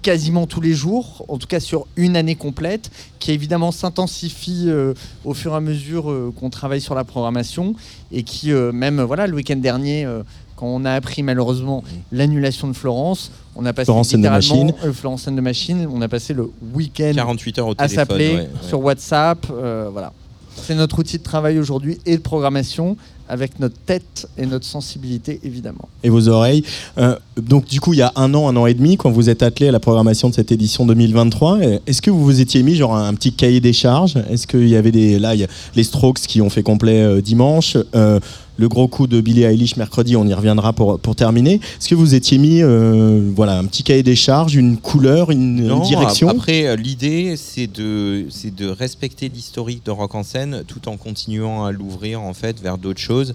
[0.03, 4.93] quasiment tous les jours, en tout cas sur une année complète, qui évidemment s'intensifie euh,
[5.23, 7.73] au fur et à mesure euh, qu'on travaille sur la programmation
[8.11, 10.21] et qui, euh, même voilà, le week-end dernier, euh,
[10.55, 14.75] quand on a appris malheureusement l'annulation de Florence, on a passé Florence Scène de littéralement
[14.83, 18.29] euh, Florence Scène de Machine, on a passé le week-end 48 heures au à s'appeler
[18.29, 18.49] ouais, ouais.
[18.61, 20.13] sur WhatsApp, euh, voilà.
[20.55, 22.95] C'est notre outil de travail aujourd'hui et de programmation
[23.29, 25.87] avec notre tête et notre sensibilité évidemment.
[26.03, 26.63] et vos oreilles.
[26.97, 29.29] Euh, donc du coup, il y a un an, un an et demi, quand vous
[29.29, 32.63] êtes attelé à la programmation de cette édition 2023, euh, est-ce que vous vous étiez
[32.63, 34.17] mis genre un, un petit cahier des charges?
[34.29, 37.01] Est-ce qu'il y avait des là, il y a les Strokes qui ont fait complet
[37.01, 38.19] euh, dimanche, euh,
[38.57, 41.55] le gros coup de Billie Eilish mercredi, on y reviendra pour pour terminer.
[41.55, 45.81] Est-ce que vous étiez mis euh, voilà un petit cahier des charges, une couleur, une,
[45.83, 46.29] direction?
[46.29, 50.87] ap- Après, euh, l'idée, c'est de, c'est de respecter l'historique de Rock en scène tout
[50.87, 53.33] en continuant à l'ouvrir en fait vers d'autres choses.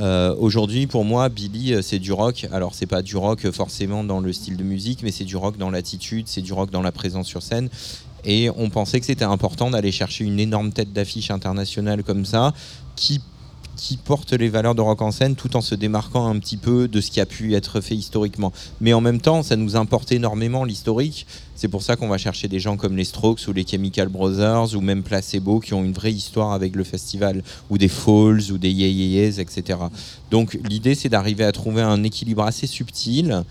[0.00, 2.46] Euh, Aujourd'hui, pour moi, Billy, c'est du rock.
[2.50, 5.58] Alors, c'est pas du rock forcément dans le style de musique, mais c'est du rock
[5.58, 7.68] dans l'attitude, c'est du rock dans la présence sur scène.
[8.24, 12.54] Et on pensait que c'était important d'aller chercher une énorme tête d'affiche internationale comme ça,
[12.96, 13.20] qui
[13.76, 16.88] qui porte les valeurs de rock en scène tout en se démarquant un petit peu
[16.88, 18.52] de ce qui a pu être fait historiquement.
[18.80, 21.26] Mais en même temps, ça nous importe énormément l'historique.
[21.54, 24.74] C'est pour ça qu'on va chercher des gens comme les Strokes ou les Chemical Brothers
[24.74, 28.58] ou même Placebo qui ont une vraie histoire avec le festival ou des Falls ou
[28.58, 29.78] des Yeahs, etc.
[30.30, 33.44] Donc l'idée c'est d'arriver à trouver un équilibre assez subtil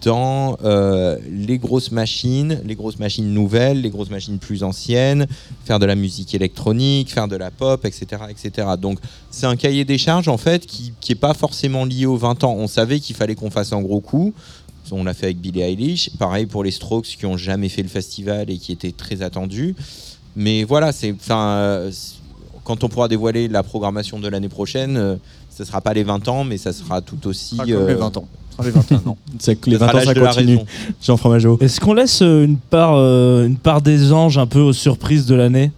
[0.00, 5.26] dans euh, les grosses machines, les grosses machines nouvelles, les grosses machines plus anciennes,
[5.64, 8.22] faire de la musique électronique, faire de la pop, etc.
[8.30, 8.68] etc.
[8.80, 8.98] Donc
[9.30, 12.54] c'est un cahier des charges en fait qui n'est pas forcément lié aux 20 ans.
[12.56, 14.32] On savait qu'il fallait qu'on fasse un gros coup.
[14.90, 16.10] On l'a fait avec Billie Eilish.
[16.18, 19.74] Pareil pour les Strokes qui ont jamais fait le festival et qui étaient très attendus.
[20.36, 21.92] Mais voilà, c'est, enfin, euh,
[22.64, 25.16] quand on pourra dévoiler la programmation de l'année prochaine, euh,
[25.50, 27.56] ce sera pas les 20 ans, mais ça sera tout aussi.
[27.56, 28.28] sera comme les 20 ans.
[28.52, 29.16] Ce sera les 21 ans.
[29.38, 30.58] C'est que les Ce sera 20 ans ça continue.
[31.02, 31.58] Jean Fromageau.
[31.60, 35.26] Est-ce qu'on laisse euh, une part, euh, une part des anges un peu aux surprises
[35.26, 35.72] de l'année?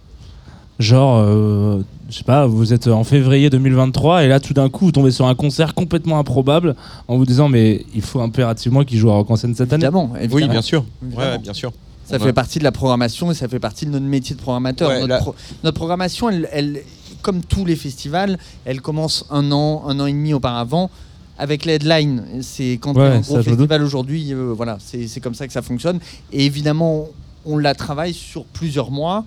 [0.77, 4.85] Genre, euh, je sais pas, vous êtes en février 2023 et là tout d'un coup
[4.85, 6.75] vous tombez sur un concert complètement improbable
[7.07, 9.85] en vous disant mais il faut impérativement qu'il joue à Rock en scène cette année.
[9.85, 10.83] Évidemment, Oui, bien sûr.
[11.01, 11.31] Évidemment.
[11.31, 11.71] Ouais, bien sûr.
[12.03, 14.35] Ça On fait a- partie de la programmation et ça fait partie de notre métier
[14.35, 14.89] de programmateur.
[14.89, 15.33] Ouais, notre, là- pro-
[15.63, 16.81] notre programmation, elle, elle-
[17.21, 20.91] comme tous les festivals, elle commence un an, un an et demi auparavant
[21.37, 22.23] avec les headlines.
[22.41, 25.35] C'est quand il y a Ouais, un ça, gros festival aujourd'hui, euh, voilà, c'est comme
[25.35, 25.99] ça que ça fonctionne.
[26.31, 27.07] Et évidemment,
[27.45, 29.25] on la travaille sur plusieurs mois.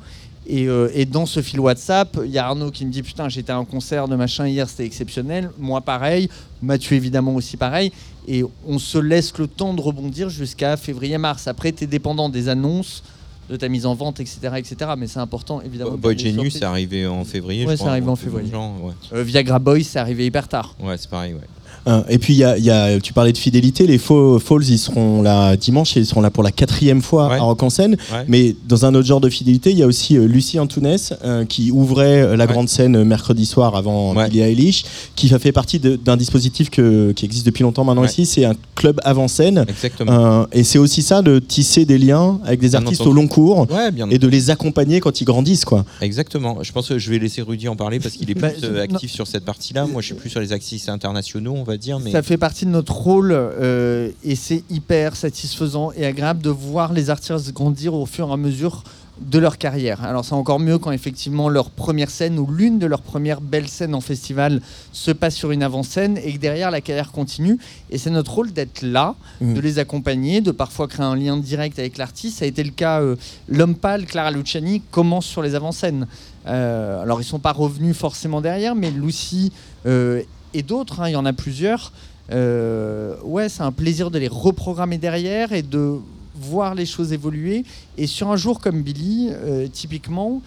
[0.50, 3.28] Et, euh, et dans ce fil WhatsApp, il y a Arnaud qui me dit Putain,
[3.28, 5.50] j'étais à un concert de machin hier, c'était exceptionnel.
[5.58, 6.30] Moi, pareil.
[6.62, 7.92] Mathieu, évidemment, aussi pareil.
[8.26, 11.48] Et on se laisse le temps de rebondir jusqu'à février-mars.
[11.48, 13.02] Après, tu es dépendant des annonces,
[13.50, 14.38] de ta mise en vente, etc.
[14.56, 14.76] etc.
[14.96, 15.92] mais c'est important, évidemment.
[15.92, 17.66] de Boy Genius, c'est arrivé en février.
[17.66, 18.50] Ouais, c'est arrivé en février.
[18.50, 18.92] genre, ouais.
[19.14, 20.74] Euh, Viagra Boys, c'est arrivé hyper tard.
[20.80, 21.40] Ouais, c'est pareil, ouais.
[21.88, 23.86] Euh, et puis, il y a, y a- tu parlais de fidélité.
[23.86, 27.34] Les Faux- Falls, ils seront là dimanche et ils seront là pour la quatrième fois
[27.34, 27.96] à Rock en scène.
[28.12, 28.24] Ouais.
[28.28, 31.44] Mais dans un autre genre de fidélité, il y a aussi euh, Lucie Antounès euh,
[31.44, 32.52] qui ouvrait euh, la Ouais.
[32.52, 34.28] grande scène euh, mercredi soir avant Ouais.
[34.28, 34.84] Billie Eilish,
[35.16, 38.08] qui a fait partie d'un dispositif que- qui existe depuis longtemps maintenant Ouais.
[38.08, 38.26] ici.
[38.26, 39.64] C'est un club avant-scène.
[39.68, 40.12] Exactement.
[40.42, 43.16] Euh, et c'est aussi ça de tisser des liens avec des Bien artistes entendu.
[43.18, 45.64] au long cours Ouais, bien et de les accompagner quand ils grandissent.
[45.64, 45.84] Quoi.
[46.02, 46.58] Exactement.
[46.62, 48.78] Je pense que je vais laisser Rudy en parler parce qu'il est Bah, plus non.
[48.80, 49.86] actif sur cette partie-là.
[49.86, 52.00] Moi, je suis plus sur les axes internationaux, on va dire.
[52.00, 56.50] Mais Ça fait partie de notre rôle euh, et c'est hyper satisfaisant et agréable de
[56.50, 58.84] voir les artistes grandir au fur et à mesure
[59.20, 60.04] de leur carrière.
[60.04, 63.66] Alors c'est encore mieux quand effectivement leur première scène ou l'une de leurs premières belles
[63.66, 64.60] scènes en festival
[64.92, 67.58] se passe sur une avant-scène et que derrière la carrière continue.
[67.90, 69.54] Et c'est notre rôle d'être là, Mhm.
[69.54, 72.38] de les accompagner, de parfois créer un lien direct avec l'artiste.
[72.38, 73.16] Ça a été le cas, euh,
[73.48, 76.06] l'homme pâle, Clara Luciani, commence sur les avant-scènes.
[76.46, 79.50] Euh, alors ils sont pas revenus forcément derrière, mais Lucy
[79.86, 80.22] euh,
[80.58, 81.92] et d'autres, hein, il y en a plusieurs.
[82.32, 85.98] Euh, ouais, c'est un plaisir de les reprogrammer derrière et de
[86.34, 87.64] voir les choses évoluer.
[87.96, 90.42] Et sur un jour comme Billy, euh, typiquement,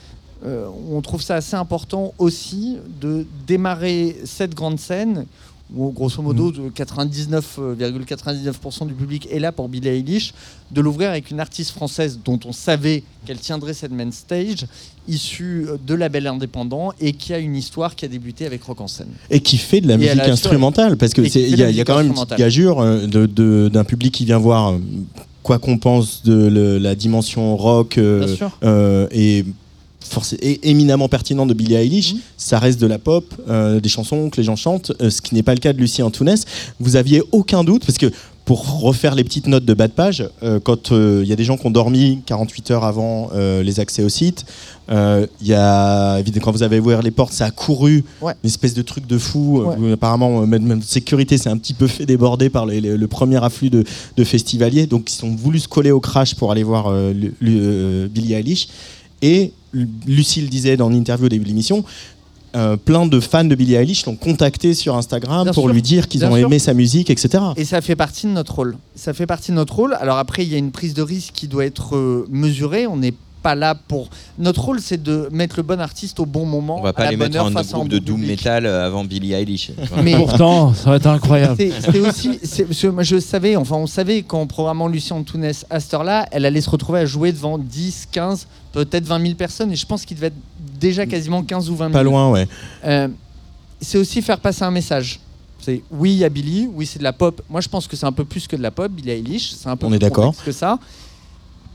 [0.46, 5.26] euh, on trouve ça assez important aussi de démarrer cette grande scène
[5.76, 10.34] où grosso modo de 99,99% du public est là pour Billie Eilish,
[10.72, 14.66] de l'ouvrir avec une artiste française dont on savait qu'elle tiendrait cette main stage,
[15.08, 18.88] issue de label indépendant et qui a une histoire qui a débuté avec Rock en
[18.88, 19.10] scène.
[19.30, 21.56] Et qui fait de la Et musique instrumentale, parce que Et qui c'est- fait il
[21.58, 24.38] de y, a- y a quand même une petite gageure euh, d'un public qui vient
[24.40, 24.78] voir euh,
[25.44, 28.58] quoi qu'on pense de le- la dimension rock euh, Bien sûr.
[28.64, 29.46] euh, et
[30.64, 31.80] éminemment pertinent de Billie Mhm.
[31.82, 32.16] Eilish.
[32.38, 35.36] Ça reste de la pop, euh, des chansons que les gens chantent, euh, ce qui
[35.36, 36.46] n'est pas le cas de Lucie Antounès.
[36.80, 38.12] Vous aviez aucun doute, parce que
[38.44, 41.44] pour refaire les petites notes de bas de page, euh, quand il y a des
[41.44, 43.30] gens qui ont dormi 48 heures avant
[43.64, 44.46] les accès au site,
[44.90, 48.34] y a quand vous avez ouvert les portes, ça a couru, Ouais.
[48.44, 49.62] une espèce de truc de fou.
[49.62, 49.94] Ouais.
[49.94, 53.42] Apparemment, même, même sécurité s'est un petit peu fait déborder par les- les- le premier
[53.42, 53.84] afflux de,
[54.18, 56.92] de festivaliers, donc ils ont voulu se coller au crash pour aller voir
[57.40, 58.68] Billie Eilish.
[59.22, 61.84] Et Lucille disait dans une interview au début de l'émission.
[62.56, 65.74] euh, plein de fans de Billie Eilish l'ont contacté sur Instagram Bien pour sûr.
[65.74, 66.48] lui dire qu'ils ont sûr.
[66.48, 67.42] aimé sa musique, etc.
[67.56, 68.76] Et ça fait partie de notre rôle.
[68.96, 69.94] Ça fait partie de notre rôle.
[70.02, 72.88] Alors après, il y a une prise de risque qui doit être euh, mesurée.
[72.88, 74.10] On n'est pas là pour.
[74.38, 76.80] Notre rôle, c'est de mettre le bon artiste au bon moment.
[76.80, 78.38] On va à pas la les bonne mettre heure en à groupe de doom public.
[78.40, 79.72] metal euh, avant Billie Eilish.
[80.04, 81.56] Mais- Pourtant, ça va être incroyable.
[81.58, 86.28] C'est- C'était aussi, je savais, enfin on savait qu'en programmant Lucien Antunes à cette heure-là,
[86.32, 89.86] elle allait se retrouver à jouer devant 10, 15, peut-être 20 000 personnes, et je
[89.86, 90.36] pense qu'il devait être
[90.80, 91.94] déjà quasiment 15 ou 20 000.
[91.94, 92.48] Pas loin, ouais.
[92.86, 93.08] Euh,
[93.80, 95.20] c'est aussi faire passer un message.
[95.60, 97.42] C'est oui, il y a Billy, oui, c'est de la pop.
[97.50, 99.70] Moi, je pense que c'est un peu plus que de la pop, Billie Eilish, c'est
[99.70, 100.34] un peu On plus est d'accord.
[100.44, 100.80] que ça.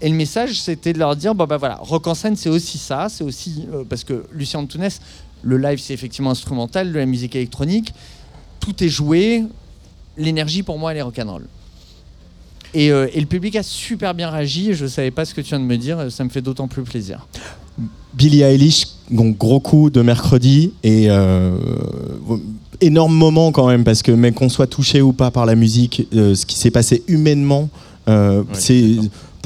[0.01, 2.79] Et le message, c'était de leur dire, bon bah voilà, rock en scène, c'est aussi
[2.79, 4.89] ça, c'est aussi euh, parce que Lucien Antunes,
[5.43, 7.93] le live, c'est effectivement instrumental, de la musique électronique,
[8.61, 9.45] tout est joué,
[10.19, 11.47] l'énergie pour moi, elle est rock'n'roll.
[12.75, 14.75] Et, euh, et le public a super bien réagi.
[14.75, 16.13] Je savais pas ce que tu viens de me dire.
[16.13, 17.27] Ça me fait d'autant plus plaisir.
[18.13, 21.57] Billie Eilish, donc gros coup de mercredi et euh,
[22.81, 26.07] énorme moment quand même parce que même qu'on soit touché ou pas par la musique,
[26.15, 27.69] euh, ce qui s'est passé humainement,
[28.09, 28.97] euh, c'est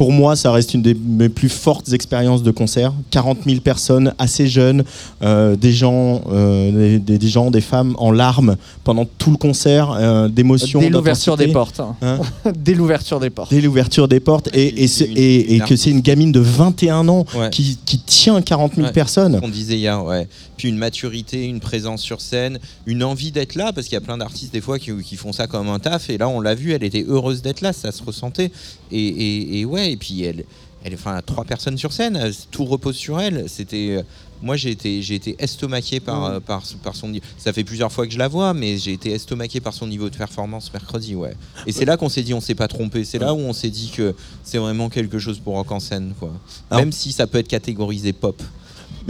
[0.00, 2.94] pour moi ça reste une des mes plus fortes expériences de concert.
[3.10, 4.82] 40 000 personnes assez jeunes,
[5.22, 10.28] euh, des gens, euh, des, gens, des femmes en larmes pendant tout le concert, euh,
[10.28, 11.80] d'émotion, Dès l'ouverture des portes.
[11.80, 11.96] hein.
[12.00, 12.18] Hein
[12.56, 13.50] Dès l'ouverture des portes.
[13.50, 17.06] Dès l'ouverture des portes et, et, ce- et- et que c'est une gamine de 21
[17.08, 17.50] ans Ouais.
[17.50, 19.38] qui, qui tient 40 000 Ouais, personnes.
[19.42, 20.26] On disait hier, ouais.
[20.56, 24.00] Puis une maturité, une présence sur scène, une envie d'être là, parce qu'il y a
[24.00, 26.08] plein d'artistes des fois qui, qui font ça comme un taf.
[26.08, 28.50] Et là, on l'a vu, elle était heureuse d'être là, ça se ressentait.
[28.92, 30.44] Et, et- et ouais, et puis elle,
[30.84, 33.44] elle, enfin, trois personnes sur scène, tout repose sur elle.
[33.48, 34.02] C'était, euh,
[34.42, 37.24] moi, j'ai été, j'ai été estomaqué par, euh, par, par son niveau.
[37.36, 40.08] Ça fait plusieurs fois que je la vois, mais j'ai été estomaqué par son niveau
[40.08, 41.34] de performance mercredi, ouais.
[41.66, 43.04] Et c'est là qu'on s'est dit, on s'est pas trompé.
[43.04, 46.14] C'est là où on s'est dit que c'est vraiment quelque chose pour rock en scène,
[46.18, 46.32] quoi.
[46.78, 48.42] Même si ça peut être catégorisé pop.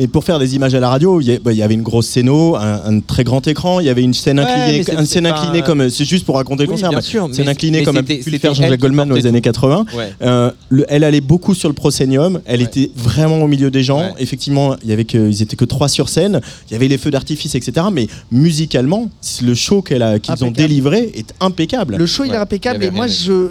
[0.01, 1.75] Mais pour faire des images à la radio, il y, a- bah, il y avait
[1.75, 4.79] une grosse scéno, un, un très grand écran, il y avait une scène Ouais, inclinée,
[4.79, 6.89] mais c'est- une c'est scène pas- inclinée comme c'est juste pour raconter le Oui, concert.
[6.89, 8.57] bien bah, sûr, scène mais- inclinée mais comme a c'était- pu le c'était faire elle
[8.57, 9.51] Jean-Jacques qui Goldman dans les portait années tout.
[9.51, 9.85] 80.
[9.95, 10.11] Ouais.
[10.23, 14.15] Euh, le- elle allait beaucoup sur le proscenium, elle était vraiment au milieu des gens.
[14.19, 16.41] Effectivement, il y avait que, ils étaient que trois sur scène,
[16.71, 17.89] il y avait les feux d'artifice, etc.
[17.93, 19.11] Mais musicalement,
[19.43, 20.57] le show qu'elle a- qu'ils ont Impeccable.
[20.57, 21.97] délivré est impeccable.
[21.97, 22.83] Le show, il est impeccable.
[22.85, 23.49] Et moi, je.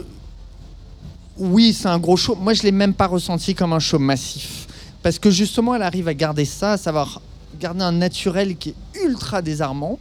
[1.38, 2.36] Oui, c'est un gros show.
[2.42, 4.66] Moi, je l'ai même pas ressenti comme un show massif.
[5.04, 7.22] Parce que justement, elle arrive à garder ça, à savoir
[7.60, 10.00] garder un naturel qui est ultra désarmant.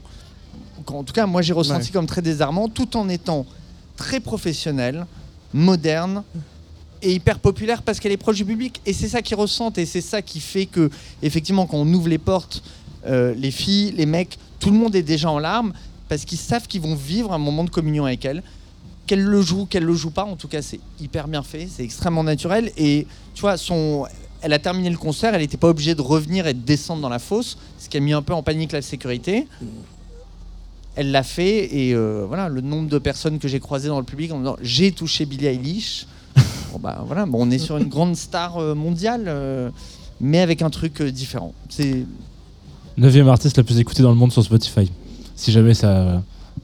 [0.86, 1.92] En tout cas, moi, j'ai ressenti Ouais.
[1.92, 3.46] comme très désarmant, tout en étant
[3.96, 5.06] très professionnel,
[5.52, 6.22] moderne
[7.02, 8.80] et hyper populaire parce qu'elle est proche du public.
[8.86, 10.90] Et c'est ça qu'ils ressentent et c'est ça qui fait que,
[11.22, 12.62] effectivement, quand on ouvre les portes,
[13.06, 15.72] euh, les filles, les mecs, tout le monde est déjà en larmes
[16.08, 18.42] parce qu'ils savent qu'ils vont vivre un moment de communion avec elle.
[19.06, 21.82] Qu'elle le joue, qu'elle le joue pas, en tout cas, c'est hyper bien fait, c'est
[21.84, 22.72] extrêmement naturel.
[22.76, 24.06] Et tu vois, son,
[24.42, 27.08] elle a terminé le concert, elle n'était pas obligée de revenir et de descendre dans
[27.08, 29.46] la fosse, ce qui a mis un peu en panique la sécurité.
[30.96, 34.04] Elle l'a fait et euh, voilà, le nombre de personnes que j'ai croisées dans le
[34.04, 36.06] public en me disant j'ai touché Billie Eilish.
[36.72, 39.70] bon, bah, voilà, bon, on est sur une grande star euh, mondiale, euh,
[40.20, 41.54] mais avec un truc euh, différent.
[41.68, 42.04] C'est
[42.96, 44.90] 9 artiste la plus écoutée dans le monde sur Spotify.
[45.36, 46.20] Si jamais ça.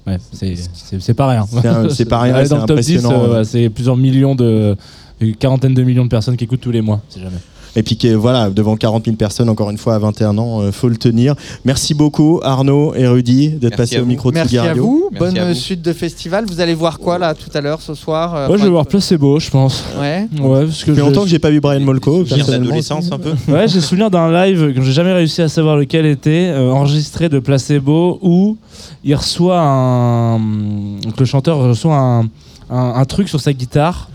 [0.06, 1.46] Ouais, c'est- pas rien.
[1.88, 3.36] C'est pas rien, Aller c'est dans le top 10, impressionnant, euh, ouais.
[3.36, 4.76] ouais, c'est plusieurs millions de.
[5.20, 7.36] Une quarantaine de millions de personnes qui écoutent tous les mois, si jamais.
[7.76, 10.70] Et puis que, voilà, devant 40 000 personnes, encore une fois, à 21 ans, euh,
[10.72, 11.34] faut le tenir.
[11.64, 15.38] Merci beaucoup Arnaud et Rudy d'être passés au micro de Merci à vous, Merci bonne
[15.42, 15.54] à vous.
[15.54, 16.44] suite de festival.
[16.46, 18.86] Vous allez voir quoi là tout à l'heure, ce soir euh, Moi, je vais voir
[18.86, 19.84] Placebo, je pense.
[20.00, 20.28] Ouais.
[20.40, 22.22] Ouais, parce que je- longtemps que j'ai pas vu Brian Molko.
[22.24, 23.32] D'adolescence un peu.
[23.52, 27.28] Ouais, j'ai souvenir d'un live que j'ai jamais réussi à savoir lequel était, euh, enregistré
[27.28, 28.56] de Placebo, où
[29.04, 30.38] il reçoit un.
[30.38, 32.20] que le chanteur reçoit un,
[32.70, 34.08] un, un truc sur sa guitare.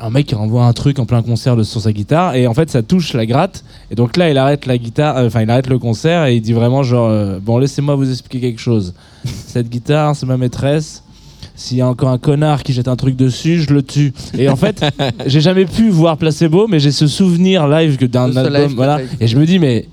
[0.00, 2.54] Un mec qui renvoie un truc en plein concert de, sur sa guitare, et en
[2.54, 3.64] fait ça touche la gratte.
[3.90, 6.40] Et donc là, il arrête la guitare, euh, enfin, il arrête le concert et il
[6.40, 8.94] dit vraiment genre euh, Bon, laissez-moi vous expliquer quelque chose.
[9.24, 11.02] Cette guitare, c'est ma maîtresse.
[11.56, 14.12] S'il y a encore un connard qui jette un truc dessus, je le tue.
[14.36, 14.84] Et en fait,
[15.26, 18.72] j'ai jamais pu voir Placebo, mais j'ai ce souvenir live que d'un live album.
[18.74, 18.98] Voilà.
[19.20, 19.86] Et je me dis, mais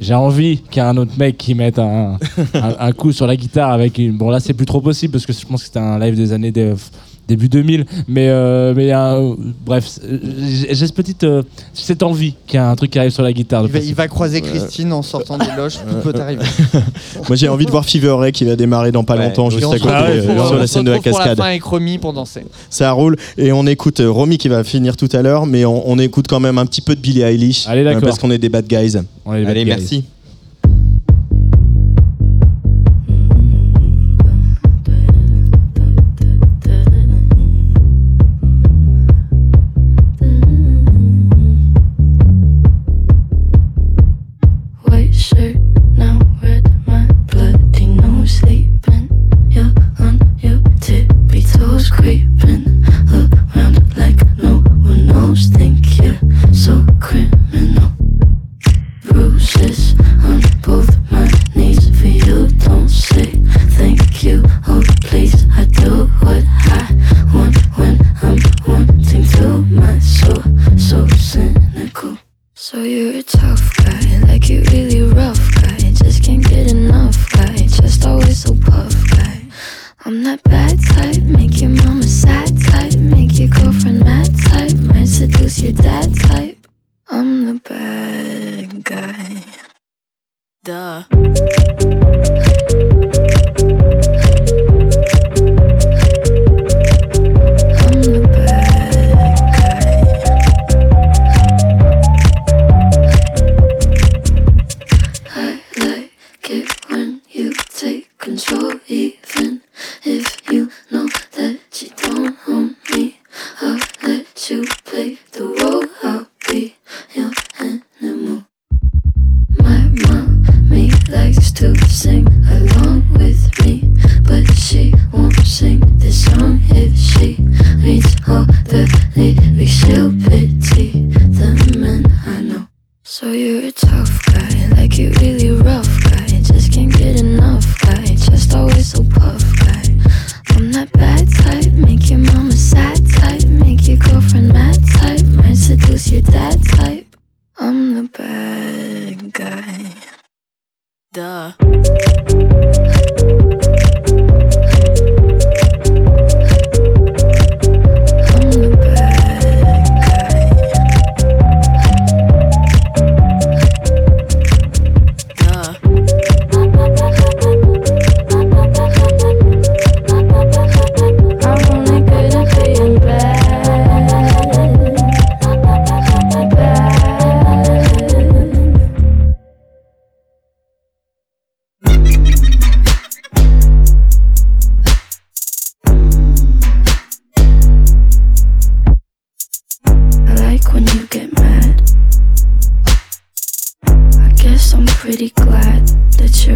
[0.00, 2.18] j'ai envie qu'il y ait un autre mec qui mette un,
[2.54, 4.16] un, un coup sur la guitare avec une.
[4.16, 6.32] Bon, là, c'est plus trop possible parce que je pense que c'était un live des
[6.32, 6.74] années de-
[7.28, 7.84] début 2000.
[8.08, 9.34] Mais, euh, mais euh,
[9.64, 11.42] bref, c'est- j'ai cette petite, euh,
[11.74, 13.64] cette envie qu'il y a un truc qui arrive sur la guitare.
[13.66, 16.42] Il va, il va croiser Christine en sortant des loges, tout peut arriver.
[17.28, 19.72] Moi j'ai envie de voir Fever Ray qui va démarrer dans pas longtemps, juste on
[19.72, 21.38] à côté, euh, sur on la scène de la retrouve pour cascade.
[21.38, 22.44] la fin avec Romy pour danser.
[22.70, 25.88] Ça roule et on écoute euh, Romy qui va finir tout à l'heure, mais on,
[25.88, 27.66] on écoute quand même un petit peu de Billie Eilish.
[27.68, 28.02] Allez, d'accord.
[28.02, 28.96] euh, parce qu'on est des bad guys.
[29.26, 30.04] Allez, merci.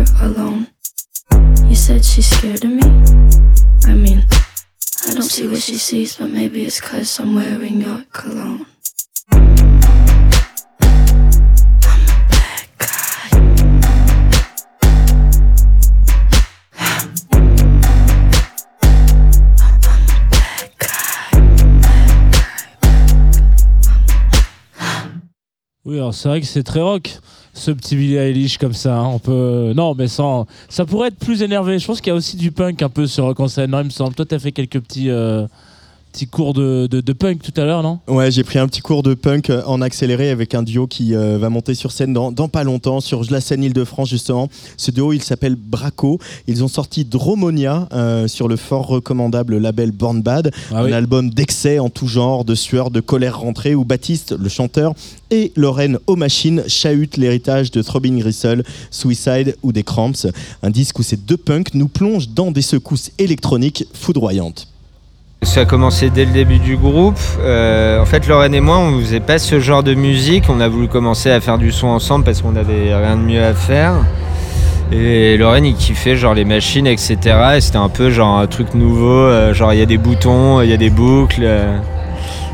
[0.03, 0.67] You're alone.
[1.69, 2.83] You said she's scared of me.
[3.87, 4.25] I mean,
[5.09, 8.67] I don't see what she sees, but maybe it's cause I'm wearing your cologne.
[25.85, 27.19] Oui, alors c'est vrai que c'est très rock,
[27.55, 28.97] ce petit Billy Eilish comme ça.
[28.99, 29.09] hein.
[29.09, 31.79] On peut, non, mais sans, ça pourrait être plus énervé.
[31.79, 33.47] Je pense qu'il y a aussi du punk un peu sur rock en.
[33.69, 34.15] Non, il me semble.
[34.15, 35.47] Toi, t'as fait quelques petits, euh,
[36.13, 37.99] petits cours de, de- de punk tout à l'heure, non?
[38.07, 41.15] Ouais, j'ai pris un petit cours de punk euh, en accéléré avec un duo qui
[41.15, 44.49] euh, va monter sur scène dans, dans pas longtemps, sur la scène Île-de-France justement.
[44.77, 46.19] Ce duo, il s'appelle Braco.
[46.47, 50.93] Ils ont sorti Dromonia euh, sur le fort recommandable label Born Bad, Ah un oui.
[50.93, 54.93] album d'excès en tout genre, de sueur, de colère rentrée, où Baptiste, le chanteur,
[55.31, 60.27] et Lorraine O'Machine chahutent l'héritage de Throbbing Gristle, Suicide ou des Cramps.
[60.63, 64.69] Un disque où ces deux punks nous plongent dans des secousses électroniques foudroyantes.
[65.43, 67.19] Ça a commencé dès le début du groupe.
[67.41, 70.45] Euh, en fait, Lorraine et moi, on faisait pas ce genre de musique.
[70.49, 73.43] On a voulu commencer à faire du son ensemble parce qu'on avait rien de mieux
[73.43, 73.93] à faire.
[74.93, 77.17] Et Lorraine, il kiffait genre les machines, etc.
[77.57, 79.09] Et c'était un peu genre un truc nouveau.
[79.11, 81.45] euh, genre il y a des boutons, il y a des boucles.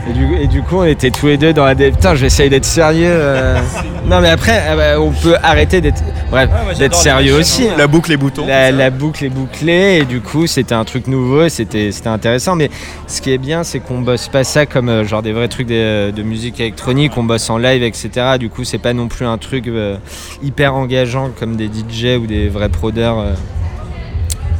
[0.08, 2.22] Et du, et du coup, on était tous les deux dans la dé- Putain, je
[2.22, 3.08] vais essayer d'être sérieux.
[3.10, 3.58] euh.
[4.06, 7.66] Non, mais après, ah bah, on peut arrêter d'être bref, j'adore d'être sérieux aussi.
[7.76, 8.46] La boucle et boutons.
[8.46, 9.98] La, la boucle est bouclée.
[10.00, 11.44] Et du coup, c'était un truc nouveau.
[11.44, 12.56] et C'était c'était intéressant.
[12.56, 12.70] Mais
[13.06, 15.66] ce qui est bien, c'est qu'on bosse pas ça comme euh, genre des vrais trucs
[15.66, 17.12] de, de musique électronique.
[17.18, 18.10] On bosse en live, etc.
[18.38, 19.96] Du coup, c'est pas non plus un truc euh,
[20.42, 23.34] hyper engageant comme des DJ ou des vrais prodeurs, euh,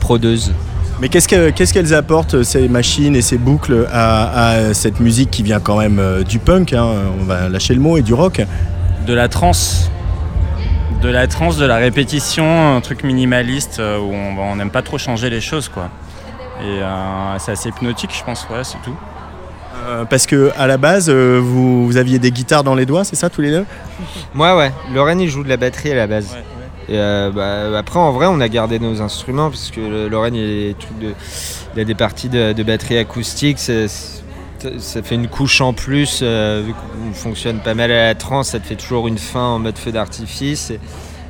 [0.00, 0.52] prodeuses.
[1.00, 5.30] Mais qu'est-ce que- qu'est-ce qu'elles apportent, ces machines et ces boucles, à, à cette musique
[5.30, 6.86] qui vient quand même euh, du punk, hein,
[7.20, 8.40] on va lâcher le mot, et du rock
[9.06, 9.90] De la trance.
[11.00, 14.98] De la trance, de la répétition, un truc minimaliste euh, où on n'aime pas trop
[14.98, 15.88] changer les choses, quoi.
[16.60, 18.96] Et euh, c'est assez hypnotique, je pense, ouais, c'est tout.
[19.86, 23.04] Euh, Parce que à la base, euh, vous, vous aviez des guitares dans les doigts,
[23.04, 23.64] c'est ça tous les deux?
[24.34, 24.72] Moi, ouais.
[24.92, 26.36] Lorraine, il joue de la batterie à la base.
[26.90, 30.70] Euh, bah, après, en vrai, on a gardé nos instruments, parce que le- Lorraine, il,
[30.70, 31.15] a des
[31.77, 33.59] il a des parties de, batterie acoustique.
[33.59, 38.48] ça fait une couche en plus, euh, vu qu'on fonctionne pas mal à la trance,
[38.51, 40.70] ça te fait toujours une fin en mode feu d'artifice.
[40.70, 40.81] Et,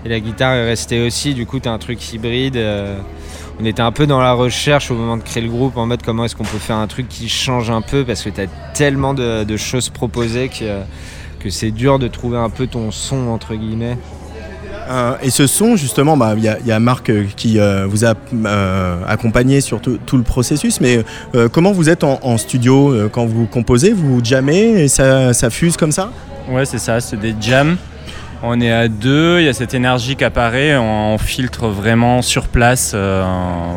[0.05, 2.56] et la guitare est restée aussi, du coup, tu as un truc hybride.
[2.56, 2.98] euh,
[3.60, 6.02] on était un peu dans la recherche au moment de créer le groupe, en mode
[6.05, 8.47] comment est-ce qu'on peut faire un truc qui change un peu, parce que tu as
[8.72, 10.82] tellement de, de choses proposées que,
[11.40, 13.98] que c'est dur de trouver un peu ton son, entre guillemets.
[14.89, 17.59] Euh, et ce son, justement, bah, il y, a- il y a Marc euh, qui
[17.59, 18.15] euh, vous a
[19.06, 21.05] accompagné sur tout, le processus, mais
[21.52, 23.93] comment vous êtes en, studio quand vous composez?
[23.93, 26.10] Vous jammez et ça, fuse comme ça?
[26.48, 27.77] Ouais, c'est ça, c'est des jams.
[28.43, 32.48] On est à deux, il y a cette énergie qui apparaît, on, filtre vraiment sur
[32.48, 32.94] place.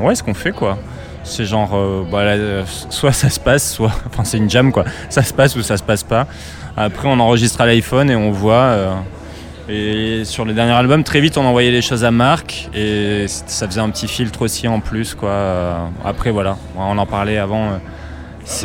[0.02, 0.78] ouais, ce qu'on fait quoi.
[1.24, 1.78] C'est genre,
[2.12, 2.36] bah,
[2.90, 3.94] soit ça se passe, soit.
[4.08, 4.86] Enfin, c'est une jam quoi.
[5.10, 6.28] Ça se passe ou ça se passe pas.
[6.78, 8.76] Après, on enregistre à l'iPhone et on voit.
[9.72, 13.68] Et sur le dernier album, très vite, on envoyait les choses à Marc et ça
[13.68, 15.15] faisait un petit filtre aussi en plus.
[15.23, 15.73] Euh,
[16.03, 17.68] Après, voilà, on en parlait avant.
[17.69, 17.77] euh,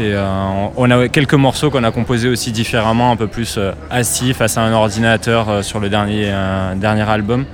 [0.01, 3.57] euh, on a quelques morceaux qu'on a composés aussi différemment, un peu plus
[3.89, 6.33] assis face à un ordinateur sur le dernier,
[6.75, 7.45] dernier album.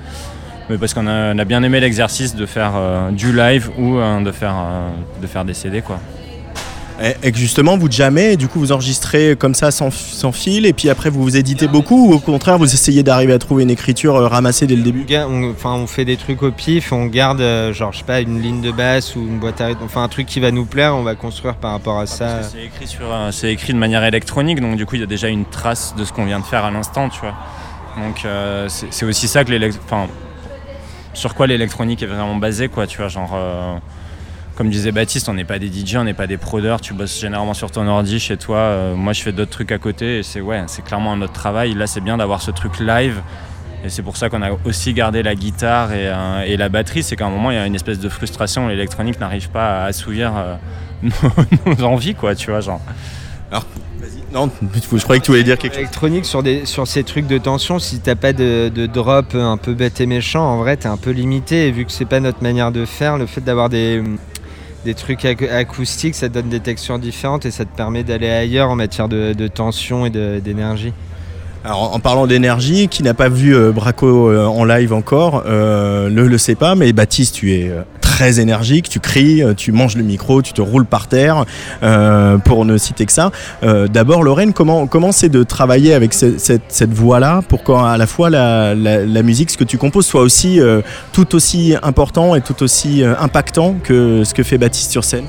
[0.69, 2.73] Mais parce qu'on a, a bien aimé l'exercice de faire
[3.11, 4.55] du live ou de, faire,
[5.21, 5.81] de faire des CD.
[5.81, 5.99] Quoi.
[7.03, 10.31] Et, et que justement, vous jammez et du coup, vous enregistrez comme ça sans, sans
[10.31, 13.39] fil et puis après, vous vous éditez beaucoup ou au contraire, vous essayez d'arriver à
[13.39, 15.05] trouver une écriture euh, ramassée dès le début?
[15.27, 18.21] On, enfin, on fait des trucs au pif, on garde, euh, genre, je sais pas,
[18.21, 20.65] une ligne de basse ou une boîte à rythme, enfin un truc qui va nous
[20.65, 22.43] plaire, on va construire par rapport à ça.
[22.43, 25.07] C'est écrit, sur, euh, c'est écrit de manière électronique, donc du coup il y a
[25.07, 27.33] déjà une trace de ce qu'on vient de faire à l'instant, tu vois.
[27.97, 30.07] Donc euh, c'est c'est aussi ça que l'élect- enfin,
[31.13, 33.31] sur quoi l'électronique est vraiment basée, quoi, tu vois, genre.
[33.35, 33.75] euh,
[34.55, 37.19] comme disait Baptiste, on n'est pas des DJ, on n'est pas des prodeurs, tu bosses
[37.19, 38.57] généralement sur ton ordi chez toi.
[38.57, 41.33] euh, moi je fais d'autres trucs à côté et c'est ouais, c'est clairement un autre
[41.33, 41.73] travail.
[41.73, 43.21] Là c'est bien d'avoir ce truc live.
[43.85, 47.03] Et c'est pour ça qu'on a aussi gardé la guitare et, euh, et la batterie.
[47.03, 48.69] C'est qu'à un moment, il y a une espèce de frustration.
[48.69, 50.55] L'électronique n'arrive pas à assouvir euh,
[51.03, 52.79] nos, nos envies, quoi, tu vois, genre.
[53.51, 53.65] Alors,
[54.31, 55.81] non, je croyais que tu voulais dire quelque chose.
[55.81, 59.57] Électronique sur, des, sur ces trucs de tension, si t'as pas de, de drop un
[59.57, 61.67] peu bête et méchant, en vrai t'es un peu limité.
[61.67, 64.01] Et vu que c'est pas notre manière de faire, le fait d'avoir des,
[64.83, 68.69] des trucs ac- acoustiques, ça donne des textures différentes et ça te permet d'aller ailleurs
[68.69, 70.93] en matière de, tension et d'énergie.
[71.65, 76.09] Alors en parlant d'énergie, qui n'a pas vu euh, Braco euh, en live encore euh,
[76.09, 77.71] ne le sait pas, mais Baptiste, tu es
[78.13, 81.45] très énergique, tu cries, euh, tu manges le micro, tu te roules par terre,
[81.81, 83.31] euh, pour ne citer que ça.
[83.63, 88.05] Euh, D'abord, Lorraine, comment comment c'est de travailler avec ce- cette, voix-là pour qu'à la
[88.05, 88.75] fois la,
[89.23, 90.81] musique, ce que tu composes, soit aussi euh,
[91.11, 95.25] tout aussi important et tout aussi euh, impactant que ce que fait Baptiste sur scène?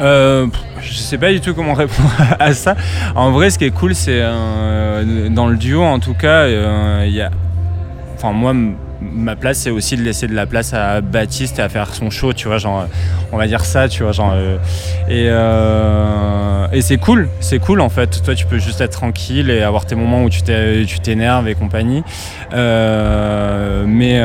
[0.00, 0.46] Euh,
[0.80, 2.08] je sais pas du tout comment répondre
[2.38, 2.76] à ça.
[3.16, 7.04] En vrai, ce qui est cool, c'est euh, dans le duo, en tout cas, euh,
[7.04, 7.30] il y a.
[8.16, 8.54] Enfin, moi,
[9.18, 12.10] ma place, c'est aussi de laisser de la place à Baptiste et à faire son
[12.10, 12.86] show, tu vois, genre,
[13.32, 14.32] on va dire ça, tu vois, genre.
[14.34, 14.56] euh,
[15.08, 18.22] et euh, et c'est cool, c'est cool en fait.
[18.22, 21.48] Toi, tu peux juste être tranquille et avoir tes moments où tu t'é- tu t'énerves
[21.48, 22.02] et compagnie.
[22.52, 24.18] Euh, mais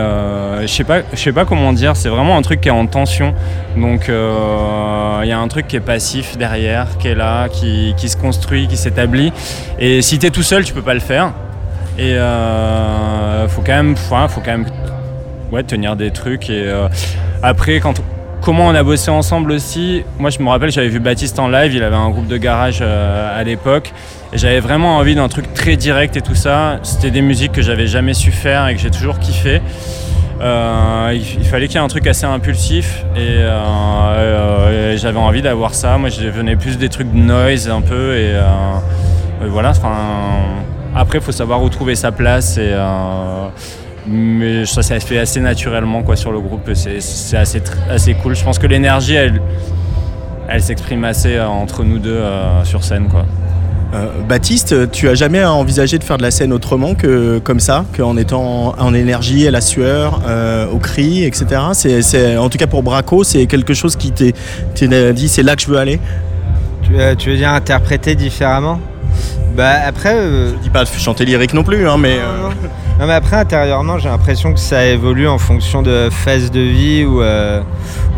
[0.61, 1.95] je sais pas, sais pas comment dire.
[1.95, 3.33] C'est vraiment un truc qui est en tension.
[3.77, 8.09] Donc il y a un truc qui est passif derrière, qui est là, qui, qui
[8.09, 9.31] se construit, qui s'établit.
[9.79, 11.31] Et si t'es tout seul, tu peux pas le faire.
[11.97, 14.65] Et euh, faut quand même, faut quand même
[15.51, 16.49] ouais, tenir des trucs.
[16.49, 16.87] Et euh,
[17.41, 18.01] après, quand
[18.41, 20.03] comment on a bossé ensemble aussi.
[20.19, 21.73] Moi, je me rappelle, j'avais vu Baptiste en live.
[21.73, 23.93] Il avait un groupe de garage euh, à l'époque.
[24.33, 26.79] Et j'avais vraiment envie d'un truc très direct et tout ça.
[26.83, 29.61] C'était des musiques que j'avais jamais su faire et que j'ai toujours kiffé.
[30.41, 33.37] Euh, il, fallait qu'il y ait un truc assez impulsif et,
[34.97, 35.97] j'avais envie d'avoir ça.
[35.97, 39.69] Moi, je venais plus des trucs de noise un peu et, et voilà.
[39.69, 39.93] Enfin,
[40.95, 43.47] après, il faut savoir où trouver sa place et euh,
[44.07, 46.69] mais ça s'est fait assez naturellement quoi sur le groupe.
[46.73, 48.35] C'est assez assez cool.
[48.35, 49.41] Je pense que l'énergie, elle,
[50.47, 53.25] elle s'exprime assez euh, entre nous deux euh, sur scène quoi.
[53.93, 57.85] Euh, Baptiste, tu as jamais envisagé de faire de la scène autrement que comme ça,
[57.95, 61.45] qu'en étant en énergie, à la sueur, euh, au cri, etc.
[61.73, 64.33] C'est, en tout cas pour Braco, c'est quelque chose qui t'est,
[64.73, 65.99] t'es dit c'est là que je veux aller.
[66.81, 68.79] Tu, tu veux dire interpréter différemment?
[69.55, 70.15] Bah après.
[70.15, 72.17] Je dis pas de chanter lyrique non plus, hein, mais.
[72.19, 72.49] euh,
[72.99, 77.03] Non mais après intérieurement j'ai l'impression que ça évolue en fonction de phase de vie
[77.03, 77.61] où, euh,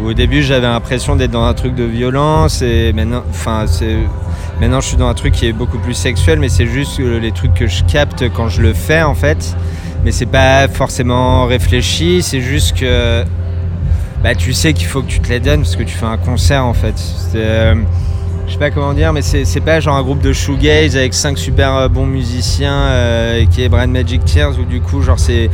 [0.02, 3.96] où au début j'avais l'impression d'être dans un truc de violence et maintenant enfin c'est
[4.60, 7.20] maintenant je suis dans un truc qui est beaucoup plus sexuel mais c'est juste euh,
[7.22, 9.56] les trucs que je capte quand je le fais en fait
[10.04, 13.24] mais c'est pas forcément réfléchi c'est juste que
[14.24, 16.18] bah tu sais qu'il faut que tu te les donnes parce que tu fais un
[16.18, 17.76] concert en fait C'est, euh,
[18.48, 21.38] je sais pas comment dire, mais c'est pas genre un groupe de shoegaze avec cinq
[21.38, 25.50] super euh, bons musiciens euh, qui est Brand Magic Tears où du coup genre c'est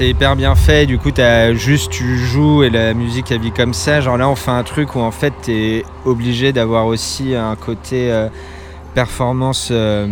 [0.00, 0.86] hyper bien fait.
[0.86, 4.00] Du coup t'as juste tu joues et la musique vit comme ça.
[4.00, 8.12] Genre là on fait un truc où en fait t'es obligé d'avoir aussi un côté
[8.12, 8.28] euh,
[8.94, 10.06] performance euh,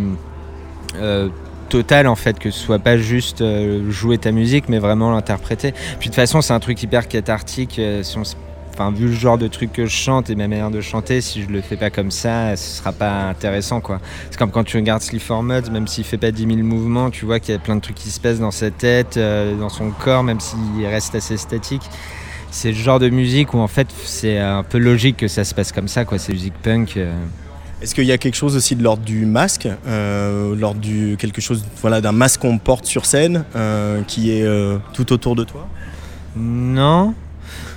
[1.69, 3.45] totale en fait que ce soit pas juste
[3.91, 5.73] jouer ta musique mais vraiment l'interpréter.
[5.73, 7.81] Puis de toute façon c'est un truc hyper cathartique.
[8.03, 8.25] si on
[8.73, 11.43] Enfin, vu le genre de truc que je chante et ma manière de chanter, si
[11.43, 14.01] je le fais pas comme ça, ce sera pas intéressant quoi.
[14.31, 17.11] C'est comme quand tu regardes Sleep for Mud, même s'il fait pas 10 000 mouvements,
[17.11, 19.57] tu vois qu'il y a plein de trucs qui se passent dans sa tête, euh,
[19.59, 21.83] dans son corps, même s'il reste assez statique.
[22.51, 25.55] C'est le genre de musique où en fait c'est un peu logique que ça se
[25.55, 26.19] passe comme ça quoi.
[26.19, 26.97] C'est musique punk.
[26.97, 27.13] euh.
[27.83, 31.41] Est-ce qu'il y a quelque chose aussi de l'ordre du masque, euh, l'ordre du quelque
[31.41, 35.43] chose, voilà, d'un masque qu'on porte sur scène, euh, qui est euh, tout autour de
[35.43, 35.67] toi?
[36.37, 37.13] Non,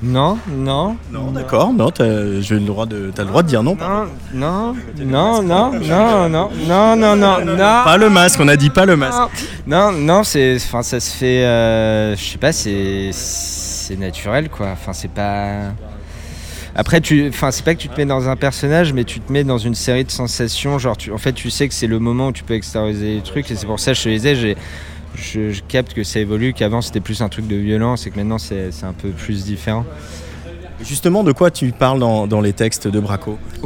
[0.04, 0.98] non, non.
[1.12, 1.74] Non, d'accord.
[1.74, 3.76] Non, j'ai le droit de, t'as le droit de dire non.
[3.76, 7.58] Non, non, non, non, non, non, non, non, non, non.
[7.58, 8.40] Pas le masque.
[8.42, 9.20] On a dit pas le masque.
[9.68, 14.68] Non, non, c'est, enfin, ça se fait, euh, je sais pas, c'est, c'est naturel, quoi.
[14.74, 15.74] Enfin, c'est pas.
[16.78, 19.32] Après, tu, enfin, c'est pas que tu te mets dans un personnage, mais tu te
[19.32, 20.78] mets dans une série de sensations.
[20.78, 23.22] Genre, tu, en fait, tu sais que c'est le moment où tu peux extérioriser les
[23.22, 24.58] trucs, et c'est pour ça que je te disais, j'ai,
[25.16, 28.18] je, je capte que ça évolue, qu'avant c'était plus un truc de violence, et que
[28.18, 29.86] maintenant c'est, un peu plus différent.
[30.84, 33.40] Justement, de quoi tu parles dans, dans les textes de Braco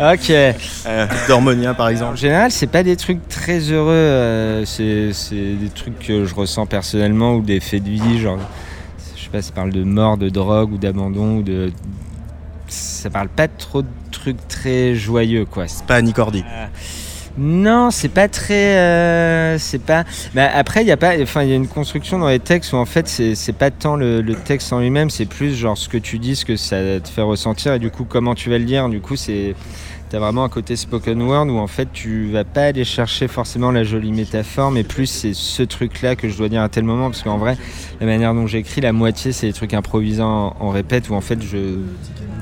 [0.00, 0.30] Ok.
[0.30, 2.12] Euh, par exemple.
[2.12, 3.92] En général, c'est pas des trucs très heureux.
[3.92, 8.38] euh, c'est des trucs que je ressens personnellement ou des faits de vie, genre,
[9.16, 11.72] je sais pas, ça parle de mort, de drogue ou d'abandon ou de.
[12.68, 15.68] Ça parle pas trop de trucs très joyeux, quoi.
[15.68, 16.44] C'est pas Annie Cordy.
[17.38, 18.76] Non, c'est pas très.
[18.78, 20.04] euh, c'est pas.
[20.34, 21.12] Mais après, il y a pas.
[21.22, 23.96] Enfin, il y a une construction dans les textes où en fait, c'est pas tant
[23.96, 26.76] le, le texte en lui-même, c'est plus genre ce que tu dis, ce que ça
[27.00, 28.88] te fait ressentir et du coup comment tu vas le dire.
[28.88, 29.54] Du coup, c'est.
[30.10, 33.70] T'as vraiment un côté spoken word où en fait tu vas pas aller chercher forcément
[33.70, 37.10] la jolie métaphore, mais plus c'est ce truc-là que je dois dire à tel moment,
[37.10, 37.58] parce qu'en vrai,
[38.00, 41.42] la manière dont j'écris, la moitié c'est des trucs improvisants en, répète où en fait
[41.42, 41.76] je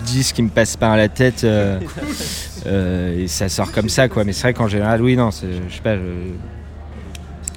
[0.05, 1.80] dis ce qui me passe par la tête euh,
[2.66, 4.22] euh, et ça sort comme ça quoi.
[4.22, 6.02] Mais c'est vrai qu'en général, oui, non, je sais pas, je,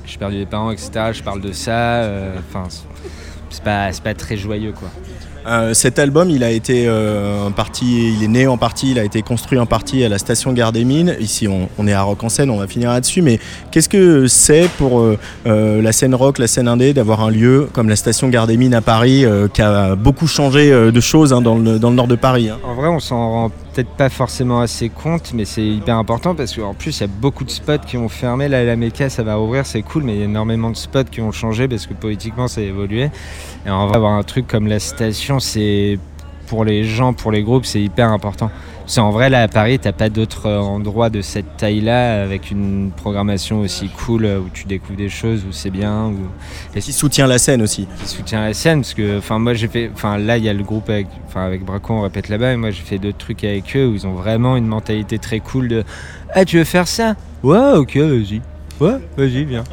[0.07, 0.89] j'ai perdu des parents, etc.
[1.13, 2.81] Je parle de ça, euh, enfin, c'est-
[3.51, 4.89] c'est pas, c'est pas très joyeux quoi.
[5.49, 8.99] Euh, cet album, il a été euh, en partie, il est né en partie, il
[8.99, 11.15] a été construit en partie à la station Gare des Mines.
[11.19, 13.23] Ici, on, est à Rock en scène, on va finir là-dessus.
[13.23, 13.39] Mais
[13.71, 17.89] qu'est-ce que c'est pour euh, la scène rock, la scène indé, d'avoir un lieu comme
[17.89, 21.57] la station Gare des Mines à Paris, qui a beaucoup changé de choses hein, dans,
[21.57, 22.59] le, dans le nord de Paris hein?
[22.63, 23.51] En vrai, on s'en rend
[23.83, 27.07] peut-être pas forcément assez compte, mais c'est hyper important parce qu'en plus, il y a
[27.07, 28.49] beaucoup de spots qui ont fermé.
[28.49, 31.05] Là, la Mecca, ça va rouvrir, c'est cool, mais il y a énormément de spots
[31.05, 33.09] qui ont changé parce que politiquement, ça a évolué.
[33.65, 35.97] Et en vrai, avoir un truc comme la station, c'est
[36.49, 38.49] pour les gens, pour les groupes, c'est hyper important.
[38.87, 42.49] C'est en vrai, là, à Paris, t'as pas d'autre euh, endroit de cette taille-là avec
[42.49, 46.07] une programmation aussi cool euh, où tu découvres des choses, où c'est bien.
[46.07, 46.17] Où...
[46.75, 47.87] Et qui soutient la scène aussi.
[48.01, 50.53] Qui soutient la scène, parce que, enfin, moi, j'ai fait, enfin, là, il y a
[50.53, 53.43] le groupe avec, enfin, avec Braco, on répète là-bas, et moi, j'ai fait d'autres trucs
[53.43, 55.83] avec eux où ils ont vraiment une mentalité très cool de,
[56.33, 57.13] ah, tu veux faire ça?
[57.43, 58.41] Ouais, ok, vas-y.
[58.81, 59.63] Ouais, vas-y, viens.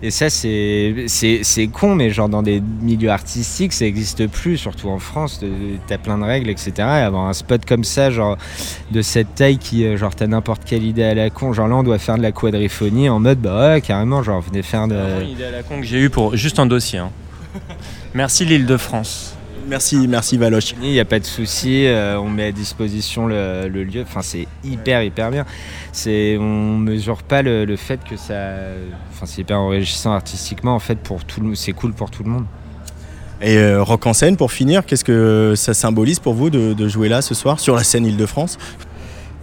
[0.00, 4.56] Et ça, c'est c'est- c'est con, mais genre dans des milieux artistiques, ça n'existe plus,
[4.56, 5.40] surtout en France.
[5.40, 5.48] de-
[5.88, 6.72] T'as plein de règles, etc.
[6.76, 8.36] Et avoir un spot comme ça, genre
[8.92, 11.52] de cette taille qui, euh, genre, t'as n'importe quelle idée à la con.
[11.52, 14.62] Genre là, on doit faire de la quadriphonie en mode, bah ouais, carrément, genre, venez
[14.62, 14.94] faire de.
[15.22, 17.00] Une idée à la con que j'ai eu pour juste un dossier.
[17.00, 17.10] hein.
[18.14, 19.34] Merci l'Île-de-France.
[19.68, 20.74] Merci, merci Valoche.
[20.82, 24.00] Il n'y a pas de souci, euh, on met à disposition le, le lieu.
[24.00, 25.44] Enfin, c'est hyper, hyper bien.
[25.92, 28.34] C'est, on mesure pas le, le fait que ça.
[29.10, 30.74] Enfin, c'est hyper enrichissant artistiquement.
[30.74, 32.46] En fait, pour tout le, c'est cool pour tout le monde.
[33.42, 36.88] Et euh, Rock en scène, pour finir, qu'est-ce que ça symbolise pour vous de, de
[36.88, 38.56] jouer là ce soir sur la scène Île-de-France?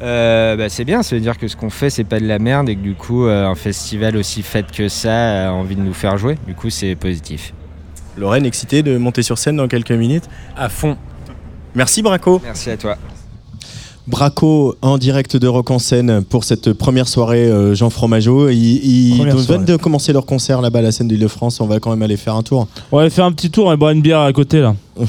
[0.02, 2.40] Euh, bah, c'est bien, ça veut dire que ce qu'on fait, c'est pas de la
[2.40, 5.94] merde et que du coup, un festival aussi fait que ça a envie de nous
[5.94, 6.36] faire jouer.
[6.48, 7.54] Du coup, c'est positif.
[8.18, 10.98] Lorraine, excitée de monter sur scène dans quelques minutes À fond.
[11.74, 12.42] Merci Braco.
[12.44, 12.98] Merci à toi.
[14.08, 18.50] Braco en direct de Rock en scène pour cette première soirée euh, Jean Fromageau.
[18.50, 21.60] Ils, ils viennent de commencer leur concert là-bas à la scène d'Île-de-France.
[21.60, 22.68] On va quand même aller faire un tour.
[22.92, 24.76] On va faire un petit tour et boire une bière à côté là.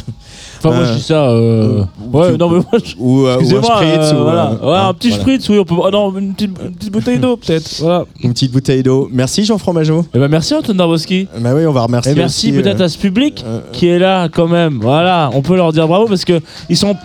[0.58, 1.28] Enfin, moi Euh, je dis ça.
[1.28, 2.80] euh, Ouais, non, mais moi.
[2.82, 4.50] je- Ou, euh, ou un Excusez-moi, spritz, ou, voilà.
[4.52, 5.22] Ouais, hein, un petit voilà.
[5.22, 5.74] spritz, oui, on peut.
[5.78, 7.70] oh, non, une petite, une petite bouteille d'eau peut-être.
[7.80, 8.04] Voilà.
[8.22, 9.08] Une petite bouteille d'eau.
[9.12, 10.06] Merci Jean Fromageau.
[10.14, 11.28] Eh ben, merci Antoine Darboski.
[11.40, 12.12] Bah oui, on va remercier.
[12.12, 14.78] Et merci peut-être à ce public qui est là quand même.
[14.80, 16.40] Voilà, on peut leur dire bravo parce que
[16.70, 16.96] ils sont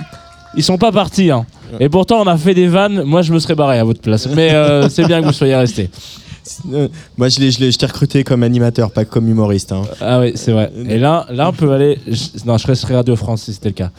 [0.56, 1.32] ils sont pas partis.
[1.32, 1.46] hein.
[1.80, 3.04] Et pourtant on a fait des vannes.
[3.04, 4.28] Moi je me serais barré à votre place.
[4.36, 5.90] Mais euh, c'est bien que vous soyez restés.
[6.74, 6.88] Euh,
[7.18, 9.72] moi, je l'ai, je t'ai recruté comme animateur, pas comme humoriste.
[9.72, 9.84] hein.
[10.02, 10.72] Ah oui, c'est vrai.
[10.88, 11.98] Et là, là on peut aller.
[12.08, 13.92] je- Non, je resterai Radio France si c'était le cas.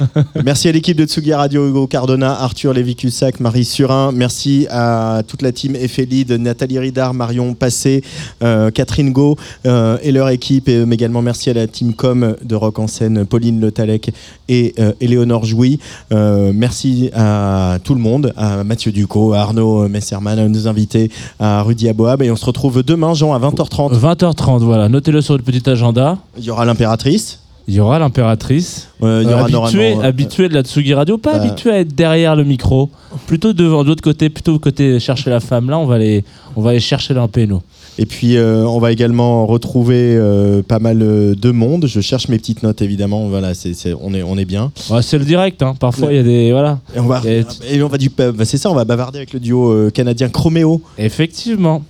[0.44, 4.12] Merci à l'équipe de Tsugi Radio, Hugo Cardona, Arthur Lévy-Cussac, Marie Surin.
[4.12, 8.02] Merci à toute la team Ephelide, Nathalie Ridard, Marion Passé,
[8.42, 9.36] euh, Catherine Go
[9.66, 10.68] euh, et leur équipe.
[10.68, 14.10] Et également merci à la team com de Rock en scène, Pauline Le Talec
[14.48, 15.78] et Éléonore Jouy.
[16.10, 21.62] Merci à tout le monde, à Mathieu Ducot, à Arnaud Messerman, à nos invités, à
[21.62, 22.22] Rudy Aboab.
[22.22, 23.98] Et on se retrouve demain, Jean, à 20h30.
[23.98, 24.88] 20h30, voilà.
[24.88, 26.18] Notez-le sur le petit agenda.
[26.38, 27.40] Il y aura l'impératrice.
[27.68, 28.88] Il y aura l'impératrice.
[29.02, 31.78] Euh, il y aura habitué, euh, habitué de la Tsugi Radio, pas euh, habitué à
[31.78, 32.90] être derrière le micro,
[33.28, 35.70] plutôt devant, de l'autre côté, plutôt côté chercher la femme.
[35.70, 36.24] Là, on va aller,
[36.56, 37.62] on va aller chercher un péno.
[37.98, 41.86] Et puis, euh, on va également retrouver euh, pas mal euh, de monde.
[41.86, 43.28] Je cherche mes petites notes, évidemment.
[43.28, 44.72] Voilà, c'est, c'est- on, est, on est bien.
[44.90, 45.74] Ouais, c'est le direct, hein.
[45.78, 46.50] parfois il y a des.
[46.52, 46.78] Voilà.
[46.96, 49.40] Et on va, et on va du, bah, c'est ça, on va bavarder avec le
[49.40, 50.80] duo euh, canadien Chroméo.
[50.98, 51.82] Effectivement.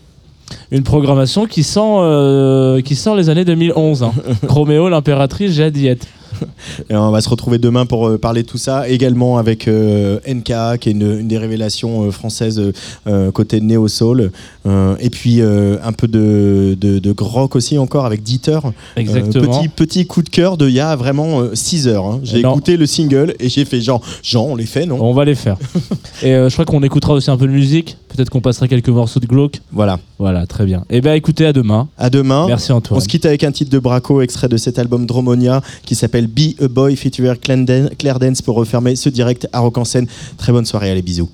[0.72, 4.02] Une programmation qui sent, euh, qui sent les années 2011.
[4.02, 4.12] Hein.
[4.48, 6.09] Chroméo, l'impératrice, Jadiette.
[6.89, 8.89] Et on va se retrouver demain pour euh, parler de tout ça.
[8.89, 12.61] Également avec euh, NKA, qui est une, une des révélations euh, françaises
[13.07, 14.31] euh, côté Neo Soul.
[15.01, 18.59] Et puis un peu de, de, de rock aussi encore avec Dieter.
[18.97, 19.59] Exactement.
[19.61, 22.05] petit, petit coup de cœur de il y a vraiment 6 heures.
[22.07, 22.20] hein.
[22.23, 24.98] J'ai écouté le single et j'ai fait genre, Jean, on les fait, non?
[25.01, 25.57] On va les faire.
[26.23, 27.97] Et je crois qu'on écoutera aussi un peu de musique.
[28.15, 29.61] Peut-être qu'on passera quelques morceaux de glauque.
[29.73, 29.99] Voilà.
[30.19, 30.85] Voilà, très bien.
[30.91, 31.89] Et ben écoutez, à demain.
[31.97, 32.47] À demain.
[32.47, 32.99] Merci Antoine.
[32.99, 36.27] On se quitte avec un titre de Braco, extrait de cet album Dromonia, qui s'appelle
[36.27, 37.37] Be a Boy featuring
[37.99, 40.07] Claire Dance pour refermer ce direct à Rock en scène.
[40.37, 41.31] Très bonne soirée, allez bisous.